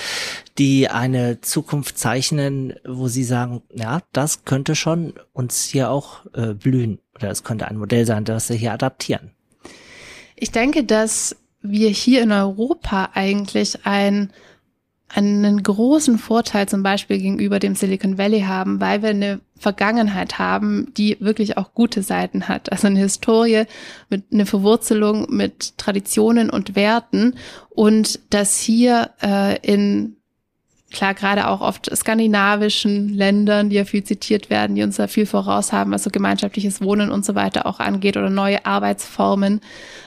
die 0.57 0.89
eine 0.89 1.43
Zukunft 1.43 1.99
zeichnen, 1.99 2.75
wo 2.87 3.09
Sie 3.09 3.25
sagen, 3.25 3.63
ja, 3.75 4.01
das 4.13 4.45
könnte 4.45 4.75
schon 4.75 5.15
uns 5.33 5.65
hier 5.65 5.91
auch 5.91 6.25
äh, 6.35 6.55
blühen 6.55 7.01
oder 7.15 7.31
es 7.31 7.45
könnte 7.45 7.69
ein 7.69 7.77
Modell 7.77 8.07
sein, 8.07 8.25
das 8.25 8.49
wir 8.49 8.57
hier 8.57 8.73
adaptieren? 8.73 9.33
Ich 10.37 10.51
denke, 10.51 10.85
dass 10.85 11.37
wir 11.61 11.91
hier 11.91 12.23
in 12.23 12.33
Europa 12.33 13.11
eigentlich 13.13 13.85
ein 13.85 14.33
einen 15.13 15.63
großen 15.63 16.19
Vorteil 16.19 16.69
zum 16.69 16.83
Beispiel 16.83 17.19
gegenüber 17.19 17.59
dem 17.59 17.75
Silicon 17.75 18.17
Valley 18.17 18.43
haben, 18.43 18.81
weil 18.81 19.03
wir 19.03 19.11
eine 19.11 19.41
Vergangenheit 19.59 20.39
haben, 20.39 20.93
die 20.97 21.17
wirklich 21.21 21.57
auch 21.57 21.75
gute 21.75 22.03
Seiten 22.03 22.49
hat. 22.49 22.71
Also 22.71 22.87
eine 22.87 23.01
Historie 23.01 23.65
mit 24.09 24.25
eine 24.33 24.47
Verwurzelung 24.47 25.27
mit 25.29 25.77
Traditionen 25.79 26.49
und 26.49 26.77
Werten 26.77 27.35
und 27.71 28.21
dass 28.31 28.59
hier 28.59 29.11
äh, 29.23 29.59
in 29.67 30.17
klar 30.91 31.15
gerade 31.15 31.49
auch 31.49 31.61
oft 31.61 31.91
skandinavischen 31.95 33.11
Ländern, 33.11 33.71
die 33.71 33.77
ja 33.77 33.85
viel 33.85 34.05
zitiert 34.05 34.51
werden, 34.51 34.75
die 34.75 34.83
uns 34.83 34.97
da 34.97 35.07
viel 35.07 35.27
voraus 35.27 35.73
haben, 35.73 35.93
was 35.93 36.03
so 36.03 36.11
gemeinschaftliches 36.11 36.81
Wohnen 36.81 37.11
und 37.11 37.25
so 37.25 37.35
weiter 37.35 37.67
auch 37.67 37.81
angeht 37.81 38.17
oder 38.17 38.31
neue 38.31 38.67
Arbeitsformen, 38.67 39.61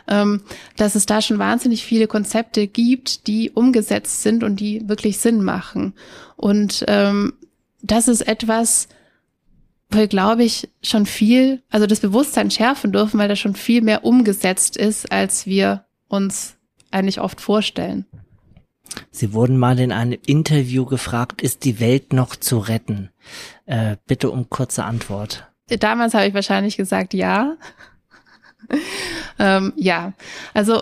ähm, 0.07 0.41
dass 0.75 0.95
es 0.95 1.05
da 1.05 1.21
schon 1.21 1.39
wahnsinnig 1.39 1.83
viele 1.83 2.07
Konzepte 2.07 2.67
gibt, 2.67 3.27
die 3.27 3.49
umgesetzt 3.51 4.23
sind 4.23 4.43
und 4.43 4.59
die 4.59 4.87
wirklich 4.87 5.19
Sinn 5.19 5.43
machen. 5.43 5.93
Und 6.35 6.83
ähm, 6.87 7.33
das 7.81 8.07
ist 8.07 8.21
etwas, 8.21 8.89
wir, 9.89 10.07
glaube 10.07 10.43
ich, 10.43 10.69
schon 10.81 11.05
viel, 11.05 11.61
also 11.69 11.87
das 11.87 11.99
Bewusstsein 11.99 12.51
schärfen 12.51 12.91
dürfen, 12.91 13.19
weil 13.19 13.29
da 13.29 13.35
schon 13.35 13.55
viel 13.55 13.81
mehr 13.81 14.03
umgesetzt 14.03 14.75
ist, 14.75 15.11
als 15.11 15.45
wir 15.45 15.85
uns 16.07 16.55
eigentlich 16.91 17.21
oft 17.21 17.41
vorstellen. 17.41 18.05
Sie 19.11 19.33
wurden 19.33 19.57
mal 19.57 19.79
in 19.79 19.91
einem 19.91 20.19
Interview 20.25 20.85
gefragt, 20.85 21.41
ist 21.41 21.65
die 21.65 21.79
Welt 21.79 22.13
noch 22.13 22.35
zu 22.35 22.59
retten? 22.59 23.09
Äh, 23.65 23.97
bitte 24.07 24.29
um 24.31 24.49
kurze 24.49 24.83
Antwort. 24.83 25.47
Damals 25.67 26.13
habe 26.13 26.27
ich 26.27 26.33
wahrscheinlich 26.33 26.77
gesagt, 26.77 27.13
ja. 27.13 27.55
ähm, 29.39 29.73
ja, 29.75 30.13
also 30.53 30.81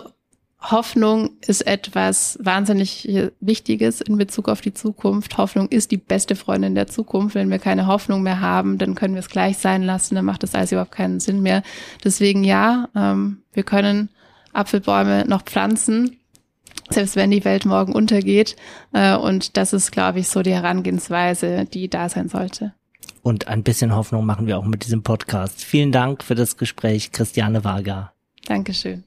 Hoffnung 0.62 1.30
ist 1.44 1.66
etwas 1.66 2.38
wahnsinnig 2.40 3.08
Wichtiges 3.40 4.00
in 4.00 4.16
Bezug 4.16 4.48
auf 4.48 4.60
die 4.60 4.72
Zukunft. 4.72 5.36
Hoffnung 5.36 5.68
ist 5.68 5.90
die 5.90 5.96
beste 5.96 6.36
Freundin 6.36 6.76
der 6.76 6.86
Zukunft. 6.86 7.34
Wenn 7.34 7.50
wir 7.50 7.58
keine 7.58 7.88
Hoffnung 7.88 8.22
mehr 8.22 8.40
haben, 8.40 8.78
dann 8.78 8.94
können 8.94 9.14
wir 9.14 9.20
es 9.20 9.28
gleich 9.28 9.58
sein 9.58 9.82
lassen. 9.82 10.14
Dann 10.14 10.24
macht 10.24 10.44
das 10.44 10.54
alles 10.54 10.70
überhaupt 10.70 10.92
keinen 10.92 11.18
Sinn 11.18 11.42
mehr. 11.42 11.62
Deswegen 12.04 12.44
ja, 12.44 12.88
ähm, 12.94 13.42
wir 13.52 13.64
können 13.64 14.08
Apfelbäume 14.52 15.24
noch 15.26 15.42
pflanzen 15.42 16.18
selbst 16.92 17.16
wenn 17.16 17.30
die 17.30 17.44
Welt 17.44 17.64
morgen 17.64 17.94
untergeht. 17.94 18.56
Äh, 18.92 19.16
und 19.16 19.56
das 19.56 19.72
ist, 19.72 19.92
glaube 19.92 20.20
ich, 20.20 20.28
so 20.28 20.42
die 20.42 20.52
Herangehensweise, 20.52 21.64
die 21.64 21.88
da 21.88 22.08
sein 22.08 22.28
sollte. 22.28 22.74
Und 23.22 23.46
ein 23.46 23.62
bisschen 23.62 23.94
Hoffnung 23.94 24.26
machen 24.26 24.46
wir 24.46 24.58
auch 24.58 24.64
mit 24.64 24.84
diesem 24.84 25.02
Podcast. 25.02 25.64
Vielen 25.64 25.92
Dank 25.92 26.24
für 26.24 26.34
das 26.34 26.56
Gespräch, 26.56 27.12
Christiane 27.12 27.64
Wager. 27.64 28.12
Dankeschön. 28.46 29.04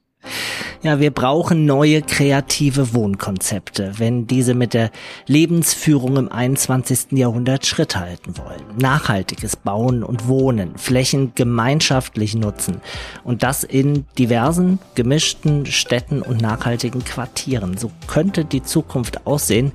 Ja, 0.81 0.99
wir 0.99 1.11
brauchen 1.11 1.65
neue 1.65 2.01
kreative 2.01 2.93
Wohnkonzepte, 2.93 3.93
wenn 3.97 4.27
diese 4.27 4.53
mit 4.53 4.73
der 4.73 4.91
Lebensführung 5.25 6.17
im 6.17 6.31
21. 6.31 7.11
Jahrhundert 7.11 7.65
Schritt 7.65 7.95
halten 7.95 8.37
wollen. 8.37 8.61
Nachhaltiges 8.77 9.55
Bauen 9.55 10.03
und 10.03 10.27
Wohnen, 10.27 10.77
Flächen 10.77 11.33
gemeinschaftlich 11.35 12.35
nutzen 12.35 12.81
und 13.23 13.43
das 13.43 13.63
in 13.63 14.05
diversen, 14.17 14.79
gemischten 14.95 15.65
Städten 15.65 16.21
und 16.21 16.41
nachhaltigen 16.41 17.03
Quartieren. 17.03 17.77
So 17.77 17.91
könnte 18.07 18.45
die 18.45 18.63
Zukunft 18.63 19.25
aussehen. 19.25 19.71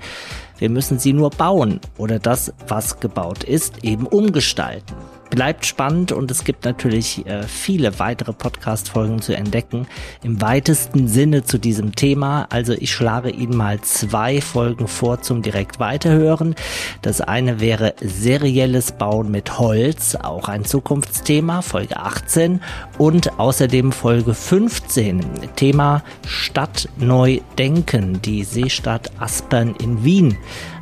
Wir 0.58 0.70
müssen 0.70 0.98
sie 0.98 1.12
nur 1.12 1.30
bauen 1.30 1.80
oder 1.96 2.18
das, 2.18 2.52
was 2.68 3.00
gebaut 3.00 3.44
ist, 3.44 3.82
eben 3.82 4.06
umgestalten 4.06 4.94
bleibt 5.30 5.64
spannend 5.64 6.12
und 6.12 6.30
es 6.30 6.44
gibt 6.44 6.64
natürlich 6.64 7.24
äh, 7.26 7.44
viele 7.44 7.98
weitere 7.98 8.32
Podcast-Folgen 8.32 9.22
zu 9.22 9.34
entdecken. 9.34 9.86
Im 10.22 10.40
weitesten 10.40 11.08
Sinne 11.08 11.44
zu 11.44 11.58
diesem 11.58 11.94
Thema. 11.94 12.46
Also 12.50 12.72
ich 12.72 12.92
schlage 12.92 13.30
Ihnen 13.30 13.56
mal 13.56 13.80
zwei 13.80 14.40
Folgen 14.40 14.88
vor 14.88 15.22
zum 15.22 15.42
direkt 15.42 15.80
weiterhören. 15.80 16.54
Das 17.02 17.20
eine 17.20 17.60
wäre 17.60 17.94
serielles 18.00 18.92
Bauen 18.92 19.30
mit 19.30 19.58
Holz, 19.58 20.16
auch 20.16 20.48
ein 20.48 20.64
Zukunftsthema, 20.64 21.62
Folge 21.62 21.96
18. 21.96 22.60
Und 22.98 23.38
außerdem 23.38 23.92
Folge 23.92 24.34
15, 24.34 25.20
Thema 25.56 26.02
Stadt 26.26 26.88
neu 26.98 27.40
denken, 27.56 28.20
die 28.22 28.44
Seestadt 28.44 29.12
Aspern 29.18 29.74
in 29.80 30.04
Wien. 30.04 30.36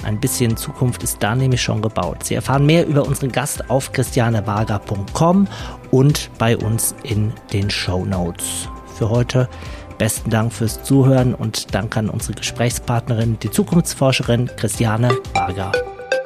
Ein 0.09 0.21
bisschen 0.21 0.57
Zukunft 0.57 1.03
ist 1.03 1.23
da 1.23 1.35
nämlich 1.35 1.61
schon 1.61 1.83
gebaut. 1.83 2.25
Sie 2.25 2.35
erfahren 2.35 2.65
mehr 2.65 2.87
über 2.87 3.03
unseren 3.03 3.31
Gast 3.31 3.69
auf 3.69 3.93
christianewager.com 3.93 5.47
und 5.91 6.31
bei 6.39 6.57
uns 6.57 6.95
in 7.03 7.35
den 7.53 7.69
Show 7.69 8.07
Notes. 8.07 8.71
Für 8.97 9.11
heute 9.11 9.51
besten 9.99 10.31
Dank 10.31 10.55
fürs 10.55 10.83
Zuhören 10.83 11.35
und 11.35 11.75
Dank 11.75 11.95
an 11.99 12.09
unsere 12.09 12.33
Gesprächspartnerin, 12.33 13.39
die 13.43 13.51
Zukunftsforscherin 13.51 14.51
Christiane 14.57 15.11
Wager. 15.35 15.73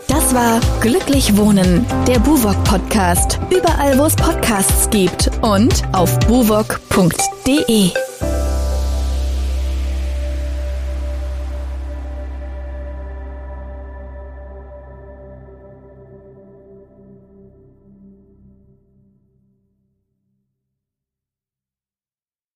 Das 0.07 0.33
war 0.33 0.61
Glücklich 0.81 1.37
Wohnen, 1.37 1.85
der 2.07 2.21
Buwok 2.21 2.63
Podcast. 2.63 3.41
Überall, 3.51 3.99
wo 3.99 4.05
es 4.05 4.15
Podcasts 4.15 4.91
gibt 4.91 5.29
und 5.43 5.83
auf 5.93 6.21
buwok.de. 6.21 7.91